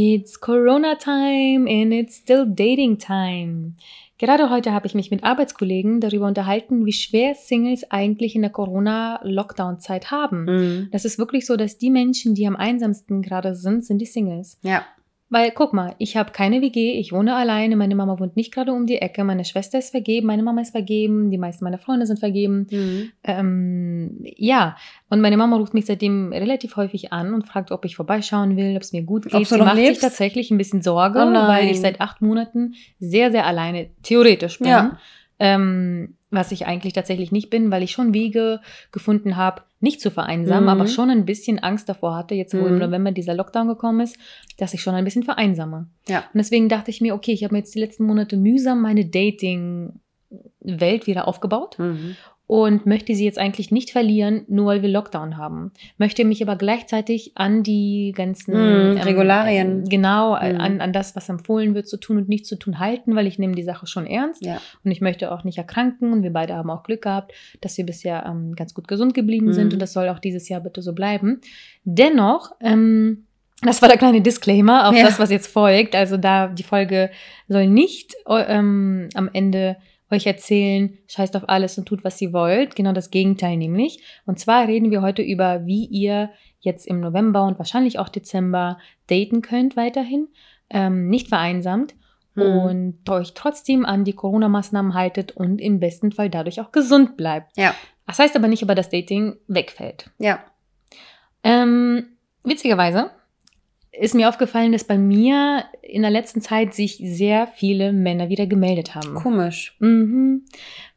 It's 0.00 0.38
Corona 0.38 0.94
time 0.96 1.66
and 1.66 1.92
it's 1.92 2.18
still 2.18 2.46
dating 2.46 2.98
time. 2.98 3.72
Gerade 4.16 4.48
heute 4.48 4.72
habe 4.72 4.86
ich 4.86 4.94
mich 4.94 5.10
mit 5.10 5.24
Arbeitskollegen 5.24 6.00
darüber 6.00 6.28
unterhalten, 6.28 6.86
wie 6.86 6.92
schwer 6.92 7.34
Singles 7.34 7.90
eigentlich 7.90 8.36
in 8.36 8.42
der 8.42 8.52
Corona-Lockdown-Zeit 8.52 10.12
haben. 10.12 10.44
Mhm. 10.44 10.88
Das 10.92 11.04
ist 11.04 11.18
wirklich 11.18 11.46
so, 11.46 11.56
dass 11.56 11.78
die 11.78 11.90
Menschen, 11.90 12.36
die 12.36 12.46
am 12.46 12.54
einsamsten 12.54 13.22
gerade 13.22 13.56
sind, 13.56 13.84
sind 13.84 13.98
die 13.98 14.06
Singles. 14.06 14.60
Ja. 14.62 14.84
Weil, 15.30 15.50
guck 15.50 15.74
mal, 15.74 15.94
ich 15.98 16.16
habe 16.16 16.32
keine 16.32 16.62
WG, 16.62 16.98
ich 16.98 17.12
wohne 17.12 17.34
alleine, 17.36 17.76
meine 17.76 17.94
Mama 17.94 18.18
wohnt 18.18 18.34
nicht 18.36 18.52
gerade 18.52 18.72
um 18.72 18.86
die 18.86 18.96
Ecke, 18.96 19.24
meine 19.24 19.44
Schwester 19.44 19.78
ist 19.78 19.90
vergeben, 19.90 20.26
meine 20.26 20.42
Mama 20.42 20.62
ist 20.62 20.70
vergeben, 20.70 21.30
die 21.30 21.36
meisten 21.36 21.64
meiner 21.64 21.76
Freunde 21.78 22.06
sind 22.06 22.18
vergeben. 22.18 22.66
Mhm. 22.70 23.10
Ähm, 23.24 24.18
ja, 24.24 24.76
und 25.10 25.20
meine 25.20 25.36
Mama 25.36 25.56
ruft 25.56 25.74
mich 25.74 25.84
seitdem 25.84 26.32
relativ 26.32 26.76
häufig 26.76 27.12
an 27.12 27.34
und 27.34 27.46
fragt, 27.46 27.72
ob 27.72 27.84
ich 27.84 27.96
vorbeischauen 27.96 28.56
will, 28.56 28.74
ob 28.74 28.82
es 28.82 28.94
mir 28.94 29.02
gut 29.02 29.26
Ob 29.26 29.32
geht. 29.32 29.50
du 29.50 29.54
Sie 29.54 29.58
macht 29.60 29.76
sich 29.76 29.84
lebst? 29.86 30.02
tatsächlich 30.02 30.50
ein 30.50 30.56
bisschen 30.58 30.80
Sorge, 30.80 31.18
Oh 31.20 31.32
weil 31.32 31.68
ich 31.70 31.80
seit 31.80 32.00
acht 32.00 32.22
Monaten 32.22 32.74
sehr, 32.98 33.30
sehr 33.30 33.44
alleine 33.44 33.90
theoretisch 34.02 34.58
bin. 34.58 34.68
Ja. 34.68 34.98
Ähm, 35.38 36.16
was 36.30 36.52
ich 36.52 36.66
eigentlich 36.66 36.92
tatsächlich 36.92 37.32
nicht 37.32 37.48
bin, 37.50 37.70
weil 37.70 37.82
ich 37.82 37.92
schon 37.92 38.12
Wege 38.12 38.60
gefunden 38.92 39.36
habe, 39.36 39.62
nicht 39.80 40.00
zu 40.00 40.10
vereinsamen, 40.10 40.64
Mhm. 40.64 40.68
aber 40.68 40.86
schon 40.86 41.08
ein 41.10 41.24
bisschen 41.24 41.58
Angst 41.58 41.88
davor 41.88 42.16
hatte, 42.16 42.34
jetzt 42.34 42.52
wo 42.52 42.66
im 42.66 42.74
Mhm. 42.74 42.80
November 42.80 43.12
dieser 43.12 43.34
Lockdown 43.34 43.68
gekommen 43.68 44.00
ist, 44.00 44.18
dass 44.58 44.74
ich 44.74 44.82
schon 44.82 44.94
ein 44.94 45.04
bisschen 45.04 45.22
vereinsame. 45.22 45.86
Ja. 46.08 46.18
Und 46.18 46.34
deswegen 46.38 46.68
dachte 46.68 46.90
ich 46.90 47.00
mir, 47.00 47.14
okay, 47.14 47.32
ich 47.32 47.44
habe 47.44 47.54
mir 47.54 47.60
jetzt 47.60 47.74
die 47.74 47.80
letzten 47.80 48.04
Monate 48.04 48.36
mühsam 48.36 48.82
meine 48.82 49.06
Dating-Welt 49.06 51.06
wieder 51.06 51.28
aufgebaut 51.28 51.78
Mhm. 51.78 52.16
Und 52.48 52.86
möchte 52.86 53.14
sie 53.14 53.24
jetzt 53.26 53.38
eigentlich 53.38 53.70
nicht 53.70 53.90
verlieren, 53.90 54.44
nur 54.48 54.66
weil 54.66 54.82
wir 54.82 54.88
Lockdown 54.88 55.36
haben. 55.36 55.70
Möchte 55.98 56.24
mich 56.24 56.42
aber 56.42 56.56
gleichzeitig 56.56 57.32
an 57.34 57.62
die 57.62 58.12
ganzen 58.16 58.54
Mhm, 58.94 58.96
Regularien. 58.96 59.84
äh, 59.84 59.88
genau, 59.88 60.30
Mhm. 60.30 60.60
an, 60.60 60.80
an 60.80 60.92
das, 60.94 61.14
was 61.14 61.28
empfohlen 61.28 61.74
wird, 61.74 61.86
zu 61.86 61.98
tun 61.98 62.16
und 62.16 62.28
nicht 62.30 62.46
zu 62.46 62.56
tun, 62.58 62.78
halten, 62.78 63.14
weil 63.14 63.26
ich 63.26 63.38
nehme 63.38 63.54
die 63.54 63.62
Sache 63.62 63.86
schon 63.86 64.06
ernst 64.06 64.42
Ja. 64.44 64.60
und 64.82 64.90
ich 64.90 65.02
möchte 65.02 65.30
auch 65.30 65.44
nicht 65.44 65.58
erkranken 65.58 66.10
und 66.12 66.22
wir 66.22 66.32
beide 66.32 66.54
haben 66.54 66.70
auch 66.70 66.84
Glück 66.84 67.02
gehabt, 67.02 67.32
dass 67.60 67.76
wir 67.76 67.84
bisher 67.84 68.24
ähm, 68.26 68.54
ganz 68.56 68.72
gut 68.72 68.88
gesund 68.88 69.12
geblieben 69.12 69.52
sind 69.52 69.66
Mhm. 69.68 69.72
und 69.74 69.78
das 69.82 69.92
soll 69.92 70.08
auch 70.08 70.18
dieses 70.18 70.48
Jahr 70.48 70.62
bitte 70.62 70.80
so 70.80 70.94
bleiben. 70.94 71.42
Dennoch, 71.84 72.52
ähm, 72.62 73.24
das 73.60 73.82
war 73.82 73.88
der 73.90 73.98
kleine 73.98 74.22
Disclaimer 74.22 74.88
auf 74.88 74.96
Ja. 74.96 75.02
das, 75.04 75.18
was 75.18 75.30
jetzt 75.30 75.48
folgt. 75.48 75.94
Also 75.94 76.16
da 76.16 76.46
die 76.48 76.62
Folge 76.62 77.10
soll 77.48 77.66
nicht 77.66 78.14
äh, 78.26 78.42
ähm, 78.56 79.08
am 79.14 79.28
Ende 79.32 79.76
euch 80.10 80.26
erzählen, 80.26 80.96
scheißt 81.06 81.36
auf 81.36 81.48
alles 81.48 81.78
und 81.78 81.86
tut, 81.86 82.04
was 82.04 82.20
ihr 82.20 82.32
wollt. 82.32 82.76
Genau 82.76 82.92
das 82.92 83.10
Gegenteil 83.10 83.56
nämlich. 83.56 84.02
Und 84.26 84.38
zwar 84.38 84.66
reden 84.66 84.90
wir 84.90 85.02
heute 85.02 85.22
über, 85.22 85.66
wie 85.66 85.84
ihr 85.86 86.30
jetzt 86.60 86.86
im 86.86 87.00
November 87.00 87.44
und 87.44 87.58
wahrscheinlich 87.58 87.98
auch 87.98 88.08
Dezember 88.08 88.78
daten 89.08 89.42
könnt 89.42 89.76
weiterhin, 89.76 90.28
ähm, 90.70 91.08
nicht 91.08 91.28
vereinsamt 91.28 91.94
Mhm. 92.34 92.42
und 92.58 93.10
euch 93.10 93.34
trotzdem 93.34 93.84
an 93.84 94.04
die 94.04 94.12
Corona-Maßnahmen 94.12 94.94
haltet 94.94 95.32
und 95.32 95.60
im 95.60 95.80
besten 95.80 96.12
Fall 96.12 96.30
dadurch 96.30 96.60
auch 96.60 96.72
gesund 96.72 97.16
bleibt. 97.16 97.56
Ja. 97.56 97.74
Das 98.06 98.18
heißt 98.18 98.36
aber 98.36 98.48
nicht, 98.48 98.62
aber 98.62 98.74
das 98.74 98.88
Dating 98.88 99.36
wegfällt. 99.48 100.10
Ja. 100.18 100.40
Ähm, 101.42 102.16
witzigerweise 102.44 103.10
ist 103.92 104.14
mir 104.14 104.28
aufgefallen, 104.28 104.72
dass 104.72 104.84
bei 104.84 104.98
mir 104.98 105.64
in 105.82 106.02
der 106.02 106.10
letzten 106.10 106.40
Zeit 106.40 106.74
sich 106.74 106.96
sehr 107.02 107.46
viele 107.48 107.92
Männer 107.92 108.28
wieder 108.28 108.46
gemeldet 108.46 108.94
haben. 108.94 109.14
Komisch. 109.14 109.74
Mhm. 109.78 110.44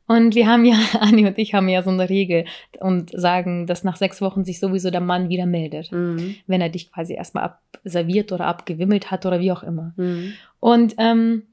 Und 0.08 0.36
wir 0.36 0.48
haben 0.48 0.66
ja, 0.66 0.76
Anni 1.00 1.26
und 1.26 1.38
ich 1.38 1.54
haben 1.54 1.70
ja 1.70 1.84
so 1.84 1.90
eine 1.90 2.10
Regel 2.10 2.46
und 2.80 3.12
sagen, 3.14 3.66
dass 3.66 3.84
nach 3.84 3.96
sechs 3.96 4.20
Wochen 4.22 4.44
sich 4.44 4.60
sowieso 4.60 4.92
der 4.92 5.00
Mann 5.02 5.30
wieder 5.30 5.46
meldet, 5.46 5.92
Mhm. 5.92 6.36
wenn 6.48 6.60
er 6.62 6.70
dich 6.70 6.92
quasi 6.92 7.14
erstmal 7.14 7.44
abserviert 7.46 8.32
oder 8.32 8.46
abgewimmelt 8.46 9.10
hat 9.10 9.26
oder 9.26 9.40
wie 9.40 9.52
auch 9.52 9.64
immer. 9.64 9.94
Mhm. 9.96 10.34
Und 10.60 10.96
ähm, 10.98 11.44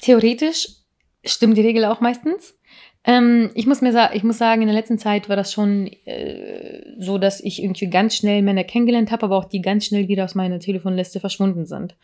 theoretisch 0.00 0.68
stimmt 1.24 1.56
die 1.56 1.62
Regel 1.62 1.84
auch 1.86 2.00
meistens. 2.00 2.54
Ähm, 3.08 3.48
ich, 3.54 3.66
muss 3.66 3.80
mir 3.80 4.10
ich 4.12 4.22
muss 4.22 4.36
sagen, 4.36 4.60
in 4.60 4.68
der 4.68 4.76
letzten 4.76 4.98
Zeit 4.98 5.30
war 5.30 5.36
das 5.36 5.50
schon 5.50 5.86
äh, 6.04 6.82
so, 6.98 7.16
dass 7.16 7.40
ich 7.40 7.62
irgendwie 7.62 7.88
ganz 7.88 8.14
schnell 8.14 8.42
Männer 8.42 8.64
kennengelernt 8.64 9.10
habe, 9.10 9.24
aber 9.24 9.38
auch 9.38 9.46
die 9.46 9.62
ganz 9.62 9.86
schnell 9.86 10.08
wieder 10.08 10.26
aus 10.26 10.34
meiner 10.34 10.60
Telefonliste 10.60 11.18
verschwunden 11.18 11.64
sind. 11.64 11.96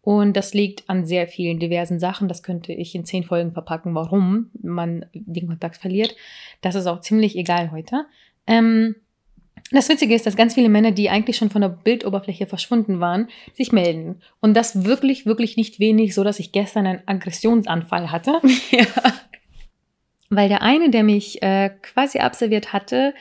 Und 0.00 0.36
das 0.36 0.54
liegt 0.54 0.88
an 0.88 1.06
sehr 1.06 1.26
vielen 1.26 1.58
diversen 1.58 1.98
Sachen. 1.98 2.28
Das 2.28 2.44
könnte 2.44 2.72
ich 2.72 2.94
in 2.94 3.04
zehn 3.04 3.24
Folgen 3.24 3.50
verpacken, 3.50 3.96
warum 3.96 4.50
man 4.62 5.06
den 5.12 5.48
Kontakt 5.48 5.78
verliert. 5.78 6.14
Das 6.60 6.76
ist 6.76 6.86
auch 6.86 7.00
ziemlich 7.00 7.36
egal 7.36 7.72
heute. 7.72 8.04
Ähm, 8.46 8.94
das 9.72 9.88
Witzige 9.88 10.14
ist, 10.14 10.24
dass 10.24 10.36
ganz 10.36 10.54
viele 10.54 10.68
Männer, 10.68 10.92
die 10.92 11.10
eigentlich 11.10 11.36
schon 11.36 11.50
von 11.50 11.62
der 11.62 11.70
Bildoberfläche 11.70 12.46
verschwunden 12.46 13.00
waren, 13.00 13.26
sich 13.54 13.72
melden. 13.72 14.20
Und 14.40 14.54
das 14.54 14.84
wirklich, 14.84 15.26
wirklich 15.26 15.56
nicht 15.56 15.80
wenig, 15.80 16.14
so 16.14 16.22
dass 16.22 16.38
ich 16.38 16.52
gestern 16.52 16.86
einen 16.86 17.02
Aggressionsanfall 17.06 18.12
hatte. 18.12 18.40
Ja. 18.70 18.86
Weil 20.30 20.48
der 20.48 20.62
eine, 20.62 20.90
der 20.90 21.04
mich 21.04 21.42
äh, 21.42 21.70
quasi 21.82 22.18
abserviert 22.18 22.72
hatte, 22.72 23.14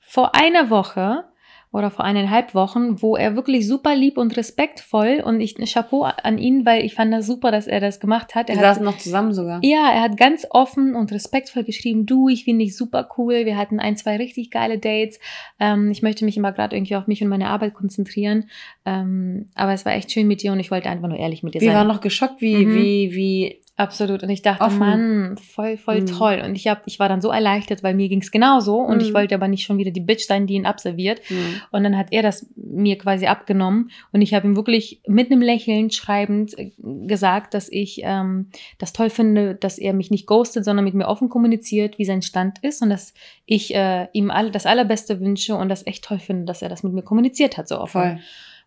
vor 0.00 0.34
einer 0.34 0.70
Woche 0.70 1.24
oder 1.70 1.90
vor 1.90 2.02
eineinhalb 2.06 2.54
Wochen, 2.54 3.02
wo 3.02 3.14
er 3.14 3.36
wirklich 3.36 3.68
super 3.68 3.94
lieb 3.94 4.16
und 4.16 4.34
respektvoll 4.38 5.20
und 5.22 5.38
ich 5.42 5.58
ein 5.58 5.66
Chapeau 5.66 6.04
an 6.04 6.38
ihn, 6.38 6.64
weil 6.64 6.82
ich 6.82 6.94
fand 6.94 7.12
das 7.12 7.26
super, 7.26 7.50
dass 7.50 7.66
er 7.66 7.78
das 7.80 8.00
gemacht 8.00 8.34
hat. 8.34 8.48
Er 8.48 8.56
Wir 8.56 8.60
hat 8.66 8.76
saßen 8.76 8.84
noch 8.86 8.96
zusammen 8.96 9.34
sogar. 9.34 9.60
ja, 9.62 9.90
er 9.92 10.00
hat 10.00 10.16
ganz 10.16 10.46
offen 10.48 10.94
und 10.96 11.12
respektvoll 11.12 11.64
geschrieben, 11.64 12.06
du, 12.06 12.30
ich 12.30 12.44
finde 12.44 12.64
dich 12.64 12.74
super 12.74 13.06
cool. 13.18 13.44
Wir 13.44 13.58
hatten 13.58 13.80
ein, 13.80 13.98
zwei 13.98 14.16
richtig 14.16 14.50
geile 14.50 14.78
Dates. 14.78 15.20
Ähm, 15.60 15.90
ich 15.90 16.00
möchte 16.00 16.24
mich 16.24 16.38
immer 16.38 16.52
gerade 16.52 16.74
irgendwie 16.74 16.96
auf 16.96 17.06
mich 17.06 17.22
und 17.22 17.28
meine 17.28 17.48
Arbeit 17.50 17.74
konzentrieren. 17.74 18.48
Ähm, 18.86 19.48
aber 19.54 19.74
es 19.74 19.84
war 19.84 19.92
echt 19.92 20.10
schön 20.10 20.26
mit 20.26 20.42
dir 20.42 20.52
und 20.52 20.60
ich 20.60 20.70
wollte 20.70 20.88
einfach 20.88 21.08
nur 21.08 21.18
ehrlich 21.18 21.42
mit 21.42 21.52
dir 21.54 21.60
Wir 21.60 21.68
sein. 21.68 21.76
waren 21.76 21.88
noch 21.88 22.00
geschockt, 22.00 22.40
wie, 22.40 22.64
Mhm. 22.64 22.74
wie, 22.74 23.14
wie. 23.14 23.60
Absolut. 23.78 24.24
Und 24.24 24.30
ich 24.30 24.42
dachte, 24.42 24.64
Offen. 24.64 24.78
Mann, 24.80 25.36
voll, 25.38 25.76
voll 25.76 26.00
Mhm. 26.00 26.06
toll. 26.06 26.42
Und 26.44 26.56
ich, 26.56 26.66
hab, 26.66 26.82
ich 26.86 26.98
war 26.98 27.08
dann 27.08 27.20
so 27.22 27.30
erleichtert, 27.30 27.84
weil 27.84 27.94
mir 27.94 28.08
ging's 28.08 28.32
genauso. 28.32 28.78
Und 28.80 29.00
ich 29.00 29.10
Mhm. 29.10 29.14
wollte 29.14 29.34
aber 29.36 29.46
nicht 29.46 29.62
schon 29.64 29.78
wieder 29.78 29.92
die 29.92 30.00
Bitch 30.00 30.26
sein, 30.26 30.48
die 30.48 30.54
ihn 30.54 30.66
abserviert. 30.66 31.20
Mhm. 31.30 31.60
Und 31.70 31.84
dann 31.84 31.96
hat 31.96 32.08
er 32.10 32.22
das 32.22 32.44
mir 32.56 32.98
quasi 32.98 33.26
abgenommen. 33.26 33.90
Und 34.10 34.20
ich 34.20 34.34
habe 34.34 34.48
ihm 34.48 34.56
wirklich 34.56 35.00
mit 35.06 35.30
einem 35.30 35.42
Lächeln 35.42 35.92
schreibend 35.92 36.58
äh, 36.58 36.72
gesagt, 37.06 37.54
dass 37.54 37.68
ich 37.70 38.00
ähm, 38.02 38.48
das 38.78 38.92
toll 38.92 39.10
finde, 39.10 39.54
dass 39.54 39.78
er 39.78 39.92
mich 39.92 40.10
nicht 40.10 40.26
ghostet, 40.26 40.64
sondern 40.64 40.84
mit 40.84 40.94
mir 40.94 41.06
offen 41.06 41.28
kommuniziert, 41.28 41.98
wie 42.00 42.04
sein 42.04 42.22
Stand 42.22 42.58
ist. 42.62 42.82
Und 42.82 42.90
dass 42.90 43.14
ich 43.46 43.72
äh, 43.76 44.08
ihm 44.12 44.32
all, 44.32 44.50
das 44.50 44.66
Allerbeste 44.66 45.20
wünsche 45.20 45.54
und 45.54 45.68
das 45.68 45.86
echt 45.86 46.02
toll 46.04 46.18
finde, 46.18 46.46
dass 46.46 46.62
er 46.62 46.68
das 46.68 46.82
mit 46.82 46.94
mir 46.94 47.02
kommuniziert 47.02 47.56
hat, 47.56 47.68
so 47.68 47.78
offen. 47.78 48.00
Voll. 48.02 48.18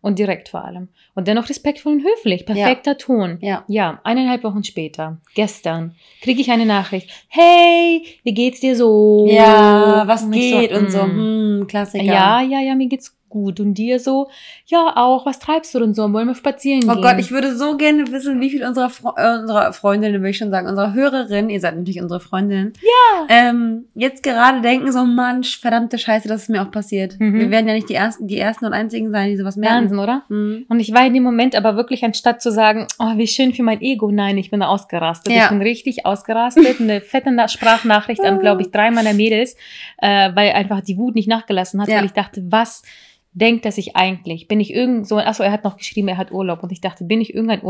Und 0.01 0.17
direkt 0.17 0.49
vor 0.49 0.65
allem. 0.65 0.89
Und 1.13 1.27
dennoch 1.27 1.47
respektvoll 1.47 1.93
und 1.93 2.03
höflich. 2.03 2.45
Perfekter 2.47 2.97
Ton. 2.97 3.37
Ja. 3.41 3.63
Ja, 3.67 3.99
eineinhalb 4.03 4.43
Wochen 4.43 4.63
später, 4.63 5.17
gestern, 5.35 5.93
kriege 6.21 6.41
ich 6.41 6.49
eine 6.49 6.65
Nachricht. 6.65 7.09
Hey, 7.27 8.03
wie 8.23 8.33
geht's 8.33 8.59
dir 8.61 8.75
so? 8.75 9.27
Ja, 9.29 10.03
was 10.07 10.23
Und 10.23 10.31
geht 10.31 10.71
und 10.73 10.91
so. 10.91 11.03
mm. 11.03 11.59
Hm, 11.61 11.67
Klassiker. 11.67 12.03
Ja, 12.03 12.41
ja, 12.41 12.59
ja, 12.59 12.73
mir 12.75 12.87
geht's 12.87 13.15
gut. 13.31 13.59
Und 13.59 13.73
dir 13.73 13.99
so? 13.99 14.29
Ja, 14.67 14.93
auch. 14.95 15.25
Was 15.25 15.39
treibst 15.39 15.73
du 15.73 15.79
denn 15.79 15.95
so? 15.95 16.13
Wollen 16.13 16.27
wir 16.27 16.35
spazieren 16.35 16.83
Oh 16.87 16.93
gehen? 16.93 17.01
Gott, 17.01 17.15
ich 17.17 17.31
würde 17.31 17.55
so 17.55 17.75
gerne 17.77 18.11
wissen, 18.11 18.39
wie 18.39 18.51
viel 18.51 18.63
unserer, 18.63 18.91
Fre 18.91 19.13
äh, 19.17 19.39
unserer 19.39 19.73
Freundinnen, 19.73 20.21
würde 20.21 20.29
ich 20.29 20.37
schon 20.37 20.51
sagen, 20.51 20.67
unserer 20.67 20.93
Hörerinnen, 20.93 21.49
ihr 21.49 21.59
seid 21.59 21.75
natürlich 21.75 21.99
unsere 22.01 22.19
Freundinnen, 22.19 22.73
Ja. 22.81 23.25
ähm, 23.29 23.85
jetzt 23.95 24.21
gerade 24.21 24.61
denken 24.61 24.91
so, 24.91 25.03
Mann, 25.05 25.43
verdammte 25.43 25.97
Scheiße, 25.97 26.27
das 26.27 26.43
ist 26.43 26.49
mir 26.49 26.61
auch 26.61 26.69
passiert. 26.71 27.19
Mhm. 27.19 27.39
Wir 27.39 27.49
werden 27.49 27.67
ja 27.67 27.73
nicht 27.73 27.89
die 27.89 27.95
ersten, 27.95 28.27
die 28.27 28.37
ersten 28.37 28.65
und 28.65 28.73
einzigen 28.73 29.09
sein, 29.09 29.29
die 29.31 29.37
sowas 29.37 29.55
merken. 29.55 29.83
Wahnsinn, 29.85 29.99
oder? 29.99 30.23
Mhm. 30.29 30.65
Und 30.69 30.79
ich 30.79 30.93
war 30.93 31.05
in 31.07 31.13
dem 31.15 31.23
Moment 31.23 31.55
aber 31.55 31.75
wirklich, 31.75 32.03
anstatt 32.03 32.41
zu 32.41 32.51
sagen, 32.51 32.85
oh, 32.99 33.17
wie 33.17 33.27
schön 33.27 33.53
für 33.53 33.63
mein 33.63 33.81
Ego, 33.81 34.11
nein, 34.11 34.37
ich 34.37 34.51
bin 34.51 34.59
da 34.59 34.67
ausgerastet. 34.67 35.33
Ja. 35.33 35.43
Ich 35.45 35.49
bin 35.49 35.61
richtig 35.61 36.05
ausgerastet. 36.05 36.79
Eine 36.81 36.99
fette 37.01 37.31
Na- 37.31 37.47
Sprachnachricht 37.47 38.21
an, 38.21 38.39
glaube 38.41 38.61
ich, 38.61 38.71
drei 38.71 38.91
meiner 38.91 39.13
Mädels, 39.13 39.55
äh, 39.97 40.29
weil 40.35 40.51
einfach 40.51 40.81
die 40.81 40.97
Wut 40.97 41.15
nicht 41.15 41.27
nachgelassen 41.29 41.81
hat, 41.81 41.87
Ja. 41.87 41.97
weil 41.97 42.05
ich 42.05 42.11
dachte, 42.13 42.43
was 42.49 42.81
denkt, 43.33 43.65
dass 43.65 43.77
ich 43.77 43.95
eigentlich, 43.95 44.47
bin 44.47 44.59
ich 44.59 44.73
irgend 44.73 45.07
so, 45.07 45.17
achso, 45.17 45.43
er 45.43 45.51
hat 45.51 45.63
noch 45.63 45.77
geschrieben, 45.77 46.07
er 46.09 46.17
hat 46.17 46.31
Urlaub. 46.31 46.63
Und 46.63 46.71
ich 46.71 46.81
dachte, 46.81 47.05
bin 47.05 47.21
ich 47.21 47.33
irgendein 47.33 47.63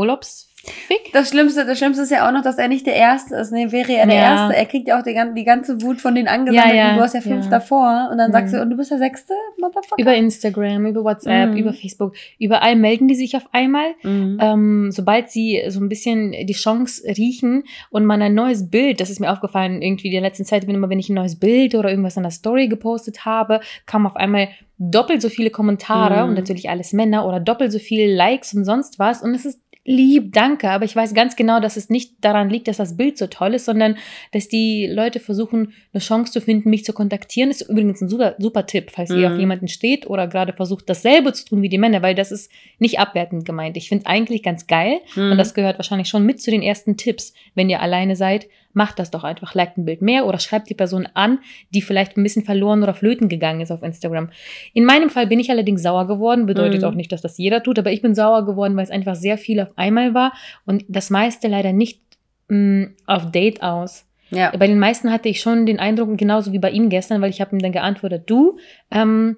Urlaubsfick? 0.64 1.12
Das 1.12 1.28
Schlimmste, 1.30 1.64
das 1.66 1.78
Schlimmste 1.78 2.02
ist 2.04 2.10
ja 2.10 2.28
auch 2.28 2.32
noch, 2.32 2.42
dass 2.42 2.58
er 2.58 2.68
nicht 2.68 2.86
der 2.86 2.94
Erste 2.94 3.36
ist. 3.36 3.50
Nee, 3.52 3.72
wäre 3.72 3.92
er 3.92 4.06
der 4.06 4.14
Ja. 4.16 4.22
Erste. 4.46 4.56
Er 4.56 4.66
kriegt 4.66 4.88
ja 4.88 4.98
auch 4.98 5.02
die, 5.02 5.12
gan- 5.14 5.34
die 5.34 5.44
ganze 5.44 5.82
Wut 5.82 6.00
von 6.00 6.14
den 6.14 6.28
Angesammelten. 6.28 6.76
Ja, 6.76 6.88
ja, 6.90 6.96
du 6.96 7.00
hast 7.02 7.14
ja 7.14 7.20
fünf 7.20 7.48
davor. 7.48 8.08
Und 8.10 8.18
dann 8.18 8.32
sagst 8.32 8.52
Mhm. 8.52 8.56
du, 8.58 8.62
und 8.62 8.70
du 8.70 8.76
bist 8.76 8.90
der 8.90 8.98
Sechste? 8.98 9.34
Motherfucker. 9.58 10.00
Über 10.00 10.14
Instagram, 10.14 10.86
über 10.86 11.04
WhatsApp, 11.04 11.50
Mhm. 11.50 11.56
über 11.56 11.72
Facebook, 11.72 12.14
überall 12.38 12.76
melden 12.76 13.08
die 13.08 13.14
sich 13.14 13.36
auf 13.36 13.48
einmal. 13.52 13.94
Mhm. 14.02 14.38
Ähm, 14.40 14.90
sobald 14.92 15.30
sie 15.30 15.62
so 15.68 15.80
ein 15.80 15.88
bisschen 15.88 16.32
die 16.32 16.52
Chance 16.52 17.02
riechen 17.16 17.64
und 17.90 18.04
man 18.04 18.22
ein 18.22 18.34
neues 18.34 18.70
Bild, 18.70 19.00
das 19.00 19.10
ist 19.10 19.20
mir 19.20 19.32
aufgefallen, 19.32 19.82
irgendwie 19.82 20.08
in 20.08 20.12
der 20.12 20.22
letzten 20.22 20.44
Zeit, 20.44 20.66
wenn 20.66 20.74
immer 20.74 20.88
wenn 20.90 20.98
ich 20.98 21.08
ein 21.08 21.14
neues 21.14 21.38
Bild 21.38 21.74
oder 21.74 21.90
irgendwas 21.90 22.16
in 22.16 22.22
der 22.22 22.30
Story 22.32 22.68
gepostet 22.68 23.24
habe, 23.24 23.60
kam 23.86 24.06
auf 24.06 24.16
einmal 24.16 24.48
doppelt 24.78 25.22
so 25.22 25.28
viele 25.28 25.50
Kommentare 25.50 26.22
Mhm. 26.22 26.30
und 26.30 26.34
natürlich 26.34 26.68
alles 26.70 26.92
Männer 26.92 27.26
oder 27.26 27.38
doppelt 27.40 27.70
so 27.72 27.78
viele 27.78 28.12
Likes 28.14 28.52
und 28.54 28.64
sonst 28.64 28.98
was 28.98 29.22
und 29.22 29.34
es 29.34 29.44
ist 29.44 29.60
lieb, 29.84 30.32
danke, 30.32 30.70
aber 30.70 30.84
ich 30.84 30.94
weiß 30.94 31.12
ganz 31.12 31.34
genau, 31.34 31.58
dass 31.58 31.76
es 31.76 31.90
nicht 31.90 32.12
daran 32.20 32.48
liegt, 32.50 32.68
dass 32.68 32.76
das 32.76 32.96
Bild 32.96 33.18
so 33.18 33.26
toll 33.26 33.54
ist, 33.54 33.64
sondern 33.64 33.96
dass 34.30 34.46
die 34.48 34.86
Leute 34.86 35.18
versuchen, 35.18 35.72
eine 35.92 36.00
Chance 36.00 36.32
zu 36.32 36.40
finden, 36.40 36.70
mich 36.70 36.84
zu 36.84 36.92
kontaktieren. 36.92 37.50
Das 37.50 37.60
ist 37.62 37.68
übrigens 37.70 38.00
ein 38.00 38.08
super, 38.08 38.36
super 38.38 38.64
Tipp, 38.66 38.90
falls 38.92 39.10
ihr 39.10 39.28
Mhm. 39.28 39.34
auf 39.34 39.40
jemanden 39.40 39.68
steht 39.68 40.06
oder 40.06 40.28
gerade 40.28 40.52
versucht, 40.52 40.88
dasselbe 40.88 41.32
zu 41.32 41.44
tun 41.46 41.62
wie 41.62 41.68
die 41.68 41.78
Männer, 41.78 42.00
weil 42.02 42.14
das 42.14 42.30
ist 42.30 42.50
nicht 42.78 43.00
abwertend 43.00 43.44
gemeint. 43.44 43.76
Ich 43.76 43.88
finde 43.88 44.06
eigentlich 44.06 44.42
ganz 44.44 44.66
geil 44.68 45.00
Mhm. 45.16 45.32
und 45.32 45.38
das 45.38 45.52
gehört 45.54 45.78
wahrscheinlich 45.78 46.08
schon 46.08 46.24
mit 46.24 46.40
zu 46.40 46.50
den 46.52 46.62
ersten 46.62 46.96
Tipps. 46.96 47.32
Wenn 47.56 47.68
ihr 47.68 47.80
alleine 47.80 48.14
seid, 48.14 48.46
macht 48.74 48.98
das 48.98 49.10
doch 49.10 49.24
einfach. 49.24 49.54
Liked 49.54 49.78
ein 49.78 49.84
Bild 49.84 50.02
mehr 50.02 50.26
oder 50.26 50.38
schreibt 50.38 50.68
die 50.70 50.74
Person 50.74 51.06
an, 51.14 51.38
die 51.70 51.82
vielleicht 51.82 52.16
ein 52.16 52.22
bisschen 52.22 52.44
verloren 52.44 52.82
oder 52.82 52.94
flöten 52.94 53.28
gegangen 53.28 53.60
ist 53.60 53.70
auf 53.70 53.82
Instagram. 53.82 54.30
In 54.72 54.84
meinem 54.84 55.10
Fall 55.10 55.26
bin 55.26 55.40
ich 55.40 55.50
allerdings 55.50 55.82
sauer 55.82 56.06
geworden. 56.06 56.46
Bedeutet 56.46 56.82
Mhm. 56.82 56.88
auch 56.88 56.94
nicht, 56.94 57.12
dass 57.12 57.22
das 57.22 57.38
jeder 57.38 57.62
tut, 57.62 57.78
aber 57.78 57.92
ich 57.92 58.02
bin 58.02 58.14
sauer 58.14 58.44
geworden, 58.46 58.76
weil 58.76 58.84
es 58.84 58.90
einfach 58.90 59.14
sehr 59.14 59.38
viel 59.38 59.60
auf 59.60 59.76
einmal 59.76 60.14
war 60.14 60.32
und 60.66 60.84
das 60.88 61.10
meiste 61.10 61.48
leider 61.48 61.72
nicht 61.72 62.00
mh, 62.48 62.88
auf 63.06 63.30
Date 63.30 63.62
aus. 63.62 64.06
ja. 64.30 64.50
Bei 64.56 64.66
den 64.66 64.78
meisten 64.78 65.10
hatte 65.10 65.28
ich 65.28 65.40
schon 65.40 65.64
den 65.66 65.78
Eindruck, 65.78 66.16
genauso 66.18 66.52
wie 66.52 66.58
bei 66.58 66.70
ihm 66.70 66.88
gestern, 66.88 67.20
weil 67.22 67.30
ich 67.30 67.40
habe 67.40 67.54
ihm 67.56 67.60
dann 67.60 67.72
geantwortet, 67.72 68.24
du, 68.26 68.58
ähm, 68.90 69.36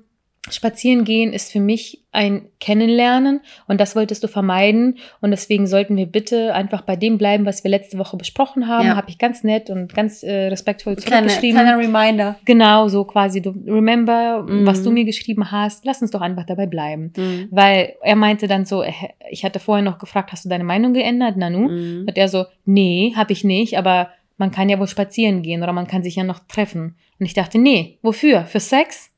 spazieren 0.50 1.04
gehen 1.04 1.32
ist 1.32 1.50
für 1.52 1.60
mich 1.60 2.02
ein 2.12 2.46
Kennenlernen 2.60 3.40
und 3.66 3.80
das 3.80 3.96
wolltest 3.96 4.22
du 4.22 4.28
vermeiden 4.28 4.98
und 5.20 5.30
deswegen 5.30 5.66
sollten 5.66 5.96
wir 5.96 6.06
bitte 6.06 6.54
einfach 6.54 6.82
bei 6.82 6.96
dem 6.96 7.18
bleiben, 7.18 7.46
was 7.46 7.64
wir 7.64 7.70
letzte 7.70 7.98
Woche 7.98 8.16
besprochen 8.16 8.68
haben. 8.68 8.86
Ja. 8.86 8.96
Habe 8.96 9.08
ich 9.10 9.18
ganz 9.18 9.42
nett 9.42 9.70
und 9.70 9.94
ganz 9.94 10.22
äh, 10.22 10.48
respektvoll 10.48 10.96
zurückgeschrieben. 10.96 11.56
kleiner 11.58 11.78
Reminder. 11.78 12.36
Genau, 12.44 12.88
so 12.88 13.04
quasi, 13.04 13.40
du 13.42 13.50
remember, 13.66 14.44
Mhm. 14.46 14.66
was 14.66 14.82
du 14.82 14.90
mir 14.90 15.04
geschrieben 15.04 15.50
hast, 15.50 15.84
lass 15.84 16.02
uns 16.02 16.10
doch 16.10 16.20
einfach 16.20 16.44
dabei 16.44 16.66
bleiben. 16.66 17.12
Mhm. 17.16 17.48
Weil 17.50 17.94
er 18.02 18.16
meinte 18.16 18.46
dann 18.46 18.64
so, 18.66 18.82
äh, 18.82 18.92
ich 19.30 19.44
hatte 19.44 19.58
vorher 19.60 19.82
noch 19.84 19.98
gefragt, 19.98 20.30
hast 20.30 20.44
du 20.44 20.48
deine 20.48 20.64
Meinung 20.64 20.92
geändert, 20.94 21.36
Nanu? 21.36 21.68
Mhm. 21.68 22.04
Und 22.06 22.16
er 22.16 22.28
so, 22.28 22.44
nee, 22.64 23.12
habe 23.16 23.32
ich 23.32 23.44
nicht, 23.44 23.76
aber 23.78 24.10
man 24.36 24.50
kann 24.50 24.68
ja 24.68 24.78
wohl 24.78 24.88
spazieren 24.88 25.42
gehen 25.42 25.62
oder 25.62 25.72
man 25.72 25.86
kann 25.86 26.02
sich 26.02 26.16
ja 26.16 26.24
noch 26.24 26.40
treffen. 26.48 26.96
Und 27.18 27.26
ich 27.26 27.34
dachte, 27.34 27.58
nee, 27.58 27.98
wofür? 28.02 28.44
Für 28.44 28.60
Sex? 28.60 29.10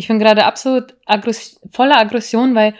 Ich 0.00 0.08
bin 0.08 0.18
gerade 0.18 0.46
absolut 0.46 0.94
aggress 1.04 1.60
voller 1.70 1.98
Aggression, 1.98 2.54
weil 2.54 2.74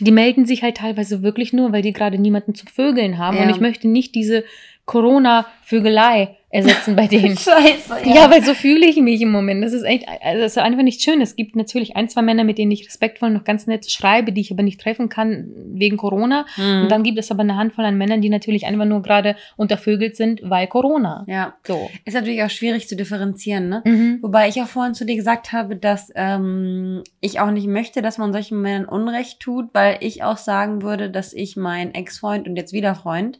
die 0.00 0.12
melden 0.12 0.44
sich 0.44 0.62
halt 0.62 0.76
teilweise 0.76 1.22
wirklich 1.22 1.54
nur, 1.54 1.72
weil 1.72 1.80
die 1.80 1.94
gerade 1.94 2.18
niemanden 2.18 2.54
zum 2.54 2.68
Vögeln 2.68 3.16
haben. 3.16 3.38
Ja. 3.38 3.44
Und 3.44 3.48
ich 3.48 3.58
möchte 3.58 3.88
nicht 3.88 4.14
diese 4.14 4.44
Corona-Vögelei 4.84 6.36
ersetzen 6.50 6.96
bei 6.96 7.06
denen. 7.08 7.36
Scheiße. 7.36 7.96
Ja, 8.04 8.30
weil 8.30 8.42
so 8.42 8.54
fühle 8.54 8.86
ich 8.86 8.96
mich 8.96 9.20
im 9.20 9.30
Moment. 9.30 9.62
Das 9.62 9.72
ist 9.72 9.82
echt, 9.82 10.06
also 10.22 10.40
das 10.42 10.52
ist 10.52 10.58
einfach 10.58 10.82
nicht 10.82 11.02
schön. 11.02 11.20
Es 11.20 11.36
gibt 11.36 11.56
natürlich 11.56 11.96
ein, 11.96 12.08
zwei 12.08 12.22
Männer, 12.22 12.44
mit 12.44 12.56
denen 12.58 12.70
ich 12.72 12.86
respektvoll 12.86 13.30
noch 13.30 13.44
ganz 13.44 13.66
nett 13.66 13.90
schreibe, 13.90 14.32
die 14.32 14.40
ich 14.40 14.50
aber 14.50 14.62
nicht 14.62 14.80
treffen 14.80 15.08
kann 15.08 15.50
wegen 15.74 15.96
Corona. 15.96 16.46
Mhm. 16.56 16.82
Und 16.82 16.88
dann 16.90 17.02
gibt 17.02 17.18
es 17.18 17.30
aber 17.30 17.40
eine 17.40 17.56
Handvoll 17.56 17.84
an 17.84 17.98
Männern, 17.98 18.20
die 18.22 18.30
natürlich 18.30 18.66
einfach 18.66 18.86
nur 18.86 19.02
gerade 19.02 19.36
untervögelt 19.56 20.16
sind, 20.16 20.40
weil 20.42 20.66
Corona. 20.66 21.24
ja. 21.26 21.54
So. 21.66 21.90
Ist 22.04 22.14
natürlich 22.14 22.42
auch 22.42 22.50
schwierig 22.50 22.88
zu 22.88 22.96
differenzieren, 22.96 23.68
ne? 23.68 23.82
Mhm. 23.84 24.18
Wobei 24.22 24.48
ich 24.48 24.60
auch 24.62 24.66
vorhin 24.68 24.94
zu 24.94 25.04
dir 25.04 25.16
gesagt 25.16 25.52
habe, 25.52 25.76
dass 25.76 26.10
ähm, 26.14 27.02
ich 27.20 27.40
auch 27.40 27.50
nicht 27.50 27.66
möchte, 27.66 28.00
dass 28.00 28.16
man 28.18 28.32
solchen 28.32 28.60
Männern 28.62 28.86
Unrecht 28.86 29.40
tut, 29.40 29.66
weil 29.74 29.98
ich 30.00 30.22
auch 30.22 30.38
sagen 30.38 30.82
würde, 30.82 31.10
dass 31.10 31.32
ich 31.34 31.56
meinen 31.56 31.92
Ex-Freund 31.94 32.48
und 32.48 32.56
jetzt 32.56 32.72
wieder 32.72 32.94
Freund 32.94 33.38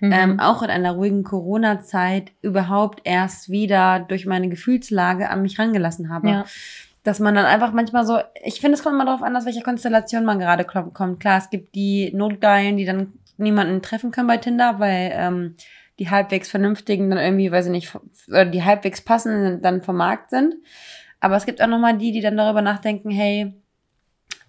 Mhm. 0.00 0.12
ähm, 0.12 0.40
auch 0.40 0.62
in 0.62 0.70
einer 0.70 0.92
ruhigen 0.92 1.22
Corona-Zeit 1.22 2.32
überhaupt 2.44 3.00
erst 3.04 3.50
wieder 3.50 4.00
durch 4.00 4.26
meine 4.26 4.48
Gefühlslage 4.48 5.30
an 5.30 5.42
mich 5.42 5.58
rangelassen 5.58 6.10
habe. 6.10 6.28
ja. 6.28 6.44
Dass 7.02 7.20
man 7.20 7.34
dann 7.34 7.44
einfach 7.44 7.72
manchmal 7.72 8.06
so, 8.06 8.18
ich 8.42 8.60
finde, 8.60 8.78
es 8.78 8.82
kommt 8.82 8.94
immer 8.94 9.04
darauf 9.04 9.22
an, 9.22 9.36
aus 9.36 9.44
welcher 9.44 9.60
Konstellation 9.60 10.24
man 10.24 10.38
gerade 10.38 10.64
kommt. 10.64 11.20
Klar, 11.20 11.36
es 11.36 11.50
gibt 11.50 11.74
die 11.74 12.10
Notgeilen, 12.14 12.78
die 12.78 12.86
dann 12.86 13.12
niemanden 13.36 13.82
treffen 13.82 14.10
können 14.10 14.28
bei 14.28 14.38
Tinder, 14.38 14.78
weil 14.78 15.12
ähm, 15.12 15.56
die 15.98 16.08
halbwegs 16.08 16.48
vernünftigen 16.48 17.10
dann 17.10 17.18
irgendwie, 17.18 17.52
weiß 17.52 17.66
ich 17.66 17.72
nicht, 17.72 17.94
oder 18.28 18.46
die 18.46 18.64
halbwegs 18.64 19.02
passenden 19.02 19.60
dann 19.60 19.82
vom 19.82 19.96
Markt 19.96 20.30
sind. 20.30 20.54
Aber 21.20 21.36
es 21.36 21.46
gibt 21.46 21.60
auch 21.60 21.66
nochmal 21.66 21.98
die, 21.98 22.12
die 22.12 22.20
dann 22.20 22.36
darüber 22.36 22.62
nachdenken, 22.62 23.10
hey, 23.10 23.52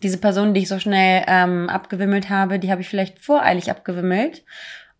diese 0.04 0.18
Person, 0.18 0.54
die 0.54 0.62
ich 0.62 0.68
so 0.68 0.80
schnell 0.80 1.24
ähm, 1.28 1.70
abgewimmelt 1.70 2.30
habe, 2.30 2.60
die 2.60 2.72
habe 2.72 2.82
ich 2.82 2.90
vielleicht 2.90 3.20
voreilig 3.20 3.70
abgewimmelt. 3.70 4.44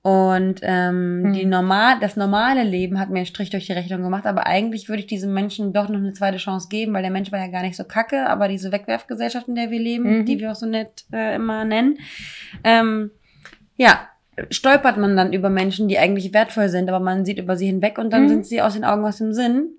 Und 0.06 0.60
ähm, 0.62 1.22
Hm. 1.24 1.34
die 1.34 1.46
normal, 1.46 1.96
das 2.00 2.16
normale 2.16 2.62
Leben 2.64 3.00
hat 3.00 3.10
mir 3.10 3.18
einen 3.18 3.26
Strich 3.26 3.50
durch 3.50 3.66
die 3.66 3.72
Rechnung 3.74 4.04
gemacht, 4.04 4.28
aber 4.28 4.46
eigentlich 4.46 4.88
würde 4.88 5.00
ich 5.00 5.08
diesem 5.08 5.34
Menschen 5.34 5.74
doch 5.74 5.90
noch 5.90 5.98
eine 5.98 6.14
zweite 6.14 6.38
Chance 6.38 6.68
geben, 6.70 6.94
weil 6.94 7.02
der 7.02 7.10
Mensch 7.10 7.32
war 7.32 7.40
ja 7.40 7.48
gar 7.48 7.64
nicht 7.64 7.76
so 7.76 7.86
kacke, 7.86 8.30
aber 8.30 8.48
diese 8.48 8.72
Wegwerfgesellschaft, 8.72 9.48
in 9.48 9.56
der 9.56 9.72
wir 9.72 9.80
leben, 9.80 10.20
Mhm. 10.20 10.26
die 10.28 10.40
wir 10.40 10.52
auch 10.52 10.56
so 10.56 10.68
nett 10.68 11.06
äh, 11.12 11.34
immer 11.34 11.66
nennen, 11.66 11.98
ähm, 12.64 13.10
ja, 13.78 14.08
stolpert 14.52 14.98
man 14.98 15.18
dann 15.18 15.34
über 15.34 15.50
Menschen, 15.50 15.88
die 15.88 15.98
eigentlich 15.98 16.36
wertvoll 16.36 16.70
sind, 16.70 16.88
aber 16.88 17.00
man 17.00 17.26
sieht 17.26 17.40
über 17.40 17.58
sie 17.58 17.66
hinweg 17.66 17.98
und 17.98 18.14
dann 18.14 18.26
Mhm. 18.26 18.30
sind 18.30 18.46
sie 18.46 18.62
aus 18.62 18.74
den 18.74 18.84
Augen, 18.86 19.04
aus 19.06 19.18
dem 19.18 19.34
Sinn. 19.34 19.70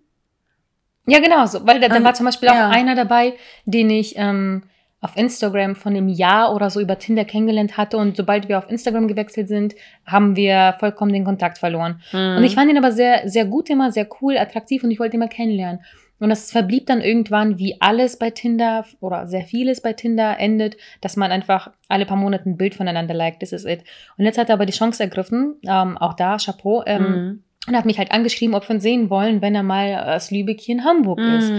Ja, 1.07 1.21
genau 1.21 1.47
so. 1.47 1.65
Weil 1.65 1.79
da, 1.79 1.87
da 1.89 2.03
war 2.03 2.15
zum 2.15 2.27
Beispiel 2.27 2.49
auch 2.49 2.55
ja. 2.55 2.69
einer 2.71 2.97
dabei, 2.97 3.35
den 3.65 3.91
ich 3.91 4.15
ähm, 4.17 4.65
auf 5.01 5.17
Instagram 5.17 5.77
von 5.77 5.95
einem 5.95 6.09
Jahr 6.09 6.55
oder 6.55 6.71
so 6.71 6.81
über 6.81 6.99
Tinder 6.99 7.25
kennengelernt 7.25 7.77
hatte. 7.77 7.97
Und 7.99 8.17
sobald 8.17 8.49
wir 8.49 8.59
auf 8.59 8.71
Instagram 8.71 9.09
gewechselt 9.09 9.49
sind, 9.49 9.75
haben 10.07 10.37
wir 10.37 10.75
vollkommen 10.81 11.13
den 11.13 11.25
Kontakt 11.25 11.59
verloren. 11.59 12.01
Und 12.39 12.45
ich 12.45 12.55
fand 12.55 12.71
ihn 12.71 12.79
aber 12.79 12.93
sehr, 12.93 13.29
sehr 13.29 13.45
gut 13.45 13.69
immer, 13.71 13.93
sehr 13.93 14.09
cool, 14.21 14.37
attraktiv 14.39 14.83
und 14.85 14.91
ich 14.91 14.99
wollte 14.99 15.17
ihn 15.17 15.21
mal 15.21 15.29
kennenlernen. 15.29 15.81
Und 16.19 16.31
das 16.31 16.51
verblieb 16.51 16.87
dann 16.87 17.03
irgendwann, 17.03 17.59
wie 17.59 17.77
alles 17.79 18.19
bei 18.19 18.31
Tinder 18.31 18.87
oder 19.01 19.27
sehr 19.27 19.43
vieles 19.43 19.83
bei 19.83 19.93
Tinder 19.93 20.39
endet, 20.41 20.79
dass 21.03 21.15
man 21.17 21.31
einfach 21.31 21.73
alle 21.89 22.07
paar 22.07 22.17
Monate 22.17 22.49
ein 22.49 22.57
Bild 22.57 22.75
voneinander 22.75 23.13
liked. 23.13 23.43
Das 23.43 23.53
ist 23.53 23.67
it. 23.67 23.85
Und 24.17 24.25
jetzt 24.25 24.39
hat 24.39 24.49
er 24.49 24.55
aber 24.55 24.65
die 24.65 24.73
Chance 24.73 25.03
ergriffen, 25.03 25.57
ähm, 25.69 25.99
auch 25.99 26.15
da, 26.15 26.39
Chapeau, 26.39 26.83
ähm, 26.87 27.03
Mhm. 27.03 27.43
und 27.69 27.77
hat 27.77 27.85
mich 27.85 27.99
halt 27.99 28.13
angeschrieben, 28.13 28.55
ob 28.55 28.67
wir 28.67 28.75
uns 28.77 28.83
sehen 28.83 29.11
wollen, 29.11 29.43
wenn 29.43 29.55
er 29.55 29.63
mal 29.63 30.15
aus 30.17 30.31
Lübeck 30.31 30.59
hier 30.59 30.77
in 30.77 30.85
Hamburg 30.85 31.19
ist. 31.19 31.51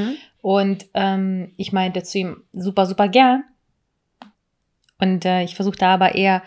Und 0.49 0.85
ähm, 0.93 1.51
ich 1.57 1.73
meinte 1.73 2.03
zu 2.03 2.19
ihm, 2.19 2.43
super, 2.53 2.85
super 2.85 3.09
gern. 3.09 3.43
Und 4.97 5.25
äh, 5.25 5.43
ich 5.43 5.55
versuche 5.55 5.75
da 5.75 5.93
aber 5.93 6.15
eher 6.15 6.41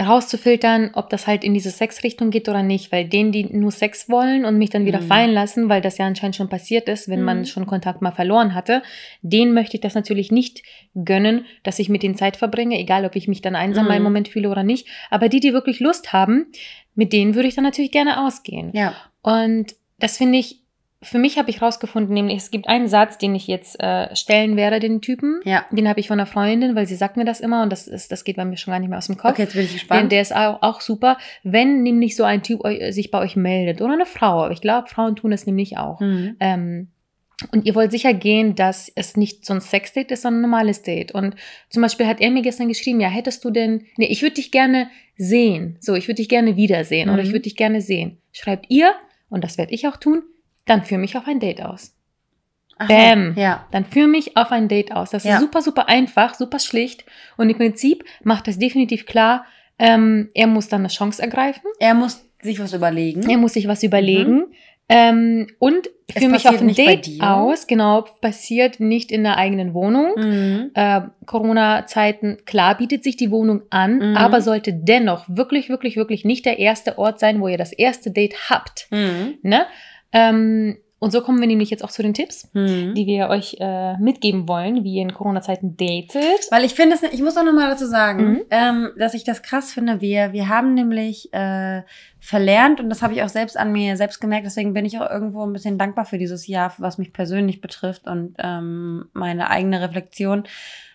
rauszufiltern, 0.00 0.92
ob 0.94 1.10
das 1.10 1.26
halt 1.26 1.42
in 1.42 1.52
diese 1.52 1.72
Sexrichtung 1.72 2.30
geht 2.30 2.48
oder 2.48 2.62
nicht, 2.62 2.92
weil 2.92 3.08
denen, 3.08 3.32
die 3.32 3.42
nur 3.44 3.72
Sex 3.72 4.08
wollen 4.08 4.44
und 4.44 4.56
mich 4.56 4.70
dann 4.70 4.84
wieder 4.84 5.00
Mhm. 5.00 5.06
fallen 5.06 5.30
lassen, 5.32 5.68
weil 5.68 5.80
das 5.80 5.98
ja 5.98 6.06
anscheinend 6.06 6.36
schon 6.36 6.48
passiert 6.48 6.88
ist, 6.88 7.08
wenn 7.08 7.18
Mhm. 7.18 7.24
man 7.24 7.44
schon 7.46 7.66
Kontakt 7.66 8.02
mal 8.02 8.12
verloren 8.12 8.54
hatte, 8.54 8.84
denen 9.22 9.52
möchte 9.52 9.76
ich 9.76 9.80
das 9.80 9.96
natürlich 9.96 10.30
nicht 10.30 10.62
gönnen, 10.94 11.44
dass 11.64 11.80
ich 11.80 11.88
mit 11.88 12.04
denen 12.04 12.14
Zeit 12.14 12.36
verbringe, 12.36 12.78
egal 12.78 13.04
ob 13.04 13.16
ich 13.16 13.26
mich 13.26 13.42
dann 13.42 13.56
einsam 13.56 13.86
Mhm. 13.86 13.88
mal 13.88 13.96
im 13.96 14.04
Moment 14.04 14.28
fühle 14.28 14.48
oder 14.48 14.62
nicht. 14.62 14.86
Aber 15.10 15.28
die, 15.28 15.40
die 15.40 15.52
wirklich 15.52 15.80
Lust 15.80 16.12
haben, 16.12 16.46
mit 16.94 17.12
denen 17.12 17.34
würde 17.34 17.48
ich 17.48 17.56
dann 17.56 17.64
natürlich 17.64 17.90
gerne 17.90 18.24
ausgehen. 18.24 18.70
Ja. 18.74 18.94
Und 19.22 19.74
das 19.98 20.16
finde 20.16 20.38
ich, 20.38 20.62
für 21.00 21.18
mich 21.18 21.38
habe 21.38 21.48
ich 21.50 21.62
rausgefunden, 21.62 22.12
nämlich 22.12 22.38
es 22.38 22.50
gibt 22.50 22.66
einen 22.68 22.88
Satz, 22.88 23.18
den 23.18 23.34
ich 23.34 23.46
jetzt 23.46 23.78
äh, 23.80 24.14
stellen 24.16 24.56
werde, 24.56 24.80
den 24.80 25.00
Typen. 25.00 25.40
Ja. 25.44 25.64
Den 25.70 25.88
habe 25.88 26.00
ich 26.00 26.08
von 26.08 26.18
einer 26.18 26.26
Freundin, 26.26 26.74
weil 26.74 26.86
sie 26.86 26.96
sagt 26.96 27.16
mir 27.16 27.24
das 27.24 27.38
immer 27.40 27.62
und 27.62 27.70
das, 27.70 27.86
ist, 27.86 28.10
das 28.10 28.24
geht 28.24 28.36
bei 28.36 28.44
mir 28.44 28.56
schon 28.56 28.72
gar 28.72 28.80
nicht 28.80 28.88
mehr 28.88 28.98
aus 28.98 29.06
dem 29.06 29.16
Kopf. 29.16 29.30
Okay, 29.32 29.42
jetzt 29.42 29.52
bin 29.54 29.62
ich 29.62 29.68
Den, 29.70 29.74
gespannt. 29.78 30.12
der 30.12 30.22
ist 30.22 30.34
auch, 30.34 30.60
auch 30.62 30.80
super, 30.80 31.16
wenn 31.44 31.82
nämlich 31.84 32.16
so 32.16 32.24
ein 32.24 32.42
Typ 32.42 32.64
eu- 32.64 32.90
sich 32.90 33.10
bei 33.12 33.20
euch 33.20 33.36
meldet 33.36 33.80
oder 33.80 33.92
eine 33.92 34.06
Frau. 34.06 34.42
Aber 34.42 34.52
Ich 34.52 34.60
glaube, 34.60 34.88
Frauen 34.88 35.14
tun 35.14 35.30
das 35.30 35.46
nämlich 35.46 35.78
auch. 35.78 36.00
Mhm. 36.00 36.36
Ähm, 36.40 36.88
und 37.52 37.64
ihr 37.66 37.76
wollt 37.76 37.92
sicher 37.92 38.12
gehen, 38.14 38.56
dass 38.56 38.90
es 38.96 39.16
nicht 39.16 39.46
so 39.46 39.54
ein 39.54 39.60
Sexdate 39.60 40.10
ist, 40.10 40.22
sondern 40.22 40.40
ein 40.40 40.50
normales 40.50 40.82
Date. 40.82 41.12
Und 41.12 41.36
zum 41.70 41.82
Beispiel 41.82 42.08
hat 42.08 42.20
er 42.20 42.32
mir 42.32 42.42
gestern 42.42 42.66
geschrieben, 42.66 42.98
ja, 43.00 43.06
hättest 43.08 43.44
du 43.44 43.50
denn, 43.50 43.84
nee, 43.96 44.06
ich 44.06 44.22
würde 44.22 44.34
dich 44.34 44.50
gerne 44.50 44.88
sehen. 45.16 45.76
So, 45.80 45.94
ich 45.94 46.08
würde 46.08 46.16
dich 46.16 46.28
gerne 46.28 46.56
wiedersehen 46.56 47.08
oder 47.08 47.18
Mhm. 47.22 47.26
ich 47.28 47.32
würde 47.32 47.42
dich 47.42 47.54
gerne 47.54 47.80
sehen. 47.80 48.18
Schreibt 48.32 48.66
ihr, 48.68 48.92
und 49.30 49.44
das 49.44 49.56
werde 49.58 49.72
ich 49.72 49.86
auch 49.86 49.96
tun, 49.98 50.22
dann 50.68 50.84
führ 50.84 50.98
mich 50.98 51.16
auf 51.16 51.26
ein 51.26 51.40
Date 51.40 51.62
aus. 51.62 51.94
Ach, 52.78 52.86
Bäm. 52.86 53.34
Ja. 53.36 53.66
Dann 53.72 53.84
führ 53.84 54.06
mich 54.06 54.36
auf 54.36 54.52
ein 54.52 54.68
Date 54.68 54.92
aus. 54.92 55.10
Das 55.10 55.24
Ja. 55.24 55.34
ist 55.34 55.40
super, 55.40 55.62
super 55.62 55.88
einfach, 55.88 56.34
super 56.34 56.60
schlicht. 56.60 57.04
Und 57.36 57.50
im 57.50 57.56
Prinzip 57.56 58.04
macht 58.22 58.46
es 58.46 58.58
definitiv 58.58 59.04
klar, 59.04 59.44
ähm, 59.80 60.28
er 60.34 60.46
muss 60.46 60.68
dann 60.68 60.82
eine 60.82 60.88
Chance 60.88 61.20
ergreifen. 61.22 61.62
Er 61.80 61.94
muss 61.94 62.24
sich 62.42 62.60
was 62.60 62.72
überlegen. 62.72 63.28
Er 63.28 63.36
muss 63.38 63.54
sich 63.54 63.66
was 63.66 63.82
überlegen. 63.82 64.44
Ähm, 64.90 65.48
und 65.58 65.90
für 66.16 66.28
mich 66.28 66.48
auf 66.48 66.60
ein 66.62 66.72
Date 66.72 67.20
aus, 67.20 67.66
genau, 67.66 68.02
passiert 68.22 68.80
nicht 68.80 69.12
in 69.12 69.22
der 69.22 69.36
eigenen 69.36 69.74
Wohnung. 69.74 70.12
Mhm. 70.16 70.70
Äh, 70.74 71.02
Corona-Zeiten, 71.26 72.38
klar 72.46 72.76
bietet 72.78 73.04
sich 73.04 73.16
die 73.16 73.30
Wohnung 73.30 73.62
an, 73.70 73.96
Mhm. 74.12 74.16
aber 74.16 74.40
sollte 74.40 74.72
dennoch 74.72 75.24
wirklich, 75.28 75.68
wirklich, 75.68 75.96
wirklich 75.96 76.24
nicht 76.24 76.46
der 76.46 76.58
erste 76.58 76.96
Ort 76.98 77.20
sein, 77.20 77.40
wo 77.40 77.48
ihr 77.48 77.58
das 77.58 77.72
erste 77.72 78.10
Date 78.10 78.48
habt. 78.50 78.86
Mhm. 78.90 79.34
Ne? 79.42 79.66
Ähm, 80.12 80.78
und 81.00 81.12
so 81.12 81.20
kommen 81.20 81.38
wir 81.40 81.46
nämlich 81.46 81.70
jetzt 81.70 81.84
auch 81.84 81.92
zu 81.92 82.02
den 82.02 82.12
Tipps, 82.12 82.48
Mhm. 82.54 82.92
die 82.94 83.06
wir 83.06 83.28
euch 83.28 83.56
äh, 83.60 83.96
mitgeben 83.98 84.48
wollen, 84.48 84.82
wie 84.82 84.94
ihr 84.94 85.02
in 85.02 85.14
Corona-Zeiten 85.14 85.76
datet. 85.76 86.50
Weil 86.50 86.64
ich 86.64 86.74
finde 86.74 86.96
es, 86.96 87.02
ich 87.12 87.22
muss 87.22 87.36
auch 87.36 87.44
nochmal 87.44 87.70
dazu 87.70 87.86
sagen, 87.86 88.30
Mhm. 88.32 88.40
ähm, 88.50 88.90
dass 88.98 89.14
ich 89.14 89.22
das 89.22 89.42
krass 89.42 89.72
finde. 89.72 90.00
Wir, 90.00 90.32
wir 90.32 90.48
haben 90.48 90.74
nämlich 90.74 91.32
äh, 91.32 91.82
verlernt, 92.18 92.80
und 92.80 92.90
das 92.90 93.00
habe 93.00 93.14
ich 93.14 93.22
auch 93.22 93.28
selbst 93.28 93.56
an 93.56 93.70
mir 93.70 93.96
selbst 93.96 94.20
gemerkt, 94.20 94.46
deswegen 94.46 94.74
bin 94.74 94.84
ich 94.86 94.98
auch 94.98 95.08
irgendwo 95.08 95.46
ein 95.46 95.52
bisschen 95.52 95.78
dankbar 95.78 96.04
für 96.04 96.18
dieses 96.18 96.48
Jahr, 96.48 96.74
was 96.78 96.98
mich 96.98 97.12
persönlich 97.12 97.60
betrifft 97.60 98.08
und 98.08 98.34
ähm, 98.38 99.04
meine 99.12 99.50
eigene 99.50 99.80
Reflexion. 99.80 100.42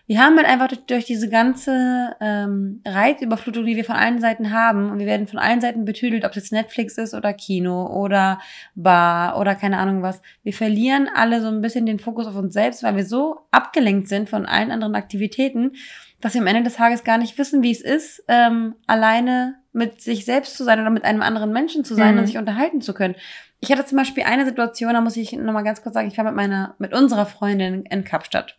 Wir 0.06 0.20
haben 0.22 0.36
halt 0.36 0.46
einfach 0.46 0.68
durch, 0.68 0.84
durch 0.86 1.04
diese 1.06 1.30
ganze 1.30 2.14
ähm, 2.20 2.82
Reizüberflutung, 2.86 3.64
die 3.64 3.76
wir 3.76 3.84
von 3.86 3.96
allen 3.96 4.20
Seiten 4.20 4.52
haben, 4.52 4.90
und 4.90 4.98
wir 4.98 5.06
werden 5.06 5.26
von 5.26 5.38
allen 5.38 5.62
Seiten 5.62 5.84
betüdelt, 5.86 6.24
ob 6.24 6.30
es 6.30 6.36
jetzt 6.36 6.52
Netflix 6.52 6.98
ist 6.98 7.14
oder 7.14 7.32
Kino 7.32 7.86
oder 7.86 8.38
Bar 8.74 9.38
oder 9.38 9.54
keine 9.54 9.78
Ahnung 9.78 10.02
was. 10.02 10.20
Wir 10.42 10.52
verlieren 10.52 11.08
alle 11.14 11.40
so 11.40 11.48
ein 11.48 11.62
bisschen 11.62 11.86
den 11.86 11.98
Fokus 11.98 12.26
auf 12.26 12.36
uns 12.36 12.52
selbst, 12.52 12.82
weil 12.82 12.96
wir 12.96 13.06
so 13.06 13.46
abgelenkt 13.50 14.08
sind 14.08 14.28
von 14.28 14.44
allen 14.44 14.70
anderen 14.70 14.94
Aktivitäten, 14.94 15.72
dass 16.20 16.34
wir 16.34 16.42
am 16.42 16.46
Ende 16.46 16.64
des 16.64 16.76
Tages 16.76 17.02
gar 17.04 17.16
nicht 17.18 17.38
wissen, 17.38 17.62
wie 17.62 17.72
es 17.72 17.80
ist, 17.80 18.24
ähm, 18.28 18.74
alleine 18.86 19.56
mit 19.72 20.02
sich 20.02 20.24
selbst 20.24 20.56
zu 20.56 20.64
sein 20.64 20.80
oder 20.80 20.90
mit 20.90 21.04
einem 21.04 21.22
anderen 21.22 21.52
Menschen 21.52 21.82
zu 21.84 21.94
sein 21.94 22.14
Mhm. 22.14 22.20
und 22.20 22.26
sich 22.26 22.38
unterhalten 22.38 22.80
zu 22.80 22.94
können. 22.94 23.14
Ich 23.60 23.72
hatte 23.72 23.84
zum 23.86 23.96
Beispiel 23.98 24.24
eine 24.24 24.44
Situation, 24.44 24.92
da 24.92 25.00
muss 25.00 25.16
ich 25.16 25.32
nochmal 25.32 25.64
ganz 25.64 25.82
kurz 25.82 25.94
sagen, 25.94 26.08
ich 26.08 26.16
war 26.18 26.24
mit 26.24 26.34
meiner, 26.34 26.74
mit 26.78 26.92
unserer 26.92 27.24
Freundin 27.26 27.84
in 27.86 28.04
Kapstadt. 28.04 28.58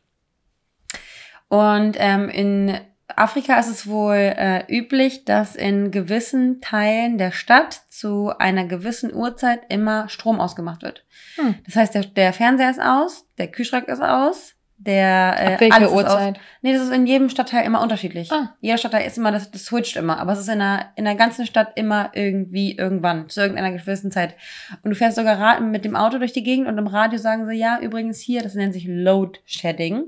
Und 1.47 1.95
ähm, 1.99 2.29
in 2.29 2.79
Afrika 3.07 3.59
ist 3.59 3.69
es 3.69 3.87
wohl 3.87 4.15
äh, 4.15 4.63
üblich, 4.67 5.25
dass 5.25 5.55
in 5.55 5.91
gewissen 5.91 6.59
Teilen 6.59 7.17
der 7.17 7.31
Stadt 7.31 7.81
zu 7.89 8.31
einer 8.37 8.65
gewissen 8.65 9.13
Uhrzeit 9.13 9.61
immer 9.69 10.09
Strom 10.09 10.39
ausgemacht 10.39 10.81
wird. 10.81 11.05
Hm. 11.35 11.55
Das 11.65 11.75
heißt, 11.75 11.95
der, 11.95 12.05
der 12.05 12.33
Fernseher 12.33 12.71
ist 12.71 12.81
aus, 12.81 13.25
der 13.37 13.47
Kühlschrank 13.47 13.87
ist 13.87 14.01
aus, 14.01 14.55
der 14.77 15.35
äh, 15.39 15.53
Ab 15.53 15.61
welcher 15.61 15.75
alles 15.75 15.87
ist 15.89 15.93
aus. 15.93 16.03
Uhrzeit? 16.03 16.39
Nee, 16.61 16.73
das 16.73 16.81
ist 16.83 16.91
in 16.91 17.05
jedem 17.05 17.29
Stadtteil 17.29 17.65
immer 17.65 17.81
unterschiedlich. 17.81 18.29
Ah. 18.31 18.55
Jeder 18.59 18.77
Stadtteil 18.77 19.07
ist 19.07 19.17
immer, 19.17 19.31
das, 19.31 19.49
das 19.49 19.65
switcht 19.65 19.95
immer. 19.95 20.19
Aber 20.19 20.33
es 20.33 20.39
ist 20.39 20.49
in 20.49 20.59
der, 20.59 20.91
in 20.95 21.05
der 21.05 21.15
ganzen 21.15 21.45
Stadt 21.45 21.73
immer 21.75 22.11
irgendwie 22.13 22.75
irgendwann, 22.75 23.29
zu 23.29 23.39
irgendeiner 23.39 23.71
gewissen 23.71 24.11
Zeit. 24.11 24.35
Und 24.83 24.89
du 24.89 24.95
fährst 24.95 25.15
sogar 25.15 25.61
mit 25.61 25.85
dem 25.85 25.95
Auto 25.95 26.17
durch 26.17 26.33
die 26.33 26.43
Gegend 26.43 26.67
und 26.67 26.77
im 26.77 26.87
Radio 26.87 27.19
sagen 27.19 27.47
sie, 27.47 27.55
ja, 27.55 27.79
übrigens 27.79 28.19
hier, 28.19 28.43
das 28.43 28.55
nennt 28.55 28.73
sich 28.73 28.85
Load 28.85 29.39
Shedding. 29.45 30.07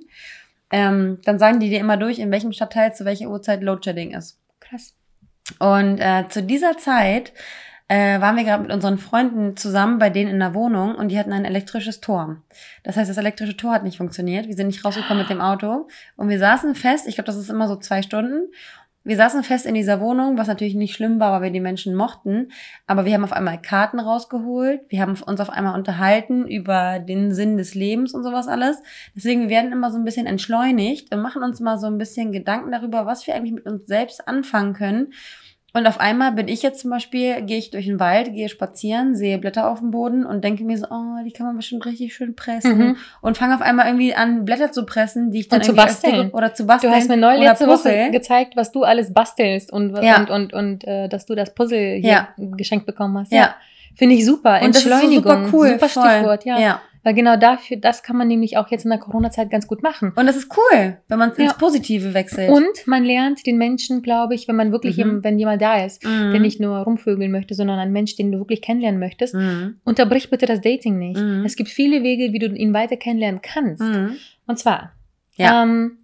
Ähm, 0.71 1.19
dann 1.23 1.39
sagen 1.39 1.59
die 1.59 1.69
dir 1.69 1.79
immer 1.79 1.97
durch, 1.97 2.19
in 2.19 2.31
welchem 2.31 2.51
Stadtteil 2.51 2.93
zu 2.93 3.05
welcher 3.05 3.29
Uhrzeit 3.29 3.61
Load 3.61 3.81
Shedding 3.83 4.13
ist. 4.13 4.39
Krass. 4.59 4.93
Und 5.59 5.99
äh, 5.99 6.25
zu 6.29 6.43
dieser 6.43 6.77
Zeit 6.77 7.31
äh, 7.87 8.19
waren 8.19 8.35
wir 8.35 8.43
gerade 8.43 8.63
mit 8.63 8.71
unseren 8.73 8.97
Freunden 8.97 9.55
zusammen 9.55 9.97
bei 9.97 10.09
denen 10.09 10.31
in 10.31 10.39
der 10.39 10.53
Wohnung 10.53 10.95
und 10.95 11.07
die 11.07 11.17
hatten 11.17 11.31
ein 11.31 11.45
elektrisches 11.45 12.01
Tor. 12.01 12.41
Das 12.83 12.97
heißt, 12.97 13.09
das 13.09 13.17
elektrische 13.17 13.55
Tor 13.55 13.71
hat 13.71 13.83
nicht 13.83 13.97
funktioniert. 13.97 14.47
Wir 14.47 14.55
sind 14.55 14.67
nicht 14.67 14.83
rausgekommen 14.83 15.19
mit 15.19 15.29
dem 15.29 15.39
Auto 15.39 15.87
und 16.17 16.27
wir 16.27 16.39
saßen 16.39 16.75
fest. 16.75 17.07
Ich 17.07 17.15
glaube, 17.15 17.27
das 17.27 17.37
ist 17.37 17.49
immer 17.49 17.67
so 17.67 17.77
zwei 17.77 18.01
Stunden. 18.01 18.51
Wir 19.07 19.15
saßen 19.15 19.41
fest 19.43 19.65
in 19.65 19.73
dieser 19.73 20.01
Wohnung, 20.01 20.37
was 20.37 20.49
natürlich 20.49 20.75
nicht 20.75 20.93
schlimm 20.93 21.17
war, 21.17 21.31
weil 21.31 21.43
wir 21.43 21.51
die 21.51 21.61
Menschen 21.61 21.95
mochten. 21.95 22.51
Aber 22.87 23.05
wir 23.05 23.13
haben 23.13 23.23
auf 23.23 23.31
einmal 23.31 23.61
Karten 23.61 24.01
rausgeholt. 24.01 24.81
Wir 24.89 24.99
haben 24.99 25.15
uns 25.25 25.39
auf 25.39 25.49
einmal 25.49 25.75
unterhalten 25.75 26.45
über 26.45 26.99
den 26.99 27.33
Sinn 27.33 27.55
des 27.55 27.73
Lebens 27.73 28.13
und 28.13 28.25
sowas 28.25 28.49
alles. 28.49 28.83
Deswegen, 29.15 29.43
wir 29.43 29.49
werden 29.49 29.71
immer 29.71 29.91
so 29.91 29.97
ein 29.97 30.03
bisschen 30.03 30.27
entschleunigt 30.27 31.15
und 31.15 31.21
machen 31.21 31.41
uns 31.41 31.61
mal 31.61 31.77
so 31.77 31.87
ein 31.87 31.97
bisschen 31.97 32.33
Gedanken 32.33 32.69
darüber, 32.69 33.05
was 33.05 33.25
wir 33.27 33.35
eigentlich 33.35 33.53
mit 33.53 33.65
uns 33.65 33.87
selbst 33.87 34.27
anfangen 34.27 34.73
können. 34.73 35.13
Und 35.77 35.85
auf 35.87 35.99
einmal 35.99 36.31
bin 36.31 36.47
ich 36.47 36.63
jetzt 36.63 36.79
zum 36.81 36.89
Beispiel, 36.89 37.41
gehe 37.43 37.57
ich 37.57 37.69
durch 37.69 37.85
den 37.85 37.99
Wald, 37.99 38.33
gehe 38.33 38.49
spazieren, 38.49 39.15
sehe 39.15 39.37
Blätter 39.37 39.69
auf 39.69 39.79
dem 39.79 39.91
Boden 39.91 40.25
und 40.25 40.43
denke 40.43 40.63
mir 40.63 40.77
so, 40.77 40.87
oh, 40.89 41.23
die 41.23 41.31
kann 41.31 41.45
man 41.45 41.55
bestimmt 41.57 41.85
richtig 41.85 42.15
schön 42.15 42.35
pressen. 42.35 42.77
Mhm. 42.77 42.97
Und 43.21 43.37
fange 43.37 43.53
auf 43.55 43.61
einmal 43.61 43.85
irgendwie 43.85 44.15
an, 44.15 44.43
Blätter 44.43 44.71
zu 44.71 44.85
pressen, 44.85 45.29
die 45.31 45.41
ich 45.41 45.49
dann 45.49 45.59
Und 45.59 45.65
zu 45.65 45.73
basteln. 45.75 46.31
Oder 46.31 46.53
zu 46.53 46.65
basteln. 46.65 46.91
Du 46.91 46.97
hast 46.97 47.09
mir 47.09 47.17
neulich 47.17 47.43
letzte 47.43 47.67
Woche 47.67 48.09
gezeigt, 48.11 48.55
was 48.55 48.71
du 48.71 48.83
alles 48.83 49.13
bastelst 49.13 49.71
und, 49.71 49.95
Ja. 50.01 50.17
und, 50.19 50.29
und, 50.29 50.53
und 50.53 50.83
äh, 50.87 51.07
dass 51.07 51.25
du 51.25 51.35
das 51.35 51.53
Puzzle 51.53 51.99
hier 51.99 52.09
Ja. 52.11 52.27
geschenkt 52.37 52.85
bekommen 52.85 53.17
hast. 53.19 53.31
Ja. 53.31 53.55
Finde 53.95 54.15
ich 54.15 54.25
super. 54.25 54.61
Und 54.61 54.75
das 54.75 54.77
ist 54.77 54.83
so 54.83 54.89
Entschleunigung. 54.91 55.45
super 55.45 55.57
cool. 55.57 55.67
Super 55.73 55.89
voll. 55.89 56.09
Stichwort, 56.09 56.45
ja. 56.45 56.59
ja. 56.59 56.81
Weil 57.03 57.13
genau 57.13 57.37
dafür, 57.37 57.77
das 57.77 58.03
kann 58.03 58.17
man 58.17 58.27
nämlich 58.27 58.57
auch 58.57 58.69
jetzt 58.69 58.83
in 58.83 58.89
der 58.89 58.99
Corona-Zeit 58.99 59.49
ganz 59.49 59.67
gut 59.67 59.81
machen. 59.83 60.11
Und 60.15 60.25
das 60.27 60.35
ist 60.35 60.51
cool, 60.57 60.97
wenn 61.07 61.19
man 61.19 61.29
ins 61.31 61.51
Ja. 61.51 61.53
Positive 61.53 62.13
wechselt. 62.13 62.49
Und 62.49 62.85
man 62.85 63.03
lernt 63.05 63.45
den 63.45 63.57
Menschen, 63.57 64.01
glaube 64.01 64.35
ich, 64.35 64.47
wenn 64.47 64.55
man 64.55 64.71
wirklich, 64.71 64.97
Mhm. 64.97 64.99
jem- 65.03 65.23
wenn 65.23 65.39
jemand 65.39 65.61
da 65.61 65.85
ist, 65.85 66.03
Mhm. 66.03 66.31
der 66.31 66.39
nicht 66.39 66.59
nur 66.59 66.77
rumvögeln 66.79 67.31
möchte, 67.31 67.53
sondern 67.55 67.79
ein 67.79 67.91
Mensch, 67.93 68.15
den 68.15 68.31
du 68.31 68.39
wirklich 68.39 68.61
kennenlernen 68.61 68.99
möchtest, 68.99 69.35
Mhm. 69.35 69.77
unterbrich 69.85 70.29
bitte 70.29 70.45
das 70.45 70.61
Dating 70.61 70.97
nicht. 70.97 71.19
Mhm. 71.21 71.43
Es 71.45 71.55
gibt 71.55 71.69
viele 71.69 72.03
Wege, 72.03 72.33
wie 72.33 72.39
du 72.39 72.47
ihn 72.47 72.73
weiter 72.73 72.97
kennenlernen 72.97 73.41
kannst. 73.41 73.81
Mhm. 73.81 74.17
Und 74.45 74.59
zwar 74.59 74.91
Ja. 75.37 75.63
ähm, 75.63 75.97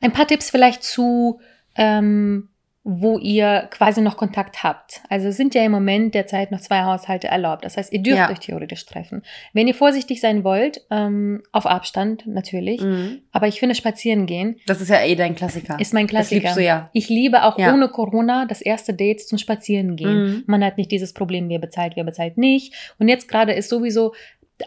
ein 0.00 0.12
paar 0.12 0.26
Tipps 0.26 0.50
vielleicht 0.50 0.82
zu, 0.82 1.40
ähm, 1.76 2.48
wo 2.86 3.18
ihr 3.18 3.66
quasi 3.70 4.02
noch 4.02 4.18
Kontakt 4.18 4.62
habt. 4.62 5.00
Also 5.08 5.28
es 5.28 5.38
sind 5.38 5.54
ja 5.54 5.64
im 5.64 5.72
Moment 5.72 6.14
derzeit 6.14 6.50
noch 6.50 6.60
zwei 6.60 6.82
Haushalte 6.84 7.28
erlaubt. 7.28 7.64
Das 7.64 7.78
heißt, 7.78 7.90
ihr 7.94 8.02
dürft 8.02 8.18
Ja. 8.18 8.30
euch 8.30 8.40
theoretisch 8.40 8.84
treffen. 8.84 9.22
Wenn 9.54 9.66
ihr 9.66 9.74
vorsichtig 9.74 10.20
sein 10.20 10.44
wollt, 10.44 10.82
ähm, 10.90 11.42
auf 11.50 11.64
Abstand 11.64 12.26
natürlich, 12.26 12.82
Mhm. 12.82 13.22
aber 13.32 13.48
ich 13.48 13.58
finde 13.58 13.74
spazieren 13.74 14.26
gehen 14.26 14.56
Das 14.66 14.82
ist 14.82 14.90
ja 14.90 15.02
eh 15.02 15.14
dein 15.14 15.34
Klassiker. 15.34 15.80
ist 15.80 15.94
mein 15.94 16.06
Das 16.06 16.10
Klassiker. 16.10 16.40
liebst 16.42 16.56
du 16.58 16.62
ja. 16.62 16.90
Ich 16.92 17.08
liebe 17.08 17.44
auch 17.44 17.58
Ja. 17.58 17.72
ohne 17.72 17.88
Corona 17.88 18.44
das 18.44 18.60
erste 18.60 18.92
Date 18.92 19.22
zum 19.26 19.38
Spazieren 19.38 19.96
gehen. 19.96 20.22
Mhm. 20.24 20.44
Man 20.46 20.62
hat 20.62 20.76
nicht 20.76 20.90
dieses 20.90 21.14
Problem, 21.14 21.48
wer 21.48 21.58
bezahlt, 21.60 21.94
wer 21.96 22.04
bezahlt 22.04 22.36
nicht. 22.36 22.74
Und 22.98 23.08
jetzt 23.08 23.28
gerade 23.28 23.54
ist 23.54 23.70
sowieso 23.70 24.12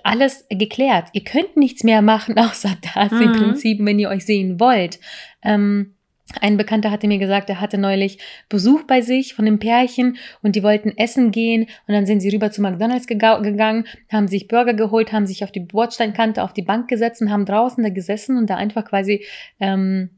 alles 0.03 0.45
geklärt. 0.49 1.09
Ihr 1.13 1.23
könnt 1.23 1.55
nichts 1.55 1.83
mehr 1.83 2.01
machen, 2.01 2.35
außer 2.39 2.75
das 2.95 3.11
im 3.11 3.29
Mhm. 3.29 3.33
Prinzip, 3.33 3.77
wenn 3.85 3.99
ihr 3.99 4.09
euch 4.09 4.25
sehen 4.25 4.59
wollt. 4.59 4.99
Ähm, 5.43 5.93
ein 6.41 6.57
Bekannter 6.57 6.91
hatte 6.91 7.07
mir 7.07 7.19
gesagt, 7.19 7.49
er 7.49 7.61
hatte 7.61 7.77
neulich 7.77 8.19
Besuch 8.49 8.83
bei 8.83 9.01
sich 9.01 9.33
von 9.33 9.45
einem 9.45 9.59
Pärchen 9.59 10.17
und 10.41 10.55
die 10.55 10.63
wollten 10.63 10.97
essen 10.97 11.31
gehen 11.31 11.63
und 11.87 11.93
dann 11.93 12.05
sind 12.05 12.19
sie 12.19 12.29
rüber 12.29 12.51
zu 12.51 12.61
McDonalds 12.61 13.07
gega- 13.07 13.41
gegangen, 13.41 13.85
haben 14.11 14.27
sich 14.27 14.47
Burger 14.47 14.73
geholt, 14.73 15.11
haben 15.11 15.25
sich 15.25 15.43
auf 15.43 15.51
die 15.51 15.61
Bordsteinkante 15.61 16.43
auf 16.43 16.53
die 16.53 16.63
Bank 16.63 16.89
gesetzt 16.89 17.21
und 17.21 17.31
haben 17.31 17.45
draußen 17.45 17.83
da 17.83 17.89
gesessen 17.89 18.37
und 18.37 18.49
da 18.49 18.55
einfach 18.55 18.85
quasi 18.85 19.25
ähm, 19.59 20.09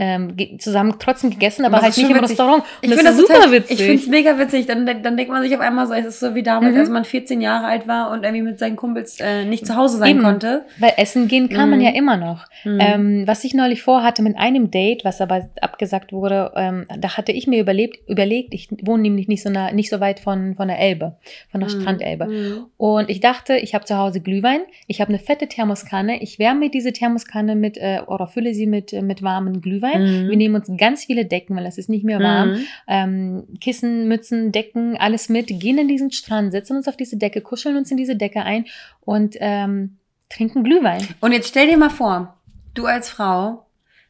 ähm, 0.00 0.58
zusammen 0.60 0.94
trotzdem 1.00 1.30
gegessen, 1.30 1.64
aber 1.64 1.76
Das 1.78 1.82
halt 1.86 1.96
nicht 1.96 2.04
im 2.10 2.16
witzig. 2.16 2.30
Restaurant. 2.30 2.62
Und 2.62 2.68
Ich 2.82 2.90
das 2.90 2.98
finde 2.98 3.10
ist 3.10 3.18
das 3.18 3.26
super 3.26 3.34
total, 3.40 3.52
witzig. 3.52 3.80
Ich 3.80 3.86
finde 3.86 4.02
es 4.02 4.06
mega 4.08 4.38
witzig. 4.38 4.66
Dann, 4.66 4.86
dann 4.86 5.16
denkt 5.16 5.32
man 5.32 5.42
sich 5.42 5.52
auf 5.54 5.60
einmal 5.60 5.86
so, 5.88 5.94
es 5.94 6.06
ist 6.06 6.20
so 6.20 6.34
wie 6.36 6.42
damals, 6.44 6.74
Mhm. 6.74 6.80
als 6.80 6.88
man 6.88 7.04
14 7.04 7.40
Jahre 7.40 7.66
alt 7.66 7.88
war 7.88 8.10
und 8.12 8.22
irgendwie 8.22 8.42
mit 8.42 8.58
seinen 8.58 8.76
Kumpels 8.76 9.18
äh, 9.20 9.44
nicht 9.44 9.66
zu 9.66 9.74
Hause 9.76 9.98
sein 9.98 10.10
Eben. 10.16 10.22
konnte. 10.22 10.64
Weil 10.78 10.92
essen 10.96 11.26
gehen 11.26 11.48
kann 11.48 11.68
man 11.70 11.80
Mhm. 11.80 11.84
ja 11.84 11.90
immer 11.92 12.16
noch. 12.16 12.46
Mhm. 12.64 12.78
Ähm, 12.80 13.22
was 13.26 13.42
ich 13.44 13.54
neulich 13.54 13.82
vorhatte 13.82 14.22
mit 14.22 14.38
einem 14.38 14.70
Date, 14.70 15.04
was 15.04 15.20
aber 15.20 15.48
abgesagt 15.60 16.12
wurde, 16.12 16.52
ähm, 16.54 16.86
da 16.98 17.16
hatte 17.16 17.32
ich 17.32 17.46
mir 17.46 17.60
überlebt, 17.60 17.98
überlegt, 18.08 18.54
ich 18.54 18.68
wohne 18.82 19.02
nämlich 19.02 19.26
nicht 19.28 19.42
so, 19.42 19.50
nah, 19.50 19.72
nicht 19.72 19.90
so 19.90 19.98
weit 20.00 20.20
von, 20.20 20.54
von 20.54 20.68
der 20.68 20.78
Elbe, 20.78 21.16
von 21.50 21.60
der 21.60 21.68
Mhm. 21.70 21.80
Strandelbe. 21.80 22.26
Mhm. 22.26 22.66
Und 22.76 23.10
ich 23.10 23.20
dachte, 23.20 23.56
ich 23.56 23.74
habe 23.74 23.84
zu 23.84 23.96
Hause 23.96 24.20
Glühwein, 24.20 24.60
ich 24.86 25.00
habe 25.00 25.08
eine 25.08 25.18
fette 25.18 25.48
Thermoskanne, 25.48 26.22
ich 26.22 26.38
wärme 26.38 26.70
diese 26.70 26.92
Thermoskanne 26.92 27.56
mit 27.56 27.76
äh, 27.78 28.00
oder 28.06 28.26
fülle 28.26 28.54
sie 28.54 28.66
mit, 28.66 28.92
äh, 28.92 29.02
mit 29.02 29.22
warmem 29.22 29.60
Glühwein. 29.60 29.87
Mhm. 29.96 30.28
Wir 30.28 30.36
nehmen 30.36 30.54
uns 30.56 30.70
ganz 30.76 31.04
viele 31.04 31.24
Decken, 31.24 31.56
weil 31.56 31.66
es 31.66 31.78
ist 31.78 31.88
nicht 31.88 32.04
mehr 32.04 32.20
warm. 32.20 32.50
Mhm. 32.50 32.66
Ähm, 32.86 33.44
Kissen, 33.60 34.08
Mützen, 34.08 34.52
Decken, 34.52 34.96
alles 34.96 35.28
mit, 35.28 35.46
gehen 35.48 35.78
in 35.78 35.88
diesen 35.88 36.10
Strand, 36.10 36.52
setzen 36.52 36.76
uns 36.76 36.88
auf 36.88 36.96
diese 36.96 37.16
Decke, 37.16 37.40
kuscheln 37.40 37.76
uns 37.76 37.90
in 37.90 37.96
diese 37.96 38.16
Decke 38.16 38.42
ein 38.42 38.66
und 39.00 39.36
ähm, 39.40 39.96
trinken 40.28 40.64
Glühwein. 40.64 41.06
Und 41.20 41.32
jetzt 41.32 41.48
stell 41.48 41.68
dir 41.68 41.78
mal 41.78 41.90
vor, 41.90 42.36
du 42.74 42.86
als 42.86 43.08
Frau, 43.08 43.66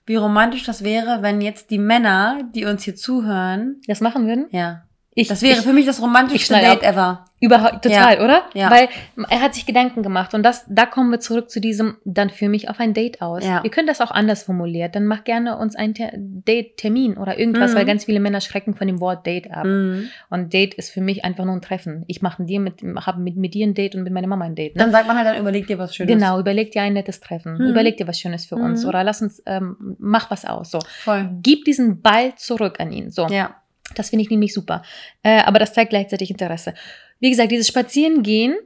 wie 0.07 0.17
romantisch 0.17 0.65
das 0.65 0.83
wäre, 0.85 1.23
wenn 1.23 1.41
jetzt 1.41 1.71
die 1.71 1.79
Männer, 1.79 2.41
die 2.55 2.65
uns 2.65 2.83
hier 2.85 2.97
zuhören, 2.97 3.81
Das 3.87 4.01
machen 4.01 4.27
würden? 4.27 4.47
ja, 4.51 4.85
Ich, 5.21 5.29
das 5.29 5.43
wäre 5.43 5.59
ich, 5.59 5.65
für 5.65 5.73
mich 5.73 5.87
das 5.87 6.01
romantischste 6.01 6.55
Date 6.55 6.83
ever. 6.83 7.25
Überhaupt, 7.41 7.83
total, 7.85 8.21
oder? 8.21 8.43
Ja. 8.55 8.69
Weil 8.69 8.89
er 9.31 9.41
hat 9.41 9.55
sich 9.55 9.65
Gedanken 9.65 10.03
gemacht 10.03 10.35
und 10.35 10.43
das, 10.43 10.65
da 10.69 10.87
kommen 10.87 11.11
wir 11.11 11.21
zurück 11.21 11.51
zu 11.51 11.61
diesem, 11.61 11.97
dann 12.05 12.31
führe 12.31 12.51
mich 12.51 12.69
auf 12.69 12.81
ein 12.81 12.95
Date 12.95 13.23
aus. 13.23 13.45
Ja. 13.45 13.61
Ihr 13.63 13.71
könnt 13.71 13.89
das 13.89 14.01
auch 14.01 14.11
anders 14.11 14.43
formuliert, 14.43 14.97
dann 14.97 15.07
macht 15.07 15.25
gerne 15.25 15.57
uns 15.57 15.77
einen 15.77 15.95
Ter 15.95 16.11
Date-Termin 16.17 17.17
oder 17.17 17.39
irgendwas, 17.39 17.73
Mhm. 17.73 17.77
weil 17.77 17.85
ganz 17.85 18.07
viele 18.07 18.19
Männer 18.19 18.41
schrecken 18.41 18.75
von 18.75 18.89
dem 18.89 19.01
Wort 19.01 19.25
Date 19.25 19.53
ab. 19.53 19.65
Mhm. 19.65 20.09
Und 20.31 20.53
Date 20.53 20.75
ist 20.75 20.91
für 20.91 21.01
mich 21.01 21.25
einfach 21.25 21.45
nur 21.45 21.55
ein 21.55 21.63
Treffen. 21.63 22.05
Ich 22.09 22.23
mache 22.23 22.43
dir 22.45 22.59
mit, 22.59 22.83
habe 22.83 23.21
mit, 23.21 23.37
mit 23.37 23.55
dir 23.55 23.67
ein 23.69 23.75
Date 23.75 23.95
und 23.95 24.03
mit 24.03 24.13
meiner 24.13 24.27
Mama 24.27 24.45
ein 24.45 24.57
Date. 24.57 24.75
Ne? 24.75 24.83
Dann 24.83 24.91
sagt 24.91 25.07
man 25.07 25.17
halt, 25.17 25.29
dann 25.29 25.39
überleg 25.39 25.69
dir 25.69 25.79
was 25.79 25.95
Schönes. 25.95 26.13
Genau, 26.13 26.41
überleg 26.41 26.73
dir 26.73 26.83
ein 26.83 26.95
nettes 26.95 27.21
Treffen. 27.21 27.55
Mhm. 27.59 27.67
Überleg 27.69 27.97
dir 27.97 28.09
was 28.09 28.19
Schönes 28.19 28.47
für 28.47 28.57
uns. 28.57 28.83
Mhm. 28.83 28.89
Oder 28.89 29.05
lass 29.05 29.23
uns, 29.23 29.41
ähm, 29.47 29.97
mach 30.01 30.29
was 30.33 30.45
aus. 30.45 30.73
So. 30.73 30.81
Voll. 31.05 31.29
Gib 31.41 31.65
diesen 31.65 32.03
Ball 32.03 32.35
zurück 32.37 32.81
an 32.81 32.91
ihn. 32.91 33.11
So. 33.13 33.29
Ja. 33.29 33.55
Das 33.95 34.11
finde 34.11 34.23
ich 34.25 34.31
nämlich 34.31 34.53
super. 34.55 34.83
Äh, 35.23 35.41
aber 35.43 35.59
das 35.59 35.73
zeigt 35.73 35.91
gleichzeitig 35.91 36.31
Interesse. 36.31 36.75
Wie 37.21 37.31
gesagt, 37.31 37.51
dieses 37.51 37.69
Spazierengehen 37.69 38.57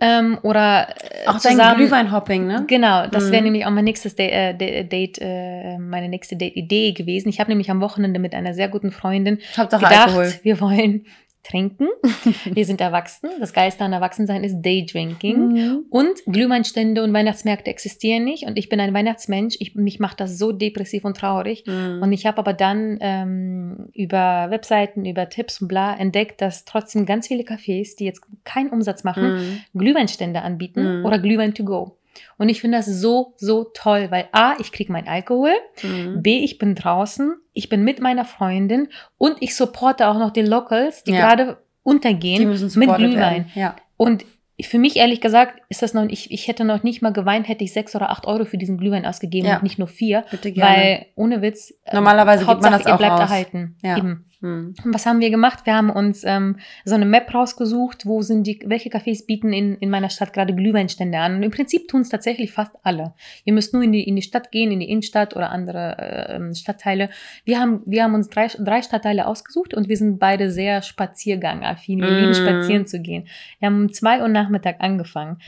ähm, 0.00 0.38
oder 0.42 0.88
äh, 1.24 1.26
Auch 1.26 1.38
zusammen. 1.38 1.76
Glühweinhopping, 1.76 2.46
ne? 2.46 2.64
Genau, 2.68 3.06
das 3.08 3.30
wäre 3.32 3.38
Mhm. 3.42 3.44
nämlich 3.46 3.66
auch 3.66 3.70
mein 3.70 3.84
nächstes 3.84 4.14
Da- 4.14 4.22
äh, 4.24 4.54
Da- 4.56 4.82
Date, 4.84 5.18
äh, 5.20 5.76
meine 5.78 6.08
nächste 6.08 6.36
Date-Idee 6.36 6.92
gewesen. 6.92 7.28
Ich 7.30 7.40
habe 7.40 7.50
nämlich 7.50 7.70
am 7.70 7.80
Wochenende 7.80 8.20
mit 8.20 8.34
einer 8.34 8.54
sehr 8.54 8.68
guten 8.68 8.92
Freundin 8.92 9.38
Hauptsache 9.56 9.82
gedacht, 9.84 10.06
Alkohol. 10.08 10.32
wir 10.44 10.60
wollen 10.60 11.06
trinken. 11.42 11.88
wir 12.44 12.64
sind 12.64 12.80
erwachsen. 12.80 13.30
Das 13.40 13.52
Geilste 13.52 13.84
an 13.84 13.92
Erwachsensein 13.92 14.44
ist 14.44 14.60
Daydrinking. 14.62 15.48
Mhm. 15.48 15.84
Und 15.90 16.18
Glühweinstände 16.26 17.02
und 17.02 17.12
Weihnachtsmärkte 17.12 17.70
existieren 17.70 18.24
nicht. 18.24 18.44
Und 18.46 18.58
ich 18.58 18.68
bin 18.68 18.80
ein 18.80 18.94
Weihnachtsmensch. 18.94 19.56
Ich, 19.60 19.74
mich 19.74 19.98
macht 20.00 20.20
das 20.20 20.38
so 20.38 20.52
depressiv 20.52 21.04
und 21.04 21.16
traurig. 21.16 21.64
Mhm. 21.66 22.00
Und 22.02 22.12
ich 22.12 22.26
habe 22.26 22.38
aber 22.38 22.52
dann 22.52 22.98
ähm, 23.00 23.88
über 23.94 24.46
Webseiten, 24.50 25.04
über 25.04 25.28
Tipps 25.28 25.60
und 25.60 25.68
bla 25.68 25.94
entdeckt, 25.96 26.40
dass 26.40 26.64
trotzdem 26.64 27.06
ganz 27.06 27.28
viele 27.28 27.42
Cafés, 27.42 27.96
die 27.96 28.04
jetzt 28.04 28.22
keinen 28.44 28.70
Umsatz 28.70 29.04
machen, 29.04 29.18
Mhm. 29.28 29.60
Glühweinstände 29.78 30.42
anbieten 30.42 31.00
Mhm. 31.00 31.04
oder 31.04 31.18
Glühwein 31.18 31.54
to 31.54 31.64
go. 31.64 31.97
Und 32.38 32.48
ich 32.48 32.60
finde 32.60 32.78
das 32.78 32.86
so, 32.86 33.34
so 33.36 33.64
toll, 33.74 34.08
weil 34.10 34.28
A, 34.32 34.54
ich 34.58 34.72
kriege 34.72 34.92
meinen 34.92 35.08
Alkohol, 35.08 35.52
Mhm. 35.82 36.22
B, 36.22 36.38
ich 36.38 36.58
bin 36.58 36.74
draußen, 36.74 37.34
ich 37.52 37.68
bin 37.68 37.84
mit 37.84 38.00
meiner 38.00 38.24
Freundin 38.24 38.88
und 39.16 39.36
ich 39.40 39.54
supporte 39.56 40.08
auch 40.08 40.18
noch 40.18 40.30
die 40.30 40.42
Locals, 40.42 41.04
die 41.04 41.12
Ja. 41.12 41.20
gerade 41.20 41.44
Die 41.46 41.56
untergehen 41.82 42.48
müssen 42.48 42.78
mit 42.78 42.94
Glühwein. 42.96 43.50
Ja. 43.54 43.74
Und 43.96 44.24
für 44.60 44.78
mich 44.78 44.96
ehrlich 44.96 45.20
gesagt 45.20 45.60
ist 45.68 45.82
das 45.82 45.94
noch, 45.94 46.04
ich, 46.08 46.32
ich 46.32 46.48
hätte 46.48 46.64
noch 46.64 46.82
nicht 46.82 47.00
mal 47.00 47.12
geweint, 47.12 47.46
hätte 47.48 47.62
ich 47.64 47.72
sechs 47.72 47.94
oder 47.94 48.10
acht 48.10 48.26
Euro 48.26 48.44
für 48.44 48.58
diesen 48.58 48.76
Glühwein 48.76 49.06
ausgegeben 49.06 49.46
Ja. 49.48 49.56
und 49.56 49.62
nicht 49.62 49.78
nur 49.78 49.86
vier, 49.88 50.24
Bitte 50.30 50.50
gerne. 50.52 50.76
weil 50.76 51.06
ohne 51.14 51.42
Witz, 51.42 51.72
äh, 51.84 51.94
Normalerweise 51.94 52.44
gibt 52.44 52.62
man 52.62 52.72
das 52.72 52.84
ihr 52.84 52.94
auch 52.94 52.98
bleibt 52.98 53.12
aus. 53.14 53.20
erhalten. 53.20 53.76
Ja. 53.84 53.96
Eben. 53.98 54.24
Mhm. 54.40 54.74
Was 54.84 55.04
haben 55.04 55.20
wir 55.20 55.30
gemacht? 55.30 55.66
Wir 55.66 55.74
haben 55.74 55.90
uns 55.90 56.22
ähm, 56.24 56.58
so 56.84 56.94
eine 56.94 57.06
Map 57.06 57.34
rausgesucht, 57.34 58.06
wo 58.06 58.22
sind 58.22 58.46
die, 58.46 58.60
welche 58.66 58.88
Cafés 58.88 59.26
bieten 59.26 59.52
in, 59.52 59.74
in 59.78 59.90
meiner 59.90 60.10
Stadt 60.10 60.32
gerade 60.32 60.54
Glühweinstände 60.54 61.18
an. 61.18 61.36
Und 61.36 61.42
im 61.42 61.50
Prinzip 61.50 61.88
tun 61.88 62.02
es 62.02 62.08
tatsächlich 62.08 62.52
fast 62.52 62.72
alle. 62.84 63.14
Ihr 63.44 63.52
müsst 63.52 63.74
nur 63.74 63.82
in 63.82 63.90
die, 63.90 64.04
in 64.04 64.14
die 64.14 64.22
Stadt 64.22 64.52
gehen, 64.52 64.70
in 64.70 64.78
die 64.78 64.90
Innenstadt 64.90 65.34
oder 65.34 65.50
andere 65.50 65.98
äh, 65.98 66.36
ähm, 66.36 66.54
Stadtteile. 66.54 67.10
Wir 67.44 67.58
haben, 67.58 67.82
wir 67.84 68.04
haben 68.04 68.14
uns 68.14 68.28
drei, 68.28 68.46
drei 68.46 68.82
Stadtteile 68.82 69.26
ausgesucht 69.26 69.74
und 69.74 69.88
wir 69.88 69.96
sind 69.96 70.18
beide 70.20 70.52
sehr 70.52 70.82
spaziergangaffin. 70.82 72.00
Wir 72.00 72.10
lieben 72.10 72.30
Mm. 72.30 72.34
spazieren 72.34 72.86
zu 72.86 73.00
gehen. 73.00 73.26
Wir 73.58 73.66
haben 73.66 73.82
um 73.82 73.92
zwei 73.92 74.20
Uhr 74.22 74.28
Nachmittag 74.28 74.76
angefangen. 74.80 75.38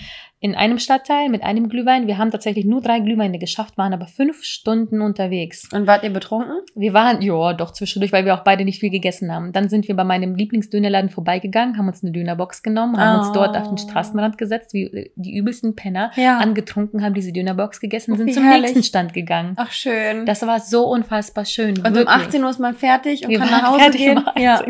In 0.43 0.55
einem 0.55 0.79
Stadtteil 0.79 1.29
mit 1.29 1.43
einem 1.43 1.69
Glühwein. 1.69 2.07
Wir 2.07 2.17
haben 2.17 2.31
tatsächlich 2.31 2.65
nur 2.65 2.81
drei 2.81 3.01
Glühweine 3.01 3.39
geschafft, 3.39 3.77
waren 3.77 3.93
aber 3.93 4.07
fünf 4.07 4.43
Stunden 4.43 5.03
unterwegs. 5.03 5.69
Und 5.71 5.87
wart 5.87 6.03
ihr 6.03 6.09
betrunken? 6.11 6.55
Wir 6.75 6.95
waren, 6.95 7.21
ja, 7.21 7.53
doch 7.53 7.73
zwischendurch, 7.73 8.11
weil 8.11 8.25
wir 8.25 8.33
auch 8.35 8.43
beide 8.43 8.65
nicht 8.65 8.81
viel 8.81 8.89
gegessen 8.89 9.31
haben. 9.31 9.53
Dann 9.53 9.69
sind 9.69 9.87
wir 9.87 9.95
bei 9.95 10.03
meinem 10.05 10.35
Lieblingsdönerladen 10.35 11.11
vorbeigegangen, 11.11 11.77
haben 11.77 11.89
uns 11.89 12.03
eine 12.03 12.13
Dönerbox 12.13 12.63
genommen, 12.63 12.97
haben 12.97 13.19
uns 13.19 13.29
Oh. 13.29 13.35
dort 13.35 13.55
auf 13.55 13.69
den 13.69 13.77
Straßenrand 13.77 14.39
gesetzt, 14.39 14.73
wie 14.73 15.11
die 15.15 15.37
übelsten 15.37 15.77
Penner, 15.77 16.11
Ja. 16.17 16.39
angetrunken, 16.39 17.05
haben 17.05 17.13
diese 17.13 17.33
Dönerbox 17.35 17.79
gegessen, 17.79 18.15
Oh, 18.15 18.17
sind 18.17 18.33
zum 18.33 18.45
herrlich. 18.45 18.63
nächsten 18.63 18.83
Stand 18.83 19.13
gegangen. 19.13 19.53
Ach, 19.57 19.71
schön. 19.71 20.25
Das 20.25 20.41
war 20.47 20.59
so 20.61 20.87
unfassbar 20.89 21.45
schön. 21.45 21.77
und 21.81 21.87
um 21.87 21.95
wirklich. 21.95 22.09
18 22.09 22.43
Uhr 22.45 22.49
ist 22.49 22.61
man 22.61 22.75
fertig 22.75 23.25
und 23.25 23.31
wir 23.31 23.41
kann 23.41 23.51
nach 23.51 23.73
Hause 23.73 23.91
gehen. 23.91 24.17
um 24.17 24.27
18. 24.27 24.43
Ja. 24.43 24.63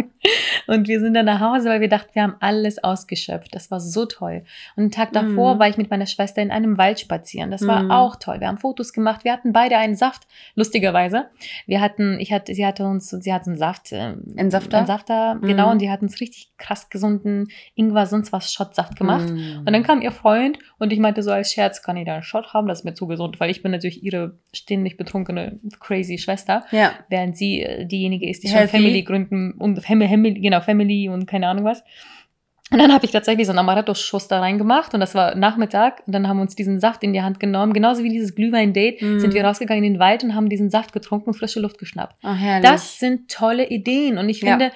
Und 0.67 0.89
wir 0.89 0.99
sind 0.99 1.15
dann 1.15 1.27
nach 1.27 1.39
Hause, 1.41 1.69
weil 1.69 1.81
wir 1.81 1.89
dachten, 1.89 2.11
wir 2.13 2.23
haben 2.25 2.35
alles 2.41 2.83
ausgeschöpft. 2.83 3.55
Das 3.55 3.71
war 3.71 3.79
so 3.79 4.05
toll. 4.07 4.43
Und 4.75 4.83
einen 4.83 4.91
Tag 4.91 5.13
davor 5.13 5.55
Mhm. 5.55 5.60
War 5.61 5.69
ich 5.69 5.77
mit 5.77 5.91
meiner 5.91 6.07
Schwester 6.07 6.43
in 6.43 6.51
einem 6.51 6.77
Wald 6.79 6.99
spazieren. 6.99 7.53
Das 7.53 7.65
war 7.65 7.85
Mhm. 7.85 7.91
auch 7.93 8.17
toll. 8.17 8.41
Wir 8.41 8.49
haben 8.49 8.59
Fotos 8.59 8.93
gemacht. 8.93 9.23
Wir 9.23 9.33
hatten 9.33 9.53
beide 9.53 9.77
einen 9.77 9.95
Saft, 9.95 10.27
lustigerweise. 10.57 11.27
Wir 11.67 11.81
hatten, 11.81 12.19
ich 12.19 12.33
hatte, 12.33 12.53
sie 12.55 12.67
hatte 12.67 12.85
uns, 12.87 13.11
sie 13.11 13.33
hatte 13.33 13.47
einen 13.51 13.57
Saft. 13.59 13.93
ähm, 13.93 14.23
Entsafter? 14.37 14.79
Entsafter, 14.79 15.35
Mhm. 15.37 15.43
genau. 15.43 15.71
Und 15.71 15.81
die 15.81 15.91
hat 15.91 16.03
uns 16.03 16.21
richtig 16.21 16.51
krass 16.59 16.91
gesunden 16.91 17.49
Ingwer, 17.77 18.07
sonst 18.07 18.33
was 18.33 18.53
Shotsaft 18.53 18.97
gemacht. 18.97 19.31
Mhm. 19.31 19.59
Und 19.67 19.73
dann 19.73 19.83
kam 19.85 20.03
ihr 20.03 20.11
Freund 20.13 20.59
und 20.79 20.93
ich 20.93 20.99
meinte 20.99 21.23
so 21.23 21.31
als 21.31 21.53
Scherz, 21.53 21.83
kann 21.83 21.97
ich 21.97 22.07
da 22.07 22.15
einen 22.15 22.23
Shot 22.25 22.53
haben? 22.55 22.67
Das 22.67 22.81
ist 22.81 22.85
mir 22.85 22.95
zu 22.95 23.07
gesund, 23.07 23.39
weil 23.39 23.51
ich 23.51 23.63
bin 23.63 23.71
natürlich 23.73 24.03
ihre 24.03 24.39
ständig 24.53 24.97
betrunkene, 24.97 25.61
crazy 25.79 26.19
Schwester 26.19 26.65
Ja. 26.71 26.93
während 27.09 27.37
sie 27.37 27.63
äh, 27.63 27.85
diejenige 27.87 28.29
ist, 28.29 28.43
die 28.43 28.49
schon 28.49 28.59
Healthy. 28.59 28.77
Family 28.79 29.03
gründen 29.03 29.53
und 29.53 29.85
Family, 29.85 30.41
genau, 30.41 30.61
Family 30.61 31.09
und 31.09 31.27
keine 31.27 31.49
Ahnung 31.49 31.65
was. 31.65 31.85
Und 32.73 32.79
dann 32.79 32.93
habe 32.93 33.05
ich 33.05 33.11
tatsächlich 33.11 33.47
so 33.47 33.53
einen 33.53 33.59
Amaretto-Schuss 33.59 34.29
da 34.29 34.39
reingemacht 34.39 34.95
und 34.95 35.01
das 35.01 35.15
war 35.17 35.35
Nachmittag 35.35 36.03
und 36.07 36.13
dann 36.15 36.29
haben 36.29 36.37
wir 36.37 36.43
uns 36.43 36.55
diesen 36.55 36.79
Saft 36.79 37.03
in 37.03 37.13
die 37.13 37.21
Hand 37.23 37.41
genommen. 37.41 37.73
Genauso 37.73 38.05
wie 38.05 38.09
dieses 38.11 38.35
Glühwein-Date 38.37 39.03
Mhm. 39.03 39.19
sind 39.21 39.35
wir 39.35 39.45
rausgegangen 39.45 39.83
in 39.83 39.95
den 39.95 40.01
Wald 40.01 40.23
und 40.23 40.37
haben 40.37 40.49
diesen 40.49 40.71
Saft 40.71 40.93
getrunken 40.93 41.31
und 41.31 41.35
frische 41.35 41.59
Luft 41.61 41.79
geschnappt. 41.79 42.15
Herrlich. 42.23 42.71
Das 42.71 42.99
sind 43.01 43.29
tolle 43.31 43.69
Ideen 43.69 44.19
und 44.19 44.29
ich 44.29 44.41
Ja. 44.43 44.51
finde, 44.51 44.71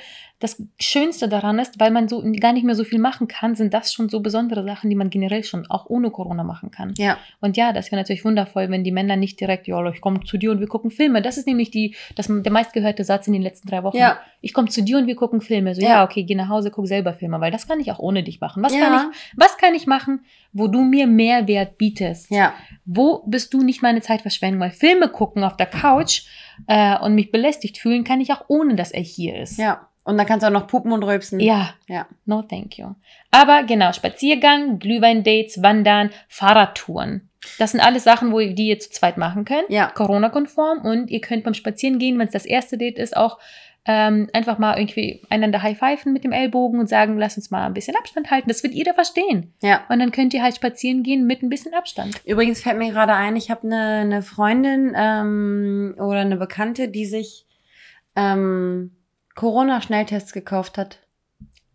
das 0.44 0.62
Schönste 0.78 1.26
daran 1.26 1.58
ist, 1.58 1.80
weil 1.80 1.90
man 1.90 2.06
so 2.06 2.22
gar 2.38 2.52
nicht 2.52 2.64
mehr 2.64 2.74
so 2.74 2.84
viel 2.84 2.98
machen 2.98 3.28
kann, 3.28 3.54
sind 3.54 3.72
das 3.72 3.94
schon 3.94 4.10
so 4.10 4.20
besondere 4.20 4.62
Sachen, 4.62 4.90
die 4.90 4.96
man 4.96 5.08
generell 5.08 5.42
schon 5.42 5.70
auch 5.70 5.86
ohne 5.88 6.10
Corona 6.10 6.44
machen 6.44 6.70
kann. 6.70 6.92
ja. 6.98 7.16
Und 7.40 7.56
ja, 7.56 7.72
das 7.72 7.90
wäre 7.90 7.96
natürlich 7.98 8.26
wundervoll, 8.26 8.68
wenn 8.68 8.84
die 8.84 8.92
Männer 8.92 9.16
nicht 9.16 9.40
direkt, 9.40 9.66
ja, 9.66 9.82
ich 9.88 10.02
komme 10.02 10.22
zu 10.24 10.36
dir 10.36 10.50
und 10.50 10.60
wir 10.60 10.66
gucken 10.66 10.90
Filme. 10.90 11.22
Das 11.22 11.38
ist 11.38 11.46
nämlich 11.46 11.70
die, 11.70 11.96
das, 12.14 12.28
der 12.28 12.52
meistgehörte 12.52 13.04
Satz 13.04 13.26
in 13.26 13.32
den 13.32 13.40
letzten 13.40 13.68
drei 13.68 13.82
Wochen. 13.84 13.96
Ja. 13.96 14.18
Ich 14.42 14.52
komme 14.52 14.68
zu 14.68 14.82
dir 14.82 14.98
und 14.98 15.06
wir 15.06 15.16
gucken 15.16 15.40
Filme. 15.40 15.74
So, 15.74 15.80
ja. 15.80 15.88
Ja. 15.88 16.04
okay, 16.04 16.24
geh 16.24 16.34
nach 16.34 16.50
Hause, 16.50 16.70
guck 16.70 16.86
selber 16.86 17.14
Filme, 17.14 17.40
weil 17.40 17.50
das 17.50 17.66
kann 17.66 17.80
ich 17.80 17.90
auch 17.90 17.98
ohne 17.98 18.22
dich 18.22 18.38
machen. 18.42 18.62
Was, 18.62 18.74
ja. 18.74 18.80
kann 18.80 19.10
ich, 19.10 19.18
was 19.38 19.56
kann 19.56 19.74
ich 19.74 19.86
machen, 19.86 20.26
wo 20.52 20.68
du 20.68 20.82
mir 20.82 21.06
Mehrwert 21.06 21.78
bietest? 21.78 22.30
Ja. 22.30 22.52
Wo 22.84 23.24
bist 23.26 23.54
du 23.54 23.62
nicht 23.62 23.80
meine 23.80 24.02
Zeit 24.02 24.20
verschwenden? 24.20 24.60
Weil 24.60 24.72
Filme 24.72 25.08
gucken 25.08 25.42
auf 25.42 25.56
der 25.56 25.66
Couch 25.66 26.24
äh, 26.66 26.98
und 26.98 27.14
mich 27.14 27.30
belästigt 27.30 27.78
fühlen, 27.78 28.04
kann 28.04 28.20
ich 28.20 28.30
auch 28.30 28.44
ohne, 28.48 28.74
dass 28.74 28.90
er 28.90 29.00
hier 29.00 29.40
ist. 29.40 29.58
Ja. 29.58 29.88
Und 30.04 30.18
dann 30.18 30.26
kannst 30.26 30.42
du 30.42 30.48
auch 30.48 30.52
noch 30.52 30.66
pupen 30.66 30.92
und 30.92 31.02
rülpsen. 31.02 31.40
Ja, 31.40 31.74
Ja. 31.88 32.06
no 32.26 32.42
thank 32.42 32.78
you. 32.78 32.88
Aber 33.30 33.62
genau, 33.62 33.92
Spaziergang, 33.92 34.78
Glühwein-Dates, 34.78 35.62
Wandern, 35.62 36.10
Fahrradtouren. 36.28 37.30
Das 37.58 37.72
sind 37.72 37.80
alles 37.80 38.04
Sachen, 38.04 38.32
wo 38.32 38.40
ihr 38.40 38.54
die 38.54 38.68
ihr 38.68 38.78
zu 38.78 38.90
zweit 38.90 39.16
machen 39.18 39.44
könnt. 39.44 39.68
Ja. 39.68 39.88
Corona-konform. 39.88 40.80
Und 40.80 41.10
ihr 41.10 41.20
könnt 41.20 41.44
beim 41.44 41.54
Spazieren 41.54 41.98
gehen, 41.98 42.18
wenn 42.18 42.26
es 42.26 42.32
das 42.32 42.46
erste 42.46 42.78
Date 42.78 42.98
ist, 42.98 43.16
auch 43.16 43.38
ähm, 43.86 44.30
einfach 44.32 44.58
mal 44.58 44.78
irgendwie 44.78 45.22
einander 45.28 45.62
high-pfeifen 45.62 46.12
mit 46.12 46.24
dem 46.24 46.32
Ellbogen 46.32 46.80
und 46.80 46.88
sagen, 46.88 47.18
lass 47.18 47.36
uns 47.36 47.50
mal 47.50 47.66
ein 47.66 47.74
bisschen 47.74 47.96
Abstand 47.96 48.30
halten. 48.30 48.48
Das 48.48 48.62
wird 48.62 48.72
jeder 48.72 48.94
verstehen. 48.94 49.52
Ja. 49.62 49.82
Und 49.90 49.98
dann 49.98 50.10
könnt 50.10 50.32
ihr 50.32 50.42
halt 50.42 50.56
spazieren 50.56 51.02
gehen 51.02 51.26
mit 51.26 51.42
ein 51.42 51.50
bisschen 51.50 51.74
Abstand. 51.74 52.18
Übrigens 52.24 52.62
fällt 52.62 52.78
mir 52.78 52.90
gerade 52.90 53.12
ein, 53.14 53.36
ich 53.36 53.50
habe 53.50 53.66
eine, 53.66 54.00
eine 54.00 54.22
Freundin 54.22 54.94
ähm, 54.96 55.94
oder 55.98 56.20
eine 56.20 56.36
Bekannte, 56.36 56.88
die 56.88 57.04
sich 57.04 57.46
ähm, 58.16 58.92
Corona-Schnelltests 59.34 60.32
gekauft 60.32 60.78
hat. 60.78 60.98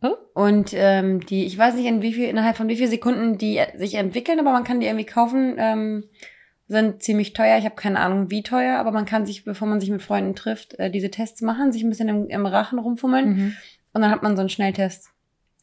Oh. 0.02 0.15
Und 0.34 0.72
ähm, 0.74 1.26
die, 1.26 1.45
ich 1.45 1.58
weiß 1.58 1.76
nicht, 1.76 1.86
in 1.86 2.02
wie 2.02 2.13
viel, 2.13 2.30
innerhalb 2.30 2.56
von 2.58 2.69
wie 2.69 2.78
vielen 2.78 2.89
Sekunden 2.89 3.38
die 3.38 3.60
sich 3.76 3.95
entwickeln, 3.95 4.39
aber 4.39 4.52
man 4.52 4.63
kann 4.63 4.80
die 4.80 4.86
irgendwie 4.88 5.06
kaufen. 5.06 5.56
Ähm, 5.58 6.06
sind 6.72 7.02
ziemlich 7.02 7.34
teuer. 7.34 7.58
Ich 7.58 7.65
habe 7.65 7.76
keine 7.76 8.00
Ahnung, 8.00 8.30
wie 8.30 8.43
teuer, 8.43 8.78
aber 8.78 8.91
man 8.91 9.06
kann 9.06 9.26
sich, 9.26 9.43
bevor 9.43 9.67
man 9.67 9.80
sich 9.80 9.89
mit 9.89 10.04
Freunden 10.04 10.36
trifft, 10.36 10.78
äh, 10.78 10.91
diese 10.91 11.10
Tests 11.10 11.41
machen, 11.41 11.72
sich 11.72 11.84
ein 11.84 11.89
bisschen 11.89 12.10
im, 12.10 12.28
im 12.28 12.45
Rachen 12.45 12.78
rumfummeln 12.78 13.30
Mhm. 13.30 13.54
und 13.93 14.02
dann 14.04 14.12
hat 14.12 14.22
man 14.22 14.36
so 14.36 14.41
einen 14.41 14.50
Schnelltest. 14.50 15.10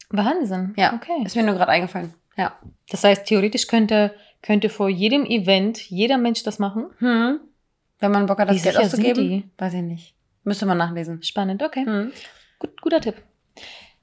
Wahnsinn. 0.09 0.73
Ja. 0.77 0.93
Okay. 0.93 1.23
Ist 1.25 1.37
mir 1.37 1.43
nur 1.43 1.55
gerade 1.55 1.71
eingefallen. 1.71 2.13
Ja. 2.35 2.57
Das 2.89 3.05
heißt, 3.05 3.25
theoretisch 3.25 3.67
könnte, 3.67 4.13
könnte 4.41 4.67
vor 4.69 4.89
jedem 4.89 5.25
Event 5.25 5.79
jeder 5.89 6.17
Mensch 6.17 6.43
das 6.43 6.59
machen. 6.59 6.87
Hm. 6.99 7.39
Wenn 7.99 8.11
man 8.11 8.25
Bock 8.25 8.39
hat, 8.39 8.49
das 8.49 8.57
Wie 8.57 8.61
Geld 8.61 8.77
auszugeben. 8.77 9.51
Weiß 9.57 9.73
ich 9.73 9.81
nicht. 9.81 10.13
Müsste 10.47 10.65
man 10.65 10.77
nachlesen. 10.77 11.21
Spannend, 11.23 11.61
okay. 11.61 11.85
Hm. 11.85 12.11
Gut, 12.59 12.81
guter 12.81 13.01
Tipp. 13.01 13.15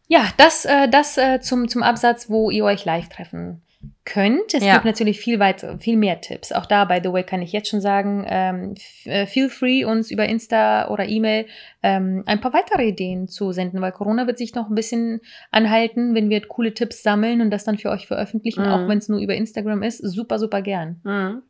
Ja, 0.08 0.26
das, 0.36 0.66
äh, 0.66 0.88
das 0.90 1.16
äh, 1.16 1.40
zum, 1.40 1.68
zum 1.68 1.82
Absatz, 1.82 2.28
wo 2.28 2.50
ihr 2.50 2.64
euch 2.64 2.84
live 2.84 3.08
treffen 3.08 3.62
könnt. 4.04 4.52
Es 4.52 4.62
Ja. 4.62 4.74
gibt 4.74 4.84
natürlich 4.84 5.18
viel, 5.20 5.38
weit, 5.40 5.64
viel 5.80 5.96
mehr 5.96 6.20
Tipps. 6.20 6.52
Auch 6.52 6.66
da, 6.66 6.84
by 6.84 7.00
the 7.02 7.10
way, 7.12 7.22
kann 7.22 7.40
ich 7.40 7.52
jetzt 7.52 7.68
schon 7.70 7.80
sagen, 7.80 8.24
ähm, 8.28 8.74
äh, 9.04 9.24
feel 9.26 9.48
free, 9.48 9.84
uns 9.86 10.10
über 10.10 10.26
Insta 10.26 10.88
oder 10.88 11.08
E-Mail 11.08 11.46
ähm, 11.82 12.22
ein 12.26 12.40
paar 12.42 12.52
weitere 12.52 12.86
Ideen 12.88 13.26
zu 13.28 13.52
senden, 13.52 13.80
weil 13.80 13.92
Corona 13.92 14.26
wird 14.26 14.36
sich 14.36 14.54
noch 14.54 14.68
ein 14.68 14.74
bisschen 14.74 15.20
anhalten, 15.50 16.14
wenn 16.14 16.28
wir 16.28 16.42
coole 16.46 16.74
Tipps 16.74 17.02
sammeln 17.02 17.40
und 17.40 17.50
das 17.50 17.64
dann 17.64 17.78
für 17.78 17.88
euch 17.90 18.06
veröffentlichen, 18.06 18.64
Mhm. 18.64 18.68
auch 18.68 18.86
wenn 18.88 18.98
es 18.98 19.08
nur 19.08 19.20
über 19.20 19.34
Instagram 19.34 19.82
ist. 19.82 19.98
Super, 19.98 20.38
super 20.38 20.60
gern. 20.60 21.00
Mhm. 21.04 21.42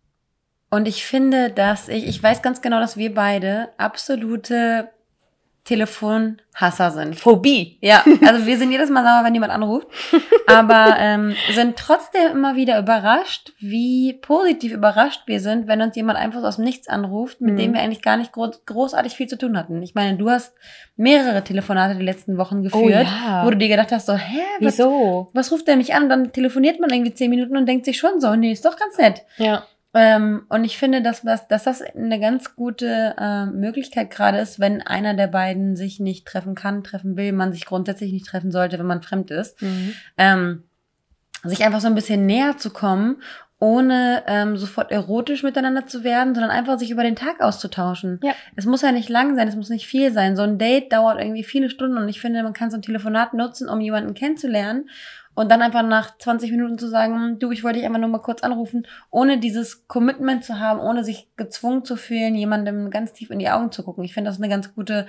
Und 0.74 0.88
ich 0.88 1.04
finde, 1.04 1.50
dass 1.50 1.88
ich, 1.88 2.06
ich 2.06 2.20
weiß 2.22 2.42
ganz 2.42 2.60
genau, 2.62 2.80
dass 2.80 2.96
wir 2.96 3.14
beide 3.14 3.68
absolute 3.78 4.88
Telefonhasser 5.64 6.90
sind. 6.90 7.16
Phobie. 7.16 7.78
Ja, 7.80 8.04
also 8.26 8.44
wir 8.46 8.58
sind 8.58 8.70
jedes 8.70 8.90
Mal 8.90 9.02
sauer, 9.02 9.24
wenn 9.24 9.32
jemand 9.34 9.52
anruft, 9.52 9.86
aber 10.46 10.96
ähm, 10.98 11.34
sind 11.54 11.76
trotzdem 11.76 12.32
immer 12.32 12.54
wieder 12.56 12.78
überrascht, 12.78 13.52
wie 13.60 14.12
positiv 14.14 14.72
überrascht 14.72 15.22
wir 15.26 15.40
sind, 15.40 15.66
wenn 15.66 15.80
uns 15.80 15.96
jemand 15.96 16.18
einfach 16.18 16.42
aus 16.42 16.56
dem 16.56 16.64
Nichts 16.64 16.88
anruft, 16.88 17.40
mit 17.40 17.54
Mhm. 17.54 17.58
dem 17.58 17.72
wir 17.74 17.80
eigentlich 17.80 18.02
gar 18.02 18.16
nicht 18.18 18.32
gro 18.32 18.50
großartig 18.66 19.14
viel 19.14 19.26
zu 19.26 19.38
tun 19.38 19.56
hatten. 19.56 19.82
Ich 19.82 19.94
meine, 19.94 20.18
du 20.18 20.28
hast 20.28 20.54
mehrere 20.96 21.42
Telefonate 21.42 21.96
die 21.98 22.04
letzten 22.04 22.36
Wochen 22.36 22.62
geführt, 22.62 22.84
Oh 22.84 22.88
ja. 22.90 23.46
wo 23.46 23.50
du 23.50 23.56
dir 23.56 23.68
gedacht 23.68 23.90
hast, 23.92 24.06
so, 24.06 24.14
hä, 24.14 24.40
was, 24.60 24.78
Wieso? 24.78 25.30
was 25.32 25.50
ruft 25.50 25.66
der 25.66 25.76
mich 25.76 25.94
an? 25.94 26.04
Und 26.04 26.08
dann 26.10 26.32
telefoniert 26.32 26.78
man 26.78 26.90
irgendwie 26.90 27.14
zehn 27.14 27.30
Minuten 27.30 27.56
und 27.56 27.66
denkt 27.66 27.84
sich 27.86 27.96
schon 27.98 28.20
so, 28.20 28.34
nee, 28.34 28.52
ist 28.52 28.64
doch 28.66 28.76
ganz 28.76 28.98
nett. 28.98 29.22
Ja. 29.38 29.64
Ähm, 29.94 30.44
und 30.48 30.64
ich 30.64 30.76
finde, 30.76 31.02
dass, 31.02 31.22
dass, 31.22 31.46
dass 31.46 31.64
das 31.64 31.80
eine 31.80 32.18
ganz 32.18 32.56
gute 32.56 33.14
äh, 33.16 33.46
Möglichkeit 33.46 34.10
gerade 34.10 34.38
ist, 34.38 34.58
wenn 34.58 34.82
einer 34.82 35.14
der 35.14 35.28
beiden 35.28 35.76
sich 35.76 36.00
nicht 36.00 36.26
treffen 36.26 36.56
kann, 36.56 36.82
treffen 36.82 37.16
will, 37.16 37.32
man 37.32 37.52
sich 37.52 37.64
grundsätzlich 37.64 38.12
nicht 38.12 38.26
treffen 38.26 38.50
sollte, 38.50 38.78
wenn 38.78 38.86
man 38.86 39.02
fremd 39.02 39.30
ist. 39.30 39.56
Ähm, 40.18 40.64
sich 41.44 41.64
einfach 41.64 41.80
so 41.80 41.86
ein 41.86 41.94
bisschen 41.94 42.26
näher 42.26 42.56
zu 42.56 42.70
kommen, 42.70 43.22
ohne 43.60 44.24
ähm, 44.26 44.56
sofort 44.56 44.90
erotisch 44.90 45.42
miteinander 45.42 45.86
zu 45.86 46.02
werden, 46.04 46.34
sondern 46.34 46.50
einfach 46.50 46.78
sich 46.78 46.90
über 46.90 47.02
den 47.02 47.16
Tag 47.16 47.40
auszutauschen. 47.40 48.18
Ja. 48.22 48.32
Es 48.56 48.66
muss 48.66 48.82
ja 48.82 48.92
nicht 48.92 49.08
lang 49.08 49.36
sein, 49.36 49.46
es 49.46 49.56
muss 49.56 49.70
nicht 49.70 49.86
viel 49.86 50.12
sein. 50.12 50.36
So 50.36 50.42
ein 50.42 50.58
Date 50.58 50.92
dauert 50.92 51.20
irgendwie 51.20 51.44
viele 51.44 51.70
Stunden 51.70 51.96
und 51.96 52.08
ich 52.08 52.20
finde, 52.20 52.42
man 52.42 52.52
kann 52.52 52.70
so 52.70 52.76
ein 52.76 52.82
Telefonat 52.82 53.32
nutzen, 53.32 53.68
um 53.68 53.80
jemanden 53.80 54.14
kennenzulernen 54.14 54.90
und 55.34 55.50
dann 55.50 55.62
einfach 55.62 55.82
nach 55.82 56.16
20 56.18 56.50
Minuten 56.52 56.78
zu 56.78 56.88
sagen, 56.88 57.38
du, 57.38 57.50
ich 57.50 57.64
wollte 57.64 57.78
dich 57.78 57.86
einfach 57.86 58.00
nur 58.00 58.08
mal 58.08 58.18
kurz 58.22 58.42
anrufen, 58.42 58.86
ohne 59.10 59.38
dieses 59.38 59.86
Commitment 59.88 60.44
zu 60.44 60.58
haben, 60.60 60.80
ohne 60.80 61.04
sich 61.04 61.28
gezwungen 61.36 61.84
zu 61.84 61.96
fühlen, 61.96 62.34
jemandem 62.34 62.90
ganz 62.90 63.12
tief 63.12 63.30
in 63.30 63.38
die 63.38 63.50
Augen 63.50 63.72
zu 63.72 63.82
gucken. 63.82 64.04
Ich 64.04 64.14
finde, 64.14 64.30
das 64.30 64.38
eine 64.38 64.48
ganz 64.48 64.74
gute 64.74 65.06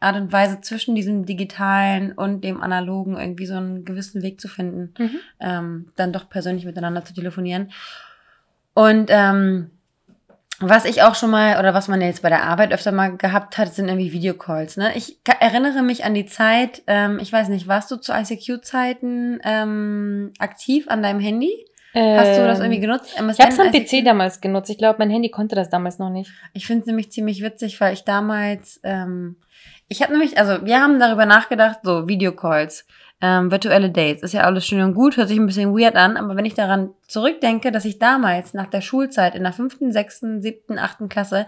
Art 0.00 0.16
und 0.16 0.32
Weise 0.32 0.60
zwischen 0.60 0.94
diesem 0.94 1.26
digitalen 1.26 2.12
und 2.12 2.42
dem 2.44 2.62
analogen 2.62 3.16
irgendwie 3.16 3.46
so 3.46 3.54
einen 3.54 3.84
gewissen 3.84 4.22
Weg 4.22 4.40
zu 4.40 4.46
finden, 4.48 4.94
Mhm. 4.98 5.18
ähm, 5.40 5.92
dann 5.96 6.12
doch 6.12 6.28
persönlich 6.28 6.64
miteinander 6.64 7.04
zu 7.04 7.14
telefonieren. 7.14 7.70
Und 8.74 9.06
ähm, 9.10 9.70
was 10.60 10.84
ich 10.84 11.02
auch 11.02 11.14
schon 11.14 11.30
mal, 11.30 11.58
oder 11.58 11.72
was 11.74 11.88
man 11.88 12.00
ja 12.00 12.08
jetzt 12.08 12.22
bei 12.22 12.28
der 12.28 12.42
Arbeit 12.44 12.72
öfter 12.72 12.90
mal 12.92 13.16
gehabt 13.16 13.58
hat, 13.58 13.72
sind 13.74 13.88
irgendwie 13.88 14.12
Videocalls. 14.12 14.76
Ne? 14.76 14.92
Ich 14.96 15.18
erinnere 15.40 15.82
mich 15.82 16.04
an 16.04 16.14
die 16.14 16.26
Zeit, 16.26 16.82
ähm, 16.86 17.18
ich 17.20 17.32
weiß 17.32 17.48
nicht, 17.48 17.68
warst 17.68 17.90
du 17.90 17.96
zu 17.96 18.12
ICQ-Zeiten 18.12 19.40
ähm, 19.44 20.32
aktiv 20.38 20.86
an 20.88 21.02
deinem 21.02 21.20
Handy? 21.20 21.52
Hast 21.94 22.38
du 22.38 22.46
das 22.46 22.58
irgendwie 22.60 22.80
genutzt? 22.80 23.14
Ähm, 23.18 23.30
Ich 23.30 23.40
habe 23.40 23.50
es 23.52 23.58
am 23.58 23.68
ICQ? 23.72 24.02
PC 24.02 24.04
damals 24.04 24.40
genutzt. 24.40 24.70
Ich 24.70 24.78
glaube, 24.78 24.98
mein 24.98 25.10
Handy 25.10 25.30
konnte 25.30 25.54
das 25.56 25.70
damals 25.70 25.98
noch 25.98 26.10
nicht. 26.10 26.30
Ich 26.52 26.66
finde 26.66 26.82
es 26.82 26.86
nämlich 26.86 27.10
ziemlich 27.10 27.42
witzig, 27.42 27.80
weil 27.80 27.94
ich 27.94 28.04
damals, 28.04 28.78
ähm, 28.84 29.36
ich 29.88 30.02
habe 30.02 30.12
nämlich, 30.12 30.38
also 30.38 30.64
wir 30.64 30.80
haben 30.80 31.00
darüber 31.00 31.24
nachgedacht, 31.24 31.78
so 31.82 32.06
Videocalls, 32.06 32.86
ähm, 33.20 33.50
virtuelle 33.50 33.90
Dates, 33.90 34.22
ist 34.22 34.34
ja 34.34 34.42
alles 34.42 34.66
schön 34.66 34.82
und 34.82 34.94
gut, 34.94 35.16
hört 35.16 35.28
sich 35.28 35.38
ein 35.38 35.46
bisschen 35.46 35.76
weird 35.76 35.96
an, 35.96 36.16
aber 36.16 36.36
wenn 36.36 36.44
ich 36.44 36.54
daran 36.54 36.90
zurückdenke, 37.06 37.72
dass 37.72 37.84
ich 37.84 37.98
damals 37.98 38.54
nach 38.54 38.68
der 38.68 38.80
Schulzeit 38.80 39.34
in 39.34 39.42
der 39.42 39.52
fünften, 39.52 39.92
sechsten, 39.92 40.40
siebten, 40.40 40.78
achten 40.78 41.08
Klasse, 41.08 41.46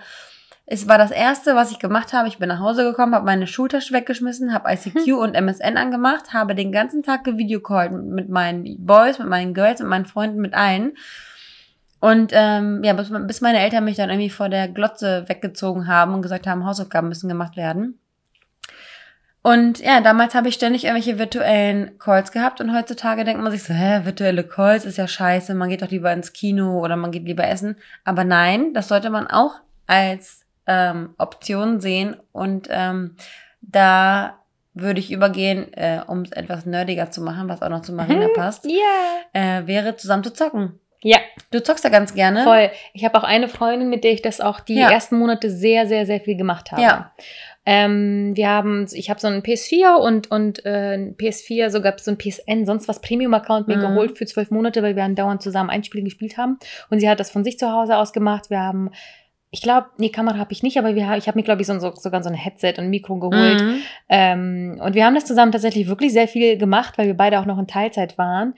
es 0.73 0.87
war 0.87 0.99
das 0.99 1.11
erste, 1.11 1.57
was 1.57 1.73
ich 1.73 1.81
gemacht 1.81 2.13
habe. 2.13 2.29
Ich 2.29 2.39
bin 2.39 2.49
nach 2.49 2.61
Hause 2.61 2.85
gekommen, 2.85 3.17
habe 3.17 3.27
meine 3.27 3.49
Schultasche 3.49 3.93
weggeschmissen, 3.93 4.55
habe 4.55 4.73
ICQ 4.73 5.15
und 5.15 5.35
MSN 5.35 5.77
angemacht, 5.77 6.33
habe 6.33 6.55
den 6.55 6.71
ganzen 6.71 7.03
Tag 7.03 7.25
gevideocallt 7.25 7.91
mit 7.91 8.29
meinen 8.29 8.77
Boys, 8.87 9.19
mit 9.19 9.27
meinen 9.27 9.53
Girls, 9.53 9.81
mit 9.81 9.89
meinen 9.89 10.07
Freunden, 10.07 10.41
mit 10.41 10.55
allen. 10.55 10.93
Und 11.99 12.31
ähm, 12.35 12.85
ja, 12.85 12.93
bis, 12.93 13.11
bis 13.27 13.41
meine 13.41 13.59
Eltern 13.59 13.85
mich 13.85 13.97
dann 13.97 14.11
irgendwie 14.11 14.31
vor 14.31 14.49
der 14.49 14.69
Glotze 14.69 15.25
weggezogen 15.27 15.89
haben 15.89 16.15
und 16.15 16.23
gesagt 16.23 16.47
haben, 16.47 16.65
Hausaufgaben 16.65 17.09
müssen 17.09 17.29
gemacht 17.29 17.57
werden. 17.57 17.99
Und 19.43 19.79
ja, 19.81 20.01
damals 20.03 20.35
habe 20.35 20.49
ich 20.49 20.55
ständig 20.55 20.85
irgendwelche 20.85 21.19
virtuellen 21.19 21.99
Calls 21.99 22.31
gehabt 22.31 22.61
und 22.61 22.75
heutzutage 22.77 23.25
denkt 23.25 23.43
man 23.43 23.51
sich 23.51 23.63
so, 23.63 23.73
hä, 23.73 24.01
virtuelle 24.05 24.45
Calls 24.45 24.85
ist 24.85 24.99
ja 24.99 25.09
scheiße, 25.09 25.55
man 25.55 25.71
geht 25.71 25.81
doch 25.81 25.91
lieber 25.91 26.13
ins 26.13 26.35
Kino 26.35 26.79
oder 26.81 26.97
man 26.97 27.11
geht 27.11 27.25
lieber 27.25 27.47
essen. 27.49 27.77
Aber 28.05 28.25
nein, 28.25 28.75
das 28.75 28.89
sollte 28.89 29.09
man 29.09 29.27
auch 29.29 29.55
als 29.87 30.45
ähm, 30.67 31.15
Option 31.17 31.81
sehen 31.81 32.17
und 32.33 32.69
ähm, 32.71 33.17
da 33.63 34.37
würde 34.75 35.01
ich 35.01 35.11
übergehen, 35.11 35.73
äh, 35.73 36.01
um 36.07 36.23
es 36.23 36.33
etwas 36.33 36.67
nerdiger 36.67 37.11
zu 37.11 37.23
machen, 37.23 37.49
was 37.49 37.63
auch 37.63 37.71
noch 37.71 37.83
zu 37.83 37.93
Marina 37.93 38.29
Mhm. 38.29 38.33
passt, 38.35 38.67
Ja. 38.67 39.33
äh, 39.33 39.67
wäre 39.67 39.97
zusammen 39.97 40.23
zu 40.23 40.33
zocken. 40.33 40.79
Ja, 41.03 41.17
Du 41.51 41.63
zockst 41.63 41.83
ja 41.83 41.89
ganz 41.91 42.15
gerne. 42.15 42.45
voll. 42.45 42.71
Ich 42.93 43.05
habe 43.07 43.17
auch 43.19 43.25
eine 43.25 43.49
Freundin, 43.49 43.89
mit 43.89 44.05
der 44.05 44.13
ich 44.13 44.21
das 44.23 44.41
auch 44.43 44.61
die 44.61 44.75
Ja. 44.77 44.91
ersten 44.91 45.19
Monate 45.19 45.51
sehr, 45.51 45.87
sehr, 45.89 46.05
sehr 46.05 46.21
viel 46.21 46.37
gemacht 46.37 46.71
habe. 46.73 46.83
Ja. 46.83 47.11
Ähm, 47.73 48.33
wir 48.35 48.49
haben, 48.49 48.89
ich 48.93 49.11
habe 49.11 49.21
so 49.21 49.29
einen 49.29 49.43
PS4 49.43 49.95
und, 49.95 50.29
und 50.33 50.67
äh, 50.67 50.95
ein 50.97 51.17
PS4, 51.17 51.71
sogar 51.71 51.95
so 52.01 52.11
ein 52.11 52.19
PSN, 52.19 52.67
sonst 52.67 52.89
was 52.89 53.01
Premium-Account 53.01 53.69
mir 53.69 53.77
Mhm. 53.77 53.83
geholt 53.83 54.19
für 54.19 54.27
zwölf 54.27 54.51
Monate, 54.51 54.83
weil 54.83 54.97
wir 54.97 55.05
andauernd 55.05 55.41
zusammen 55.41 55.71
ein 55.71 55.85
Spiel 55.85 56.03
gespielt 56.03 56.37
haben. 56.37 56.59
Und 56.91 56.99
sie 56.99 57.09
hat 57.09 57.21
das 57.21 57.31
von 57.31 57.45
sich 57.45 57.61
zu 57.61 57.71
Hause 57.71 57.97
aus 57.97 58.13
gemacht. 58.13 58.51
Wir 58.51 58.59
haben, 58.59 58.91
ich 59.53 59.63
glaube, 59.63 59.87
nee, 59.99 60.09
Kamera 60.09 60.37
habe 60.37 60.53
ich 60.53 60.65
nicht, 60.65 60.79
aber 60.79 60.97
wir, 60.97 61.17
ich 61.17 61.29
habe 61.29 61.39
mir, 61.39 61.45
glaube 61.45 61.61
ich, 61.61 61.69
so, 61.69 61.79
so, 61.79 61.93
sogar 61.95 62.25
so 62.25 62.29
ein 62.29 62.35
Headset 62.35 62.75
und 62.79 62.87
ein 62.87 62.91
Mikro 62.91 63.21
geholt. 63.21 63.63
Mhm. 63.63 63.83
Ähm, 64.09 64.81
und 64.85 64.97
wir 64.97 65.05
haben 65.07 65.15
das 65.15 65.25
zusammen 65.25 65.53
tatsächlich 65.53 65.87
wirklich 65.87 66.13
sehr 66.13 66.27
viel 66.27 66.59
gemacht, 66.59 66.99
weil 66.99 67.07
wir 67.07 67.17
beide 67.17 67.39
auch 67.39 67.47
noch 67.47 67.59
in 67.61 67.69
Teilzeit 67.69 68.19
waren. 68.19 68.55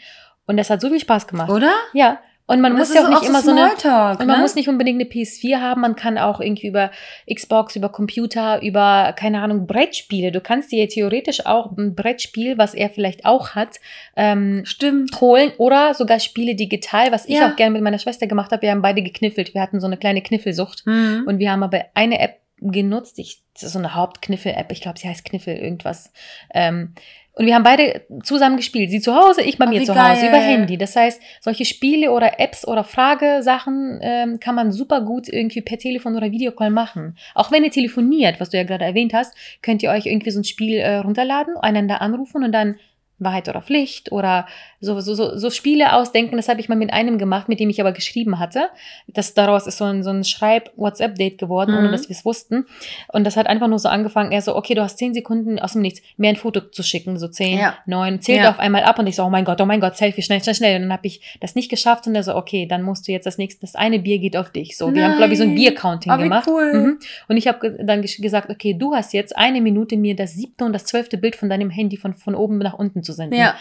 Und 0.47 0.57
das 0.57 0.71
hat 0.71 0.81
so 0.81 0.89
viel 0.89 1.01
Spaß 1.01 1.27
gemacht. 1.27 1.51
Oder? 1.51 1.73
Ja. 1.93 2.19
Und 2.53 2.61
man 2.61 2.73
Und 2.73 2.79
muss 2.79 2.93
ja 2.95 3.05
auch 3.05 3.09
nicht 3.09 3.25
immer 3.25 3.41
so 3.43 3.51
eine. 3.51 3.61
Smalltalk, 3.61 4.21
Und 4.21 4.27
man 4.27 4.37
ne? 4.37 4.43
muss 4.43 4.55
nicht 4.55 4.69
unbedingt 4.69 5.01
eine 5.01 5.09
PS4 5.09 5.61
haben, 5.61 5.81
man 5.81 5.97
kann 5.97 6.19
auch 6.19 6.41
irgendwie 6.41 6.67
über 6.69 6.91
Xbox, 7.33 7.77
über 7.77 7.89
Computer, 7.89 8.63
über, 8.63 9.15
keine 9.17 9.41
Ahnung, 9.41 9.67
Brettspiele. 9.67 10.33
Du 10.33 10.41
kannst 10.41 10.71
dir 10.71 10.89
theoretisch 10.89 11.47
auch 11.47 11.77
ein 11.77 11.95
Brettspiel, 11.95 12.59
was 12.59 12.75
er 12.75 12.91
vielleicht 12.91 13.25
auch 13.25 13.51
hat, 13.51 13.81
ähm, 14.17 14.63
Stimmt. 14.65 15.21
holen 15.21 15.53
oder 15.59 15.95
sogar 15.95 16.21
Spiele 16.21 16.55
digital, 16.55 17.11
was 17.13 17.27
ich 17.27 17.37
Ja. 17.37 17.51
auch 17.51 17.57
gerne 17.57 17.73
mit 17.73 17.83
meiner 17.83 17.99
Schwester 17.99 18.27
gemacht 18.27 18.53
habe. 18.53 18.63
Wir 18.63 18.71
haben 18.71 18.83
beide 18.83 19.03
gekniffelt. 19.03 19.55
Wir 19.55 19.63
hatten 19.63 19.81
so 19.81 19.87
eine 19.87 19.97
kleine 19.97 20.21
Kniffelsucht. 20.23 20.87
Mhm. 20.87 21.25
Und 21.27 21.39
wir 21.39 21.51
haben 21.51 21.63
aber 21.63 21.87
eine 21.95 22.21
App 22.21 22.39
genutzt, 22.65 23.19
ich, 23.19 23.43
das 23.55 23.65
ist 23.65 23.73
so 23.73 23.79
eine 23.81 23.95
Hauptkniffel-App, 23.95 24.71
ich 24.71 24.81
glaube, 24.81 24.99
sie 24.99 25.09
heißt 25.09 25.25
Kniffel 25.25 25.57
irgendwas. 25.57 26.13
Ähm, 26.55 26.95
und 27.35 27.47
wir 27.47 27.55
haben 27.55 27.63
beide 27.63 28.03
zusammen 28.23 28.59
gespielt. 28.59 28.91
Sie 28.91 29.01
zu 29.01 29.15
Hause, 29.15 29.41
ich 29.41 29.57
bei 29.57 29.67
mir 29.67 29.81
wie 29.81 29.87
zu 29.87 29.95
Hause, 29.95 30.21
geil. 30.21 30.29
über 30.29 30.39
Handy. 30.39 30.77
Das 30.77 30.95
heißt, 30.95 31.21
solche 31.41 31.65
Spiele 31.65 32.13
oder 32.13 32.39
Apps 32.39 32.67
oder 32.69 32.85
Fragesachen 32.85 34.01
ähm, 34.03 34.39
kann 34.39 34.55
man 34.55 34.71
super 34.71 35.01
gut 35.01 35.29
irgendwie 35.29 35.63
per 35.63 35.79
Telefon 35.79 36.15
oder 36.15 36.31
Videocall 36.31 36.71
machen. 36.71 37.17
Auch 37.35 37.51
wenn 37.51 37.65
ihr 37.65 37.71
telefoniert, 37.71 38.39
was 38.39 38.51
du 38.51 38.59
ja 38.59 38.65
gerade 38.65 38.85
erwähnt 38.85 39.15
hast, 39.15 39.35
könnt 39.63 39.83
ihr 39.83 39.91
euch 39.91 40.05
irgendwie 40.07 40.31
so 40.31 40.41
ein 40.41 40.45
Spiel 40.45 40.77
äh, 40.77 40.97
runterladen, 40.97 41.57
einander 41.57 42.03
anrufen 42.03 42.45
und 42.45 42.53
dann 42.53 42.77
Wahrheit 43.19 43.49
oder 43.49 43.63
Pflicht 43.63 44.13
oder 44.13 44.47
so, 44.85 45.01
so, 45.01 45.15
so, 45.15 45.37
so 45.39 45.49
Spiele 45.51 45.95
ausdenken. 45.95 46.37
Das 46.37 46.49
habe 46.49 46.61
ich 46.61 46.69
mal 46.69 46.75
mit 46.75 46.93
einem 46.93 47.17
gemacht, 47.17 47.49
mit 47.49 47.61
dem 47.61 47.71
ich 47.71 47.81
aber 47.81 47.93
geschrieben 47.93 48.39
hatte. 48.41 48.69
Das, 49.07 49.33
daraus 49.33 49.67
ist 49.67 49.79
so 49.79 49.85
ein, 49.85 50.03
so 50.03 50.11
ein 50.11 50.25
Schreib-WhatsApp-Date 50.25 51.39
geworden, 51.39 51.75
ohne 51.75 51.89
Mhm. 51.89 51.93
dass 51.93 52.09
wir 52.09 52.17
es 52.17 52.25
wussten. 52.25 52.67
Und 53.13 53.25
das 53.25 53.37
hat 53.37 53.47
einfach 53.47 53.69
nur 53.69 53.79
so 53.79 53.89
angefangen, 53.89 54.33
er 54.33 54.43
so, 54.43 54.57
okay, 54.57 54.75
du 54.75 54.83
hast 54.83 54.99
zehn 54.99 55.15
Sekunden 55.15 55.59
aus 55.59 55.73
dem 55.73 55.83
Nichts, 55.83 56.03
mir 56.17 56.29
ein 56.31 56.37
Foto 56.37 56.61
zu 56.61 56.83
schicken, 56.83 57.19
so 57.19 57.29
zehn, 57.29 57.59
Ja. 57.59 57.75
neun, 57.87 58.21
zählt 58.21 58.43
Ja. 58.43 58.51
auf 58.51 58.59
einmal 58.59 58.83
ab 58.85 58.99
und 58.99 59.07
ich 59.07 59.17
so, 59.17 59.23
oh 59.25 59.31
mein 59.31 59.45
Gott, 59.45 59.61
oh 59.61 59.67
mein 59.67 59.81
Gott, 59.81 59.97
Selfie, 59.97 60.23
schnell, 60.23 60.43
schnell, 60.43 60.55
schnell. 60.55 60.77
Und 60.77 60.83
dann 60.83 60.93
habe 60.93 61.07
ich 61.07 61.39
das 61.41 61.55
nicht 61.55 61.71
geschafft 61.71 62.07
und 62.07 62.15
er 62.15 62.23
so, 62.25 62.35
okay, 62.35 62.67
dann 62.67 62.83
musst 62.83 63.07
du 63.09 63.13
jetzt 63.13 63.25
das 63.27 63.39
nächste, 63.39 63.61
das 63.63 63.75
eine 63.75 63.99
Bier 64.01 64.19
geht 64.19 64.37
auf 64.37 64.51
dich. 64.51 64.77
So, 64.77 64.93
wir 64.93 65.05
haben, 65.05 65.17
glaube 65.17 65.33
ich, 65.33 65.39
so 65.39 65.45
ein. 65.45 65.55
Bier-Counting 65.55 66.13
Oh, 66.13 66.19
wie 66.19 66.23
gemacht. 66.25 66.49
cool. 66.49 66.73
Mhm. 66.73 66.99
Und 67.29 67.37
ich 67.37 67.47
habe 67.47 67.79
dann 67.85 68.03
gesagt, 68.03 68.51
okay, 68.51 68.75
du 68.75 68.95
hast 68.95 69.13
jetzt 69.13 69.37
eine 69.37 69.61
Minute 69.61 69.97
mir 69.97 70.17
das 70.17 70.33
siebte 70.35 70.65
und 70.65 70.73
das 70.73 70.85
zwölfte 70.87 71.19
Bild 71.19 71.37
von 71.37 71.49
deinem 71.49 71.71
Handy 71.71 71.97
von, 71.97 72.15
von 72.15 72.35
oben 72.35 72.59
nach 72.59 72.75
unten 72.75 73.03
zu 73.03 73.13
senden. 73.13 73.39
Ja. 73.39 73.55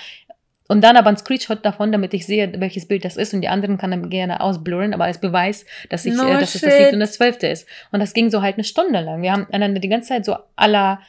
Und 0.72 0.86
dann 0.86 0.96
aber 0.96 1.10
ein 1.10 1.18
Screenshot 1.18 1.66
davon, 1.66 1.92
damit 1.92 2.14
ich 2.14 2.26
sehe, 2.26 2.50
welches 2.62 2.88
Bild 2.88 3.04
das 3.04 3.18
ist. 3.18 3.34
Und 3.34 3.42
die 3.42 3.50
anderen 3.50 3.78
kann 3.78 3.92
dann 3.92 4.10
gerne 4.10 4.40
ausblurren, 4.40 4.94
aber 4.94 5.04
als 5.04 5.18
Beweis, 5.18 5.66
dass 5.90 6.06
ich, 6.06 6.16
No 6.16 6.26
äh, 6.26 6.40
dass 6.40 6.56
es 6.56 6.62
das 6.62 6.74
siebte 6.74 6.94
und 6.94 7.02
das 7.02 7.12
zwölfte 7.12 7.48
ist. 7.48 7.68
Und 7.92 8.00
das 8.00 8.14
ging 8.14 8.30
so 8.32 8.42
halt 8.42 8.56
eine 8.56 8.64
Stunde 8.64 9.02
lang. 9.02 9.22
Wir 9.22 9.34
haben 9.34 9.48
einander 9.52 9.82
die 9.82 9.90
ganze 9.90 10.08
Zeit 10.08 10.24
so 10.24 10.38
aller. 10.56 11.02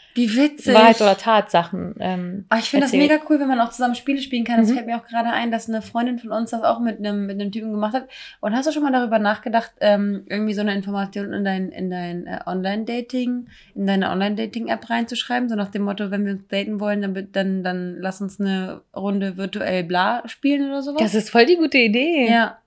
Wahrheit 0.75 1.01
oder 1.01 1.17
Tatsachen. 1.17 1.95
Ähm, 2.01 2.45
Ah, 2.49 2.59
ich 2.59 2.71
finde 2.71 2.87
das 2.87 2.93
mega 2.93 3.15
cool, 3.31 3.39
wenn 3.39 3.47
man 3.47 3.61
auch 3.61 3.71
zusammen 3.71 3.95
Spiele 3.95 4.21
spielen 4.21 4.43
kann. 4.45 4.59
Das 4.61 4.69
Mhm. 4.69 4.75
fällt 4.75 4.87
mir 4.87 4.97
auch 4.97 5.07
gerade 5.07 5.31
ein, 5.31 5.53
dass 5.53 5.69
eine 5.69 5.81
Freundin 5.81 6.19
von 6.19 6.33
uns 6.33 6.51
das 6.51 6.65
auch 6.65 6.81
mit 6.81 6.99
einem, 6.99 7.27
mit 7.27 7.41
einem 7.41 7.53
Typen 7.53 7.71
gemacht 7.71 7.95
hat. 7.95 8.09
Und 8.41 8.57
hast 8.57 8.67
du 8.67 8.73
schon 8.73 8.83
mal 8.83 8.91
darüber 8.91 9.21
nachgedacht, 9.21 9.71
ähm, 9.81 10.25
irgendwie 10.29 10.55
so 10.55 10.61
eine 10.63 10.75
Information 10.75 11.33
in 11.33 11.45
dein, 11.45 11.69
in 11.71 11.89
dein 11.89 12.27
äh, 12.27 12.41
Online-Dating, 12.47 13.47
in 13.77 13.87
deine 13.87 14.11
Online-Dating-App 14.11 14.91
reinzuschreiben? 14.91 15.49
So 15.49 15.55
nach 15.55 15.71
dem 15.71 15.83
Motto, 15.83 16.11
wenn 16.11 16.27
wir 16.27 16.33
uns 16.33 16.49
daten 16.49 16.81
wollen, 16.81 17.01
dann, 17.01 17.29
dann, 17.31 17.63
dann 17.63 17.97
lass 18.01 18.21
uns 18.21 18.41
eine 18.41 18.81
Runde 18.95 19.37
virtuell 19.53 19.85
bla 19.85 20.23
spielen 20.27 20.69
oder 20.69 20.83
sowas. 20.83 21.03
Das 21.03 21.15
ist 21.15 21.31
voll 21.31 21.47
die 21.47 21.57
gute 21.57 21.79
Idee. 21.79 22.29
ja. 22.29 22.59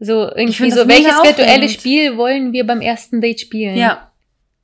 So 0.00 0.30
irgendwie 0.32 0.70
so, 0.70 0.86
welches 0.86 1.12
virtuelle. 1.24 1.68
Spiel 1.68 2.16
wollen 2.16 2.52
wir 2.52 2.64
beim 2.64 2.80
ersten 2.80 3.20
Date 3.20 3.40
spielen? 3.40 3.76
Ja. 3.76 4.12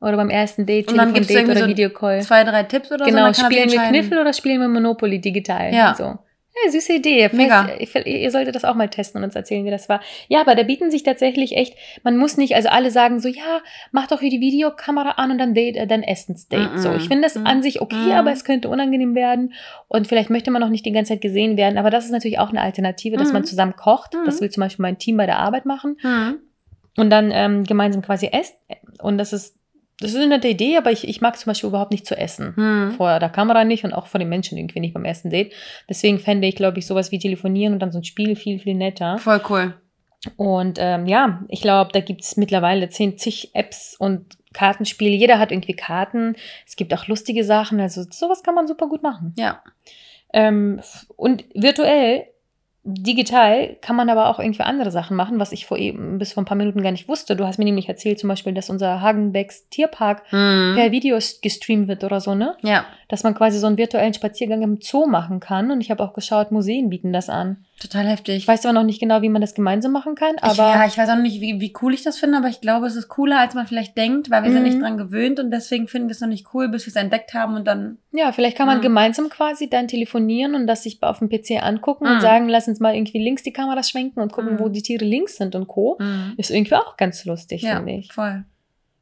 Oder 0.01 0.17
beim 0.17 0.31
ersten 0.31 0.65
Date, 0.65 0.89
Und 0.89 0.97
dann 0.97 1.13
Telefon-Date 1.13 1.37
irgendwie 1.37 1.51
oder 1.51 1.61
so 1.63 1.67
Videocall. 1.67 2.21
Zwei, 2.23 2.45
drei 2.45 2.63
Tipps 2.63 2.93
oder 2.93 3.05
so. 3.05 3.11
Genau, 3.11 3.27
er 3.27 3.35
sich 3.35 3.45
spielen 3.45 3.73
wir. 3.73 3.81
Kniffel 3.81 4.19
oder 4.19 4.33
spielen 4.33 4.61
wir 4.61 4.69
Monopoly 4.69 5.19
digital? 5.21 5.75
Ja. 5.75 5.95
So. 5.97 6.19
Ja, 6.65 6.71
süße 6.71 6.93
Idee. 6.93 7.29
Mega. 7.33 7.69
Falls, 7.91 8.07
ihr, 8.07 8.31
solltet 8.31 8.55
das 8.55 8.65
auch 8.65 8.77
mal 8.77 8.89
testen 8.89 9.19
und 9.21 9.25
uns 9.25 9.35
erzählen, 9.35 9.65
wie 9.65 9.71
das 9.73 9.89
war. 9.89 10.01
Ja, 10.29 10.41
aber 10.41 10.55
da 10.55 10.63
bieten 10.63 10.89
sich 10.91 11.03
tatsächlich 11.03 11.57
echt, 11.57 11.75
man 12.05 12.17
muss 12.17 12.37
nicht, 12.37 12.55
also 12.55 12.69
alle 12.69 12.93
sagen 12.93 13.19
so, 13.19 13.29
ja, 13.29 13.61
mach 13.91 14.07
doch 14.07 14.21
hier 14.21 14.31
die 14.31 14.41
Videokamera 14.41 15.11
an 15.13 15.33
und 15.33 15.39
dann 15.39 15.53
Date, 15.55 15.77
äh, 15.77 15.87
dann 15.89 16.05
Essensdate. 16.05 16.75
Mhm. 16.75 16.79
So, 16.79 16.95
ich 16.95 17.09
finde 17.09 17.23
das 17.23 17.35
Mhm. 17.35 17.47
an 17.47 17.63
sich 17.63 17.81
okay, 17.81 18.13
aber 18.15 18.31
es 18.31 18.45
könnte 18.45 18.69
unangenehm 18.69 19.17
werden 19.17 19.53
und 19.89 20.07
vielleicht 20.07 20.31
möchte 20.31 20.53
man 20.53 20.63
auch 20.63 20.69
nicht 20.69 20.87
die 20.87 20.93
ganze 20.93 21.15
Zeit 21.15 21.21
gesehen 21.23 21.57
werden, 21.57 21.77
aber 21.77 21.91
das 21.91 22.05
ist 22.05 22.13
natürlich 22.13 22.39
auch 22.39 22.51
eine 22.51 22.61
Alternative, 22.61 23.17
dass 23.17 23.33
man 23.33 23.45
zusammen 23.45 23.75
kocht. 23.75 24.15
Mhm. 24.15 24.25
Das 24.25 24.41
will 24.41 24.51
zum 24.51 24.61
Beispiel 24.61 24.83
mein 24.85 24.99
Team 24.99 25.17
bei 25.17 25.27
der 25.27 25.41
Arbeit 25.41 25.67
machen 25.67 25.97
Hm. 26.03 26.39
und 26.97 27.11
dann 27.11 27.31
ähm, 27.33 27.65
gemeinsam 27.65 28.01
quasi 28.03 28.29
esst. 28.33 28.55
Und 29.03 29.19
das 29.19 29.33
ist, 29.33 29.57
das 30.05 30.13
ist 30.13 30.21
eine 30.21 30.29
nette 30.29 30.49
Idee, 30.49 30.77
aber 30.77 30.93
ich, 30.93 31.09
ich 31.09 31.21
mag 31.21 31.39
zum 31.39 31.51
Beispiel 31.51 31.69
überhaupt 31.69 31.91
nicht 31.91 32.07
zu 32.07 32.17
essen 32.17 32.55
Hm. 32.57 32.93
vor 32.97 33.19
der 33.19 33.31
Kamera 33.31 33.65
nicht 33.65 33.85
und 33.85 33.93
auch 33.93 34.07
vor 34.07 34.19
den 34.19 34.29
Menschen 34.29 34.57
irgendwie 34.59 34.81
nicht 34.81 34.95
beim 34.95 35.05
ersten 35.05 35.31
Date. 35.31 35.53
Deswegen 35.89 36.19
fände 36.19 36.47
ich, 36.47 36.55
glaube 36.57 36.79
ich, 36.79 36.87
sowas 36.87 37.11
wie 37.11 37.19
telefonieren 37.19 37.73
und 37.75 37.81
dann 37.81 37.93
so 37.93 37.99
ein 37.99 38.05
Spiel 38.05 38.37
viel, 38.37 38.59
viel 38.59 38.75
netter. 38.75 39.19
Voll 39.19 39.41
cool. 39.49 39.75
Und 40.37 40.79
ähm, 40.81 41.07
ja, 41.07 41.43
ich 41.49 41.61
glaube, 41.61 41.91
da 41.93 42.01
gibt 42.01 42.23
es 42.23 42.37
mittlerweile 42.37 42.89
zehn 42.89 43.19
zig 43.19 43.51
Apps 43.55 43.95
und 43.99 44.39
Kartenspiele. 44.55 45.15
Jeder 45.15 45.39
hat 45.39 45.53
irgendwie 45.53 45.75
Karten. 45.75 46.37
Es 46.67 46.77
gibt 46.77 46.95
auch 46.95 47.09
lustige 47.09 47.45
Sachen. 47.45 47.81
Also 47.81 48.05
sowas 48.11 48.43
kann 48.43 48.55
man 48.55 48.67
super 48.67 48.89
gut 48.89 49.03
machen. 49.03 49.35
Ja. 49.37 49.63
Ähm, 50.33 50.81
und 51.17 51.45
virtuell, 51.55 52.25
digital, 52.85 53.77
kann 53.81 53.97
man 53.97 54.11
aber 54.11 54.29
auch 54.29 54.39
irgendwie 54.39 54.63
andere 54.63 54.91
Sachen 54.91 55.17
machen, 55.17 55.41
was 55.41 55.53
ich 55.53 55.65
vor 55.67 55.79
eben 55.79 56.19
bis 56.19 56.35
vor 56.35 56.43
ein 56.43 56.47
paar 56.47 56.57
Minuten 56.57 56.83
gar 56.83 56.93
nicht 56.93 57.09
wusste. 57.09 57.35
Du 57.35 57.47
hast 57.47 57.59
mir 57.59 57.65
nämlich 57.65 57.89
erzählt, 57.89 58.19
zum 58.19 58.29
Beispiel, 58.29 58.53
dass 58.53 58.69
unser 58.71 59.01
Hagenbecks 59.01 59.69
Tierpark 59.71 60.23
Mhm. 60.33 60.75
per 60.77 60.93
Video 60.93 61.19
gestreamt 61.43 61.89
wird 61.89 62.05
oder 62.05 62.21
so, 62.21 62.35
ne? 62.35 62.57
Ja, 62.63 62.85
Dass 63.09 63.23
man 63.23 63.35
quasi 63.35 63.59
so 63.59 63.67
einen 63.67 63.79
virtuellen 63.79 64.13
Spaziergang 64.15 64.63
im 64.63 64.79
Zoo 64.81 65.07
machen 65.07 65.41
kann. 65.41 65.71
Und 65.71 65.81
ich 65.81 65.91
habe 65.91 66.03
auch 66.03 66.13
geschaut, 66.15 66.53
Museen 66.53 66.91
bieten 66.91 67.13
das 67.13 67.29
an. 67.29 67.65
Total 67.81 68.07
heftig. 68.07 68.37
Ich 68.37 68.49
weiß 68.49 68.65
aber 68.65 68.73
noch 68.73 68.85
nicht 68.85 69.01
genau, 69.01 69.21
wie 69.23 69.29
man 69.29 69.41
das 69.43 69.55
gemeinsam 69.55 69.93
machen 69.93 70.15
kann, 70.15 70.37
ich, 70.37 70.43
aber 70.43 70.71
ja, 70.75 70.87
ich 70.87 70.97
weiß 70.97 71.09
auch 71.11 71.17
nicht, 71.17 71.41
wie, 71.41 71.61
wie 71.61 71.73
cool 71.83 71.93
ich 71.93 72.03
das 72.03 72.19
finde, 72.19 72.39
aber 72.39 72.49
ich 72.49 72.61
glaube, 72.61 72.87
es 72.87 72.97
ist 72.97 73.09
cooler, 73.09 73.39
als 73.41 73.55
man 73.55 73.67
vielleicht 73.67 73.97
denkt, 73.97 74.31
weil 74.31 74.43
wir 74.43 74.51
sind 74.51 74.63
Mhm. 74.63 74.69
nicht 74.69 74.81
dran 74.83 74.97
gewöhnt 74.97 75.41
und 75.41 75.51
deswegen 75.51 75.89
finden 75.89 76.09
wir 76.09 76.13
es 76.13 76.21
noch 76.21 76.29
nicht 76.29 76.47
cool, 76.55 76.69
bis 76.69 76.87
wir 76.87 76.91
es 76.91 76.97
entdeckt 76.97 77.35
haben 77.35 77.57
und 77.57 77.67
dann. 77.67 77.99
Ja, 78.13 78.33
vielleicht 78.33 78.57
kann 78.57 78.67
man 78.67 78.79
Mhm. 78.79 78.83
gemeinsam 78.83 79.29
quasi 79.29 79.69
dann 79.69 79.89
telefonieren 79.89 80.55
und 80.55 80.67
das 80.67 80.83
sich 80.85 81.03
auf 81.03 81.19
dem 81.19 81.29
PC 81.29 81.63
angucken 81.63 82.05
Mhm. 82.07 82.11
und 82.13 82.21
sagen, 82.21 82.49
lass 82.49 82.69
uns 82.69 82.81
mal 82.81 82.95
irgendwie 82.95 83.23
links 83.23 83.43
die 83.43 83.53
Kamera 83.53 83.83
schwenken 83.83 84.21
und 84.21 84.33
gucken, 84.33 84.55
Mhm. 84.55 84.59
wo 84.61 84.69
die 84.69 84.83
Tiere 84.83 85.05
links 85.05 85.37
sind 85.37 85.55
und 85.55 85.67
Co. 85.67 85.99
Ist 86.37 86.51
irgendwie 86.51 86.75
auch 86.77 86.97
ganz 86.97 87.25
lustig, 87.25 87.63
Ja, 87.63 87.77
finde 87.77 87.93
ich. 87.95 88.13
voll. 88.13 88.45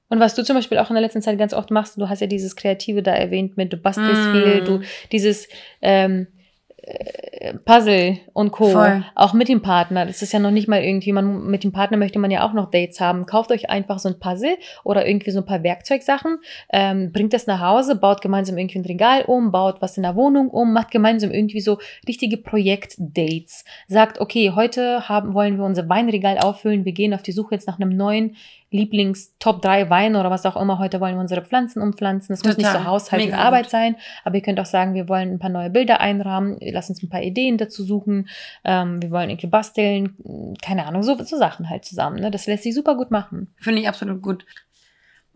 Und 0.09 0.21
was 0.21 0.35
du 0.35 0.45
zum 0.45 0.57
Beispiel 0.57 0.77
auch 0.79 0.91
in 0.91 0.95
der 0.95 1.01
letzten 1.03 1.23
Zeit 1.23 1.39
ganz 1.39 1.55
oft 1.55 1.71
machst, 1.71 1.97
du 1.99 2.07
hast 2.09 2.21
ja 2.21 2.27
dieses 2.27 2.55
Kreative 2.55 3.03
da 3.03 3.13
erwähnt 3.15 3.57
mit, 3.57 3.73
du 3.73 3.79
bastelst 3.79 4.27
Mhm. 4.27 4.31
viel, 4.31 4.61
du 4.63 4.81
dieses 5.11 5.49
ähm, 5.81 6.27
äh, 6.27 6.42
Puzzle 7.64 8.18
und 8.33 8.53
Co. 8.53 8.66
Voll. 8.66 9.05
Auch 9.14 9.33
mit 9.33 9.49
dem 9.49 9.62
Partner. 9.62 10.07
Das 10.07 10.23
ist 10.23 10.33
ja 10.33 10.38
noch 10.38 10.51
nicht 10.51 10.68
mal 10.68 10.83
irgendwie, 10.83 11.12
man, 11.12 11.47
mit 11.47 11.64
dem 11.64 11.73
Partner 11.73 11.97
möchte 11.97 12.18
man 12.18 12.31
ja 12.31 12.47
auch 12.47 12.53
noch 12.53 12.71
Dates 12.71 13.01
haben. 13.01 13.27
Kauft 13.27 13.51
euch 13.51 13.71
einfach 13.71 13.99
so 13.99 14.09
ein 14.09 14.18
Puzzle 14.18 14.57
oder 14.85 15.07
irgendwie 15.07 15.31
so 15.31 15.40
ein 15.40 15.47
paar 15.47 15.62
Werkzeugsachen, 15.62 16.38
ähm, 16.73 17.12
bringt 17.12 17.33
das 17.33 17.47
nach 17.47 17.61
Hause, 17.61 17.97
baut 17.97 18.21
gemeinsam 18.21 18.59
irgendwie 18.59 18.79
ein 18.79 18.85
Regal 18.85 19.23
um, 19.23 19.53
baut 19.53 19.81
was 19.81 19.97
in 19.97 20.03
der 20.03 20.16
Wohnung 20.16 20.49
um, 20.49 20.73
macht 20.73 20.90
gemeinsam 20.90 21.31
irgendwie 21.31 21.61
so 21.61 21.79
richtige 22.07 22.37
Projektdates. 22.37 23.64
Sagt, 23.88 24.21
okay, 24.21 24.53
heute 24.55 25.09
haben, 25.09 25.35
wollen 25.35 25.59
wir 25.59 25.64
unser 25.64 25.88
Weinregal 25.88 26.38
auffüllen, 26.38 26.85
wir 26.85 26.92
gehen 26.92 27.14
auf 27.14 27.23
die 27.23 27.33
Suche 27.33 27.55
jetzt 27.55 27.66
nach 27.66 27.79
einem 27.79 27.97
neuen 27.97 28.37
Lieblings-Top 28.73 29.62
3 29.62 29.90
Wein 29.90 30.16
oder 30.16 30.31
was 30.31 30.47
auch 30.47 30.57
immer. 30.57 30.79
Heute 30.79 31.01
wollen 31.01 31.14
wir 31.14 31.21
unsere 31.21 31.42
Pflanzen 31.42 31.83
umpflanzen. 31.83 32.35
Das 32.35 32.42
muss 32.42 32.57
nicht 32.57 32.66
Total. 32.66 32.83
so 32.83 32.88
Haushalt 32.88 33.27
und 33.27 33.35
Arbeit 33.35 33.71
sein, 33.71 33.97
aber 34.25 34.37
ihr 34.37 34.42
könnt 34.42 34.59
auch 34.59 34.66
sagen, 34.66 34.95
wir 34.95 35.09
wollen 35.09 35.35
ein 35.35 35.38
paar 35.38 35.51
neue 35.51 35.71
Bilder 35.71 36.01
einrahmen, 36.01 36.59
lass 36.73 36.89
uns 36.89 37.03
ein 37.03 37.09
paar 37.09 37.23
Ideen 37.23 37.59
dazu 37.59 37.85
suchen, 37.85 38.29
ähm, 38.65 39.03
wir 39.03 39.11
wollen 39.11 39.31
irgendwie 39.31 39.47
basteln, 39.47 40.55
keine 40.63 40.87
Ahnung, 40.87 41.03
so, 41.03 41.17
so 41.23 41.37
Sachen 41.37 41.69
halt 41.69 41.85
zusammen. 41.85 42.21
Ne? 42.21 42.31
Das 42.31 42.47
lässt 42.47 42.63
sich 42.65 42.75
super 42.75 42.97
gut 42.97 43.11
machen. 43.11 43.55
Finde 43.59 43.81
ich 43.81 43.89
absolut 43.89 44.23
gut. 44.23 44.45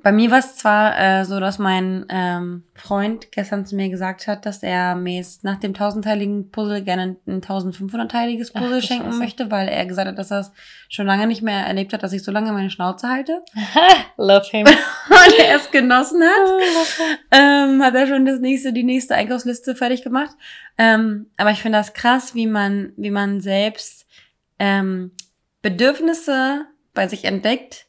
Bei 0.06 0.12
mir 0.12 0.30
war 0.30 0.38
es 0.38 0.54
zwar 0.54 0.96
äh, 0.96 1.24
so, 1.24 1.40
dass 1.40 1.58
mein 1.58 2.06
ähm, 2.10 2.62
Freund 2.74 3.32
gestern 3.32 3.66
zu 3.66 3.74
mir 3.74 3.88
gesagt 3.88 4.28
hat, 4.28 4.46
dass 4.46 4.62
er 4.62 4.94
mir 4.94 5.16
jetzt 5.16 5.42
nach 5.42 5.58
dem 5.58 5.74
tausendteiligen 5.74 6.52
Puzzle 6.52 6.84
gerne 6.84 7.16
ein 7.26 7.42
1500-teiliges 7.42 8.52
Ach, 8.54 8.60
Puzzle 8.60 8.80
du 8.82 8.86
schenken 8.86 9.06
Scheiße. 9.06 9.18
möchte, 9.18 9.50
weil 9.50 9.66
er 9.66 9.84
gesagt 9.84 10.06
hat, 10.06 10.16
dass 10.16 10.30
er 10.30 10.38
es 10.38 10.52
schon 10.88 11.06
lange 11.06 11.26
nicht 11.26 11.42
mehr 11.42 11.66
erlebt 11.66 11.92
hat, 11.92 12.04
dass 12.04 12.12
ich 12.12 12.22
so 12.22 12.30
lange 12.30 12.52
meine 12.52 12.70
Schnauze 12.70 13.08
halte 13.08 13.42
Love 14.16 14.46
him. 14.48 14.68
und 15.08 15.38
er 15.40 15.56
es 15.56 15.72
genossen 15.72 16.22
hat. 16.22 16.50
ähm, 17.32 17.82
hat 17.82 17.96
er 17.96 18.06
schon 18.06 18.26
das 18.26 18.38
nächste, 18.38 18.72
die 18.72 18.84
nächste 18.84 19.16
Einkaufsliste 19.16 19.74
fertig 19.74 20.04
gemacht. 20.04 20.36
Ähm, 20.78 21.30
aber 21.36 21.50
ich 21.50 21.62
finde 21.62 21.78
das 21.78 21.94
krass, 21.94 22.32
wie 22.36 22.46
man, 22.46 22.92
wie 22.96 23.10
man 23.10 23.40
selbst 23.40 24.06
ähm, 24.60 25.10
Bedürfnisse 25.62 26.64
bei 26.94 27.08
sich 27.08 27.24
entdeckt, 27.24 27.85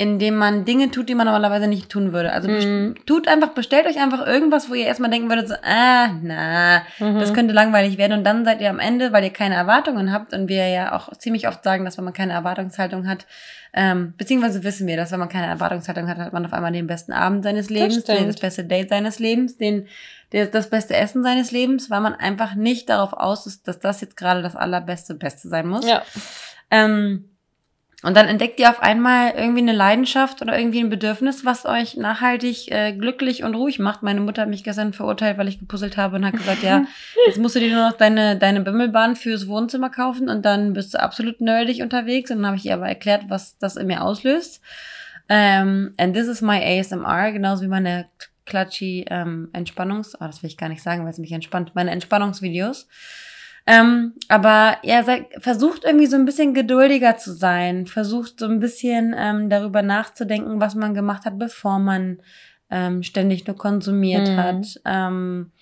indem 0.00 0.36
man 0.36 0.64
Dinge 0.64 0.90
tut, 0.90 1.10
die 1.10 1.14
man 1.14 1.26
normalerweise 1.26 1.68
nicht 1.68 1.90
tun 1.90 2.12
würde. 2.14 2.32
Also 2.32 2.48
Mhm. 2.48 2.94
tut 3.04 3.28
einfach, 3.28 3.48
bestellt 3.50 3.86
euch 3.86 3.98
einfach 4.00 4.26
irgendwas, 4.26 4.70
wo 4.70 4.74
ihr 4.74 4.86
erstmal 4.86 5.10
denken 5.10 5.28
würdet, 5.28 5.48
so, 5.48 5.54
ah, 5.62 6.08
na, 6.22 6.82
das 6.98 7.30
Mhm. 7.30 7.34
könnte 7.34 7.52
langweilig 7.52 7.98
werden. 7.98 8.18
Und 8.18 8.24
dann 8.24 8.46
seid 8.46 8.62
ihr 8.62 8.70
am 8.70 8.78
Ende, 8.78 9.12
weil 9.12 9.24
ihr 9.24 9.30
keine 9.32 9.56
Erwartungen 9.56 10.10
habt 10.10 10.32
und 10.32 10.48
wir 10.48 10.68
ja 10.68 10.92
auch 10.96 11.14
ziemlich 11.18 11.46
oft 11.48 11.62
sagen, 11.62 11.84
dass 11.84 11.98
wenn 11.98 12.04
man 12.04 12.14
keine 12.14 12.32
Erwartungshaltung 12.32 13.06
hat, 13.06 13.26
ähm, 13.74 14.14
beziehungsweise 14.16 14.64
wissen 14.64 14.86
wir, 14.86 14.96
dass 14.96 15.12
wenn 15.12 15.20
man 15.20 15.28
keine 15.28 15.46
Erwartungshaltung 15.46 16.08
hat, 16.08 16.16
hat 16.18 16.32
man 16.32 16.44
auf 16.46 16.52
einmal 16.52 16.72
den 16.72 16.86
besten 16.86 17.12
Abend 17.12 17.44
seines 17.44 17.68
Lebens, 17.70 18.02
den, 18.04 18.26
das 18.26 18.36
beste 18.40 18.64
Date 18.64 18.88
seines 18.88 19.18
Lebens, 19.18 19.58
den, 19.58 19.86
der, 20.32 20.46
das 20.46 20.70
beste 20.70 20.96
Essen 20.96 21.22
seines 21.22 21.50
Lebens, 21.52 21.90
weil 21.90 22.00
man 22.00 22.14
einfach 22.14 22.54
nicht 22.54 22.88
darauf 22.88 23.12
aus 23.12 23.46
ist, 23.46 23.68
dass 23.68 23.78
das 23.78 24.00
jetzt 24.00 24.16
gerade 24.16 24.42
das 24.42 24.56
allerbeste 24.56 25.14
Beste 25.14 25.48
sein 25.48 25.68
muss. 25.68 25.86
Ja. 25.86 26.02
Ähm, 26.70 27.29
und 28.02 28.16
dann 28.16 28.28
entdeckt 28.28 28.58
ihr 28.58 28.70
auf 28.70 28.80
einmal 28.80 29.32
irgendwie 29.36 29.60
eine 29.60 29.72
Leidenschaft 29.72 30.40
oder 30.40 30.58
irgendwie 30.58 30.80
ein 30.80 30.88
Bedürfnis, 30.88 31.44
was 31.44 31.66
euch 31.66 31.98
nachhaltig 31.98 32.70
äh, 32.70 32.92
glücklich 32.92 33.44
und 33.44 33.54
ruhig 33.54 33.78
macht. 33.78 34.02
Meine 34.02 34.20
Mutter 34.20 34.42
hat 34.42 34.48
mich 34.48 34.64
gestern 34.64 34.94
verurteilt, 34.94 35.36
weil 35.36 35.48
ich 35.48 35.58
gepuzzelt 35.58 35.98
habe 35.98 36.16
und 36.16 36.24
hat 36.24 36.32
gesagt, 36.32 36.62
ja, 36.62 36.86
jetzt 37.26 37.38
musst 37.38 37.56
du 37.56 37.60
dir 37.60 37.74
nur 37.74 37.90
noch 37.90 37.96
deine, 37.98 38.38
deine 38.38 38.62
Bimmelbahn 38.62 39.16
fürs 39.16 39.48
Wohnzimmer 39.48 39.90
kaufen 39.90 40.30
und 40.30 40.46
dann 40.46 40.72
bist 40.72 40.94
du 40.94 41.00
absolut 41.00 41.42
nerdig 41.42 41.82
unterwegs. 41.82 42.30
Und 42.30 42.38
dann 42.38 42.46
habe 42.46 42.56
ich 42.56 42.64
ihr 42.64 42.74
aber 42.74 42.88
erklärt, 42.88 43.24
was 43.28 43.58
das 43.58 43.76
in 43.76 43.86
mir 43.86 44.02
auslöst. 44.02 44.62
Ähm, 45.28 45.92
and 45.98 46.14
this 46.14 46.26
is 46.26 46.40
my 46.40 46.58
ASMR, 46.58 47.32
genauso 47.32 47.62
wie 47.62 47.68
meine 47.68 48.06
klatschi 48.46 49.04
ähm, 49.10 49.50
Entspannungs... 49.52 50.16
Oh, 50.20 50.24
das 50.24 50.42
will 50.42 50.48
ich 50.48 50.56
gar 50.56 50.70
nicht 50.70 50.82
sagen, 50.82 51.04
weil 51.04 51.10
es 51.10 51.18
mich 51.18 51.32
entspannt. 51.32 51.72
Meine 51.74 51.90
Entspannungsvideos. 51.90 52.88
Ähm, 53.66 54.14
aber 54.28 54.78
ja, 54.82 55.04
versucht 55.38 55.84
irgendwie 55.84 56.06
so 56.06 56.16
ein 56.16 56.24
bisschen 56.24 56.54
geduldiger 56.54 57.16
zu 57.18 57.32
sein. 57.32 57.86
Versucht 57.86 58.40
so 58.40 58.46
ein 58.46 58.58
bisschen 58.60 59.14
ähm, 59.16 59.48
darüber 59.50 59.82
nachzudenken, 59.82 60.60
was 60.60 60.74
man 60.74 60.94
gemacht 60.94 61.24
hat, 61.24 61.38
bevor 61.38 61.78
man 61.78 62.20
ähm, 62.70 63.02
ständig 63.02 63.46
nur 63.46 63.56
konsumiert 63.56 64.28
Mhm. 64.28 64.36
hat. 64.36 64.80
Ähm, 64.84 65.52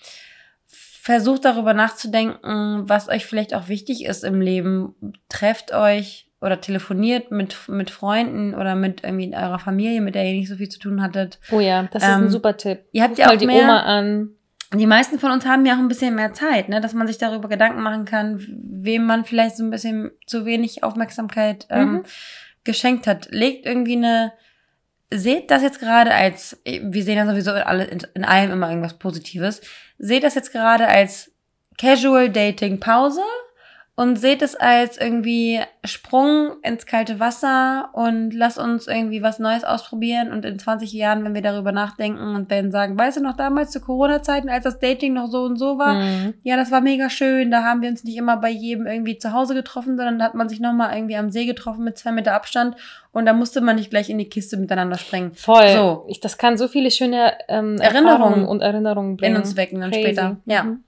versucht 0.67 1.45
darüber 1.45 1.73
nachzudenken, 1.75 2.83
was 2.89 3.09
euch 3.09 3.25
vielleicht 3.27 3.55
auch 3.55 3.69
wichtig 3.69 4.05
ist 4.05 4.25
im 4.25 4.41
Leben. 4.41 4.95
Trefft 5.29 5.73
euch 5.73 6.27
oder 6.41 6.61
telefoniert 6.61 7.31
mit, 7.31 7.57
mit 7.69 7.91
Freunden 7.91 8.55
oder 8.55 8.75
mit 8.75 9.03
irgendwie 9.05 9.35
eurer 9.35 9.59
Familie, 9.59 10.01
mit 10.01 10.15
der 10.15 10.25
ihr 10.27 10.35
nicht 10.35 10.49
so 10.49 10.57
viel 10.57 10.69
zu 10.69 10.79
tun 10.79 11.03
hattet. 11.03 11.41
Oh 11.51 11.61
ja, 11.61 11.83
das 11.91 12.03
ist 12.03 12.09
Ähm, 12.09 12.25
ein 12.25 12.31
super 12.31 12.57
Tipp. 12.57 12.85
ihr 12.93 13.03
habt 13.03 13.13
Ruf 13.13 13.19
ja 13.19 13.27
mal 13.27 13.35
auch 13.35 13.39
die 13.39 13.47
mehr- 13.47 13.63
Oma 13.65 13.81
an. 13.81 14.31
Die 14.75 14.87
meisten 14.87 15.19
von 15.19 15.31
uns 15.31 15.47
haben 15.47 15.65
ja 15.65 15.75
auch 15.75 15.79
ein 15.79 15.89
bisschen 15.89 16.15
mehr 16.15 16.35
Zeit, 16.35 16.69
ne? 16.69 16.81
dass 16.83 16.93
man 16.93 17.07
sich 17.07 17.17
darüber 17.17 17.49
Gedanken 17.49 17.81
machen 17.83 18.05
kann, 18.05 18.45
wem 18.49 19.07
man 19.07 19.25
vielleicht 19.25 19.57
so 19.57 19.65
ein 19.65 19.71
bisschen 19.71 20.11
zu 20.27 20.45
wenig 20.45 20.83
Aufmerksamkeit 20.85 21.67
ähm, 21.71 21.93
Mhm. 21.93 22.03
geschenkt 22.65 23.07
hat. 23.07 23.29
Legt 23.31 23.65
irgendwie 23.65 23.97
eine, 23.97 24.33
seht 25.11 25.51
das 25.51 25.63
jetzt 25.63 25.81
gerade 25.81 26.13
als, 26.15 26.61
wir 26.65 27.03
sehen 27.03 27.17
ja 27.17 27.27
sowieso 27.27 27.53
in, 27.53 27.63
alle, 27.63 27.85
in, 27.85 28.01
in 28.15 28.25
allem 28.25 28.51
immer 28.53 28.69
irgendwas 28.69 28.99
Positives, 28.99 29.63
seht 29.99 30.23
das 30.23 30.35
jetzt 30.35 30.53
gerade 30.53 30.87
als 30.87 31.33
Casual 31.79 32.29
Dating 32.29 32.79
Pause 32.79 33.23
und 33.99 34.15
seht 34.17 34.43
es 34.43 34.55
als 34.55 34.97
irgendwie 34.97 35.59
Sprung 35.85 36.53
ins 36.63 36.87
kalte 36.87 37.19
Wasser 37.19 37.89
und 37.95 38.31
lass 38.33 38.57
uns 38.57 38.87
irgendwie 38.87 39.23
was 39.23 39.41
Neues 39.41 39.65
ausprobieren 39.65 40.31
und 40.31 40.45
in 40.45 40.57
20 40.57 40.93
Jahren, 40.93 41.25
wenn 41.25 41.35
wir 41.35 41.43
darüber 41.43 41.73
nachdenken 41.73 42.37
und 42.37 42.49
werden 42.49 42.71
sagen, 42.71 42.97
weißt 42.97 43.17
du 43.17 43.23
noch 43.25 43.37
damals 43.37 43.73
zu 43.73 43.81
Corona-Zeiten, 43.81 44.49
als 44.51 44.63
das 44.63 44.79
Dating 44.79 45.15
noch 45.15 45.27
so 45.27 45.43
und 45.43 45.57
so 45.59 45.79
war, 45.79 45.95
Mhm. 45.95 46.35
ja, 46.45 46.57
das 46.57 46.71
war 46.71 46.81
mega 46.81 47.11
schön. 47.11 47.51
Da 47.51 47.65
haben 47.65 47.83
wir 47.83 47.89
uns 47.89 48.05
nicht 48.05 48.17
immer 48.17 48.37
bei 48.37 48.51
jedem 48.51 48.87
irgendwie 48.87 49.19
zu 49.19 49.33
Hause 49.33 49.55
getroffen, 49.55 49.97
sondern 49.97 50.21
da 50.21 50.27
hat 50.27 50.35
man 50.35 50.49
sich 50.49 50.61
nochmal 50.61 50.95
irgendwie 50.95 51.17
am 51.17 51.33
See 51.33 51.45
getroffen 51.45 51.83
mit 51.83 51.99
zwei 51.99 52.13
Meter 52.13 52.35
Abstand 52.35 52.77
und 53.11 53.27
da 53.27 53.33
musste 53.33 53.61
man 53.61 53.75
nicht 53.75 53.91
gleich 53.91 54.09
in 54.11 54.19
die 54.19 54.29
Kiste 54.29 54.57
miteinander 54.59 54.97
springen. 54.97 55.33
Voll. 55.35 55.69
So. 55.71 56.05
Ich, 56.07 56.21
das 56.21 56.39
kann 56.39 56.57
so 56.57 56.69
viele 56.69 56.93
schöne 56.93 57.33
ähm, 57.49 57.79
Erinnerungen 57.81 58.45
und 58.47 58.61
Erinnerungen 58.63 59.17
bringen. 59.17 59.35
In 59.35 59.43
uns 59.43 59.57
wecken 59.57 59.81
dann 59.81 59.91
Crazy. 59.91 60.05
später. 60.05 60.37
Ja. 60.47 60.63
Mhm. 60.63 60.85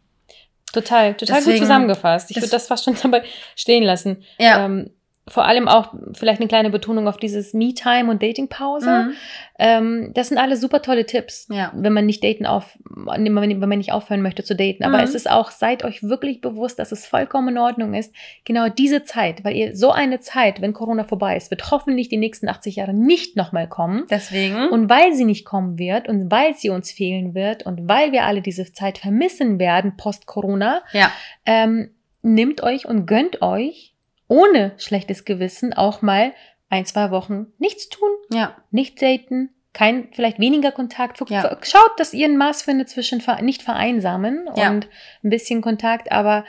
Total, 0.73 1.15
total 1.15 1.37
Deswegen- 1.37 1.59
gut 1.59 1.67
zusammengefasst. 1.67 2.31
Ich 2.31 2.37
würde 2.37 2.49
das 2.49 2.67
fast 2.67 2.85
schon 2.85 2.97
dabei 3.03 3.23
stehen 3.57 3.83
lassen. 3.83 4.23
Ja. 4.39 4.65
Ähm, 4.65 4.91
vor 5.31 5.45
allem 5.47 5.69
auch 5.69 5.95
vielleicht 6.15 6.41
eine 6.41 6.49
kleine 6.49 6.71
Betonung 6.71 7.07
auf 7.09 7.17
dieses 7.17 7.55
Me-Time 7.55 8.11
und 8.11 8.23
Dating-Pause. 8.23 8.91
Mhm. 8.91 9.13
Ähm, 9.59 10.11
das 10.15 10.29
sind 10.29 10.39
alles 10.39 10.61
super 10.61 10.83
tolle 10.83 11.07
Tipps, 11.07 11.47
Ja. 11.51 11.71
wenn 11.75 11.93
man 11.93 12.05
nicht 12.07 12.25
daten 12.25 12.47
auf, 12.47 12.77
wenn 12.85 13.33
man 13.33 13.79
nicht 13.79 13.93
aufhören 13.93 14.23
möchte 14.23 14.43
zu 14.43 14.57
daten. 14.57 14.83
Aber 14.85 14.99
Mhm. 14.99 15.05
es 15.05 15.15
ist 15.15 15.31
auch, 15.31 15.51
seid 15.51 15.85
euch 15.85 16.03
wirklich 16.03 16.41
bewusst, 16.41 16.79
dass 16.79 16.93
es 16.93 17.07
vollkommen 17.07 17.49
in 17.51 17.59
Ordnung 17.59 17.95
ist, 17.95 18.13
genau 18.45 18.69
diese 18.69 19.05
Zeit, 19.05 19.45
weil 19.45 19.55
ihr 19.55 19.77
so 19.77 19.93
eine 19.93 20.21
Zeit, 20.21 20.61
wenn 20.61 20.73
Corona 20.73 21.05
vorbei 21.05 21.37
ist, 21.37 21.51
wird 21.51 21.71
hoffentlich 21.71 22.09
die 22.09 22.17
nächsten 22.17 22.49
80 22.49 22.77
Jahre 22.77 22.95
nicht 22.95 23.37
nochmal 23.37 23.69
kommen. 23.69 24.05
Deswegen. 24.11 24.69
Und 24.71 24.91
weil 24.91 25.15
sie 25.15 25.25
nicht 25.25 25.45
kommen 25.45 25.79
wird 25.79 26.09
und 26.09 26.31
weil 26.31 26.55
sie 26.57 26.71
uns 26.71 26.91
fehlen 26.91 27.35
wird 27.35 27.65
und 27.67 27.89
weil 27.89 28.13
wir 28.13 28.25
alle 28.25 28.41
diese 28.41 28.73
Zeit 28.73 28.99
vermissen 28.99 29.59
werden 29.59 29.97
post-Corona, 29.97 30.83
ja. 30.93 31.13
ähm, 31.47 31.91
nimmt 32.23 32.63
euch 32.63 32.87
und 32.87 33.07
gönnt 33.07 33.41
euch 33.43 33.95
ohne 34.31 34.73
schlechtes 34.79 35.25
Gewissen 35.25 35.73
auch 35.75 36.03
mal 36.03 36.33
ein, 36.71 36.87
zwei 36.87 37.11
Wochen 37.11 37.49
nichts 37.59 37.89
tun, 37.89 38.09
Ja. 38.33 38.57
nicht 38.71 39.03
daten, 39.03 39.51
kein, 39.73 40.09
vielleicht 40.13 40.39
weniger 40.39 40.71
Kontakt. 40.73 41.21
Ja. 41.29 41.59
Schaut, 41.63 41.99
dass 41.99 42.15
ihr 42.15 42.27
ein 42.27 42.37
Maß 42.37 42.63
findet 42.63 42.89
zwischen 42.89 43.21
nicht 43.43 43.63
vereinsamen 43.63 44.49
Ja. 44.55 44.71
und 44.71 44.89
ein 45.25 45.31
bisschen 45.31 45.61
Kontakt, 45.63 46.11
aber 46.13 46.45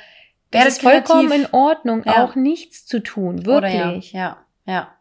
Es 0.54 0.54
Werdet 0.54 0.72
ist 0.74 0.82
vollkommen 0.82 1.32
in 1.32 1.48
Ordnung, 1.54 2.04
Ja. 2.06 2.24
auch 2.24 2.36
nichts 2.36 2.86
zu 2.86 3.00
tun. 3.00 3.46
Wirklich. 3.46 4.12
ja, 4.12 4.38
ja, 4.66 4.74
ja. 4.74 4.96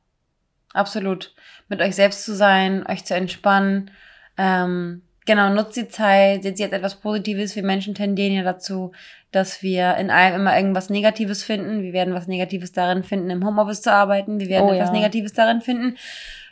Absolut. 0.73 1.35
Mit 1.69 1.81
euch 1.83 1.97
selbst 1.97 2.25
zu 2.25 2.35
sein, 2.35 2.87
euch 2.87 3.05
zu 3.05 3.15
entspannen. 3.15 3.91
Ähm, 4.39 5.03
genau, 5.27 5.53
nutzt 5.53 5.77
die 5.77 5.89
Zeit, 5.89 6.45
seht 6.45 6.57
sie 6.57 6.65
als 6.65 6.73
etwas 6.73 7.01
Positives. 7.01 7.57
Wir 7.57 7.65
Menschen 7.65 7.95
tendieren 7.95 8.33
ja 8.35 8.43
dazu, 8.45 8.93
dass 9.33 9.63
wir 9.63 9.97
in 9.97 10.11
allem 10.11 10.41
immer 10.41 10.57
irgendwas 10.57 10.91
Negatives 10.91 11.43
finden. 11.43 11.83
Wir 11.83 11.93
werden 11.93 12.15
was 12.15 12.27
Negatives 12.27 12.73
darin 12.73 13.05
finden, 13.05 13.31
im 13.31 13.47
Homeoffice 13.47 13.83
zu 13.83 13.93
arbeiten. 13.93 14.41
Wir 14.41 14.49
werden 14.49 14.69
Oh 14.69 14.73
etwas 14.73 14.89
ja. 14.89 14.95
Negatives 14.95 15.33
darin 15.33 15.61
finden, 15.61 15.97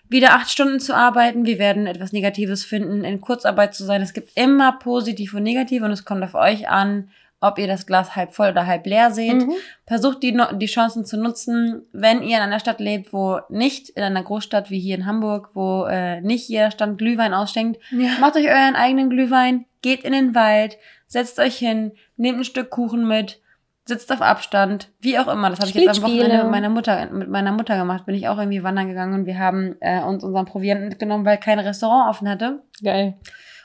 wieder 0.09 0.35
acht 0.35 0.51
Stunden 0.51 0.81
zu 0.81 0.95
arbeiten. 0.95 1.45
Wir 1.45 1.59
werden 1.59 1.87
etwas 1.87 2.13
Negatives 2.13 2.65
finden, 2.65 3.05
in 3.05 3.21
Kurzarbeit 3.21 3.75
zu 3.75 3.85
sein. 3.85 4.01
Es 4.03 4.15
gibt 4.15 4.37
immer 4.37 4.73
positiv 4.79 5.35
und 5.35 5.43
negativ 5.43 5.83
und 5.83 5.91
es 5.91 6.05
kommt 6.05 6.23
auf 6.23 6.35
euch 6.35 6.69
an, 6.69 7.11
ob 7.41 7.59
ihr 7.59 7.69
das 7.69 7.87
Glas 7.87 8.17
halb 8.17 8.33
voll 8.35 8.51
oder 8.51 8.67
halb 8.67 8.87
leer 8.87 9.11
seht. 9.11 9.47
Mhm. 9.47 9.53
Versucht 9.87 10.23
die, 10.23 10.37
die 10.55 10.67
Chancen 10.67 11.05
zu 11.05 11.17
nutzen, 11.17 11.83
wenn 11.93 12.23
ihr 12.23 12.37
in 12.37 12.43
einer 12.43 12.59
Stadt 12.59 12.81
lebt, 12.81 13.13
wo 13.13 13.41
nicht 13.49 13.91
in 13.91 14.03
einer 14.03 14.23
Großstadt 14.23 14.71
wie 14.71 14.81
hier 14.81 14.97
in 14.97 15.07
Hamburg, 15.07 15.51
wo 15.55 15.85
äh, 15.85 16.21
nicht 16.21 16.49
jeder 16.49 16.71
Stand 16.71 16.99
Glühwein 16.99 17.35
ausschenkt. 17.35 17.81
Ja. 17.91 18.11
Macht 18.21 18.37
euch 18.37 18.49
euren 18.49 18.75
eigenen 18.75 19.09
Glühwein, 19.09 19.67
geht 19.83 20.03
in 20.03 20.13
den 20.13 20.35
Wald, 20.35 20.79
setzt 21.07 21.39
euch 21.39 21.57
hin, 21.57 21.93
nehmt 22.17 22.39
ein 22.39 22.45
Stück 22.45 22.71
Kuchen 22.71 23.07
mit, 23.07 23.41
sitzt 23.85 24.13
auf 24.13 24.21
Abstand, 24.21 24.91
wie 25.01 25.19
auch 25.19 25.29
immer. 25.29 25.49
Das 25.49 25.61
habe 25.61 25.71
ich 25.71 25.77
jetzt 25.77 25.99
am 25.99 26.05
Wochenende 26.05 26.43
mit 26.43 26.51
meiner 26.51 26.69
Mutter, 26.69 27.07
mit 27.11 27.29
meiner 27.29 27.53
Mutter 27.53 27.77
gemacht. 27.77 28.05
Bin 28.05 28.15
ich 28.17 28.29
auch 28.29 28.39
irgendwie 28.39 28.63
wandern 28.63 28.89
gegangen 28.89 29.15
und 29.15 29.27
wir 29.27 29.39
haben 29.39 29.77
äh, 29.81 30.03
uns 30.03 30.25
unseren 30.25 30.45
Proviant 30.45 30.83
mitgenommen, 30.83 31.25
weil 31.25 31.39
kein 31.39 31.59
Restaurant 31.61 32.11
offen 32.11 32.29
hatte. 32.29 32.63
Geil. 32.83 33.15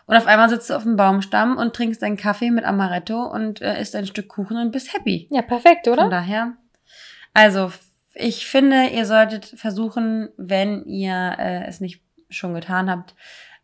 Und 0.06 0.18
auf 0.18 0.28
einmal 0.28 0.50
sitzt 0.50 0.70
du 0.70 0.76
auf 0.76 0.84
dem 0.84 0.98
Baumstamm 0.98 1.58
und 1.58 1.74
trinkst 1.74 2.04
einen 2.04 2.18
Kaffee 2.18 2.52
mit 2.52 2.66
Amaretto 2.66 3.24
und 3.24 3.62
äh, 3.62 3.80
isst 3.80 3.96
ein 3.96 4.06
Stück 4.06 4.28
Kuchen 4.28 4.58
und 4.58 4.72
bist 4.72 4.94
happy. 4.94 5.28
Ja, 5.32 5.42
perfekt, 5.42 5.88
Von 5.88 5.94
oder? 5.94 6.10
daher, 6.10 6.54
also 7.34 7.72
ich 8.14 8.46
finde, 8.48 8.88
ihr 8.88 9.06
solltet 9.06 9.46
versuchen, 9.46 10.30
wenn 10.38 10.86
ihr 10.86 11.36
äh, 11.40 11.66
es 11.66 11.80
nicht 11.80 12.02
schon 12.30 12.54
getan 12.54 12.90
habt, 12.90 13.16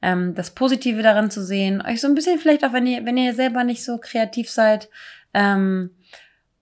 ähm, 0.02 0.34
das 0.34 0.52
Positive 0.52 1.02
darin 1.02 1.30
zu 1.30 1.43
sehen, 1.43 1.82
euch 1.86 2.02
so 2.02 2.08
ein 2.08 2.15
bisschen 2.15 2.39
vielleicht 2.39 2.63
auch, 2.63 2.73
wenn 2.73 2.88
ihr, 2.88 3.06
wenn 3.06 3.17
ihr 3.17 3.34
selber 3.34 3.63
nicht 3.63 3.84
so 3.84 3.97
kreativ 3.97 4.49
seid, 4.49 4.89
ähm, 5.34 5.91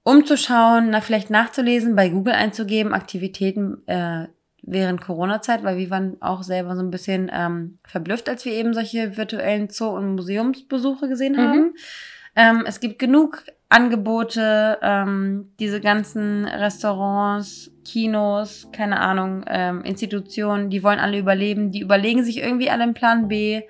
umzuschauen, 0.04 0.90
na, 0.90 1.02
vielleicht 1.02 1.30
nachzulesen, 1.30 1.96
bei 1.96 2.10
Google 2.10 2.34
einzugeben, 2.34 2.94
Aktivitäten 2.94 3.86
äh, 3.88 4.28
während 4.68 5.02
Corona-Zeit, 5.02 5.64
weil 5.64 5.78
wir 5.78 5.90
waren 5.90 6.18
auch 6.22 6.44
selber 6.44 6.76
so 6.76 6.82
ein 6.82 6.92
bisschen 6.92 7.32
ähm, 7.34 7.80
verblüfft, 7.88 8.30
als 8.30 8.46
wir 8.46 8.52
eben 8.54 8.74
solche 8.74 9.18
virtuellen 9.18 9.70
Zoo- 9.70 9.96
und 9.96 10.16
Museumsbesuche 10.16 11.08
gesehen 11.08 11.34
Mhm. 11.34 11.38
haben. 11.40 11.74
Ähm, 12.36 12.64
es 12.68 12.80
gibt 12.80 13.00
genug 13.00 13.44
Angebote, 13.70 14.78
ähm, 14.82 15.52
diese 15.60 15.82
ganzen 15.82 16.46
Restaurants, 16.46 17.72
Kinos, 17.86 18.70
keine 18.72 19.00
Ahnung, 19.00 19.44
ähm, 19.48 19.82
Institutionen, 19.84 20.70
die 20.70 20.84
wollen 20.84 21.00
alle 21.00 21.18
überleben, 21.18 21.72
die 21.72 21.80
überlegen 21.82 22.24
sich 22.24 22.38
irgendwie 22.38 22.70
alle 22.70 22.84
einen 22.84 22.94
Plan 22.94 23.28
B. 23.28 23.62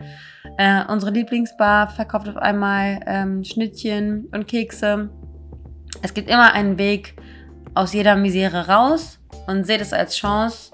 Äh, 0.57 0.83
unsere 0.87 1.11
Lieblingsbar 1.11 1.89
verkauft 1.89 2.27
auf 2.29 2.37
einmal 2.37 2.99
ähm, 3.05 3.43
Schnittchen 3.43 4.27
und 4.31 4.47
Kekse. 4.47 5.09
Es 6.01 6.13
gibt 6.13 6.29
immer 6.29 6.53
einen 6.53 6.77
Weg 6.77 7.15
aus 7.73 7.93
jeder 7.93 8.15
Misere 8.15 8.67
raus 8.67 9.19
und 9.47 9.65
seht 9.65 9.81
es 9.81 9.93
als 9.93 10.15
Chance. 10.15 10.71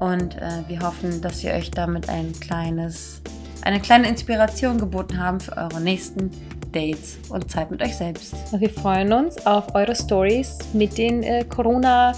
Und 0.00 0.36
äh, 0.36 0.62
wir 0.66 0.80
hoffen, 0.80 1.20
dass 1.20 1.42
wir 1.44 1.52
euch 1.52 1.70
damit 1.70 2.08
ein 2.08 2.32
kleines, 2.40 3.20
eine 3.62 3.80
kleine 3.80 4.08
Inspiration 4.08 4.78
geboten 4.78 5.18
haben 5.18 5.40
für 5.40 5.56
eure 5.56 5.80
nächsten 5.80 6.30
Dates 6.72 7.18
und 7.28 7.50
Zeit 7.50 7.70
mit 7.70 7.82
euch 7.82 7.96
selbst. 7.96 8.34
Wir 8.58 8.70
freuen 8.70 9.12
uns 9.12 9.44
auf 9.46 9.74
eure 9.74 9.94
Stories 9.94 10.58
mit 10.72 10.96
den 10.96 11.22
äh, 11.22 11.44
Corona 11.44 12.12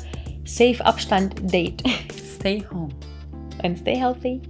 Safe 0.44 0.84
Abstand 0.84 1.52
Date. 1.52 1.82
Stay 2.38 2.64
home. 2.72 2.94
And 3.62 3.76
stay 3.78 3.96
healthy. 3.96 4.40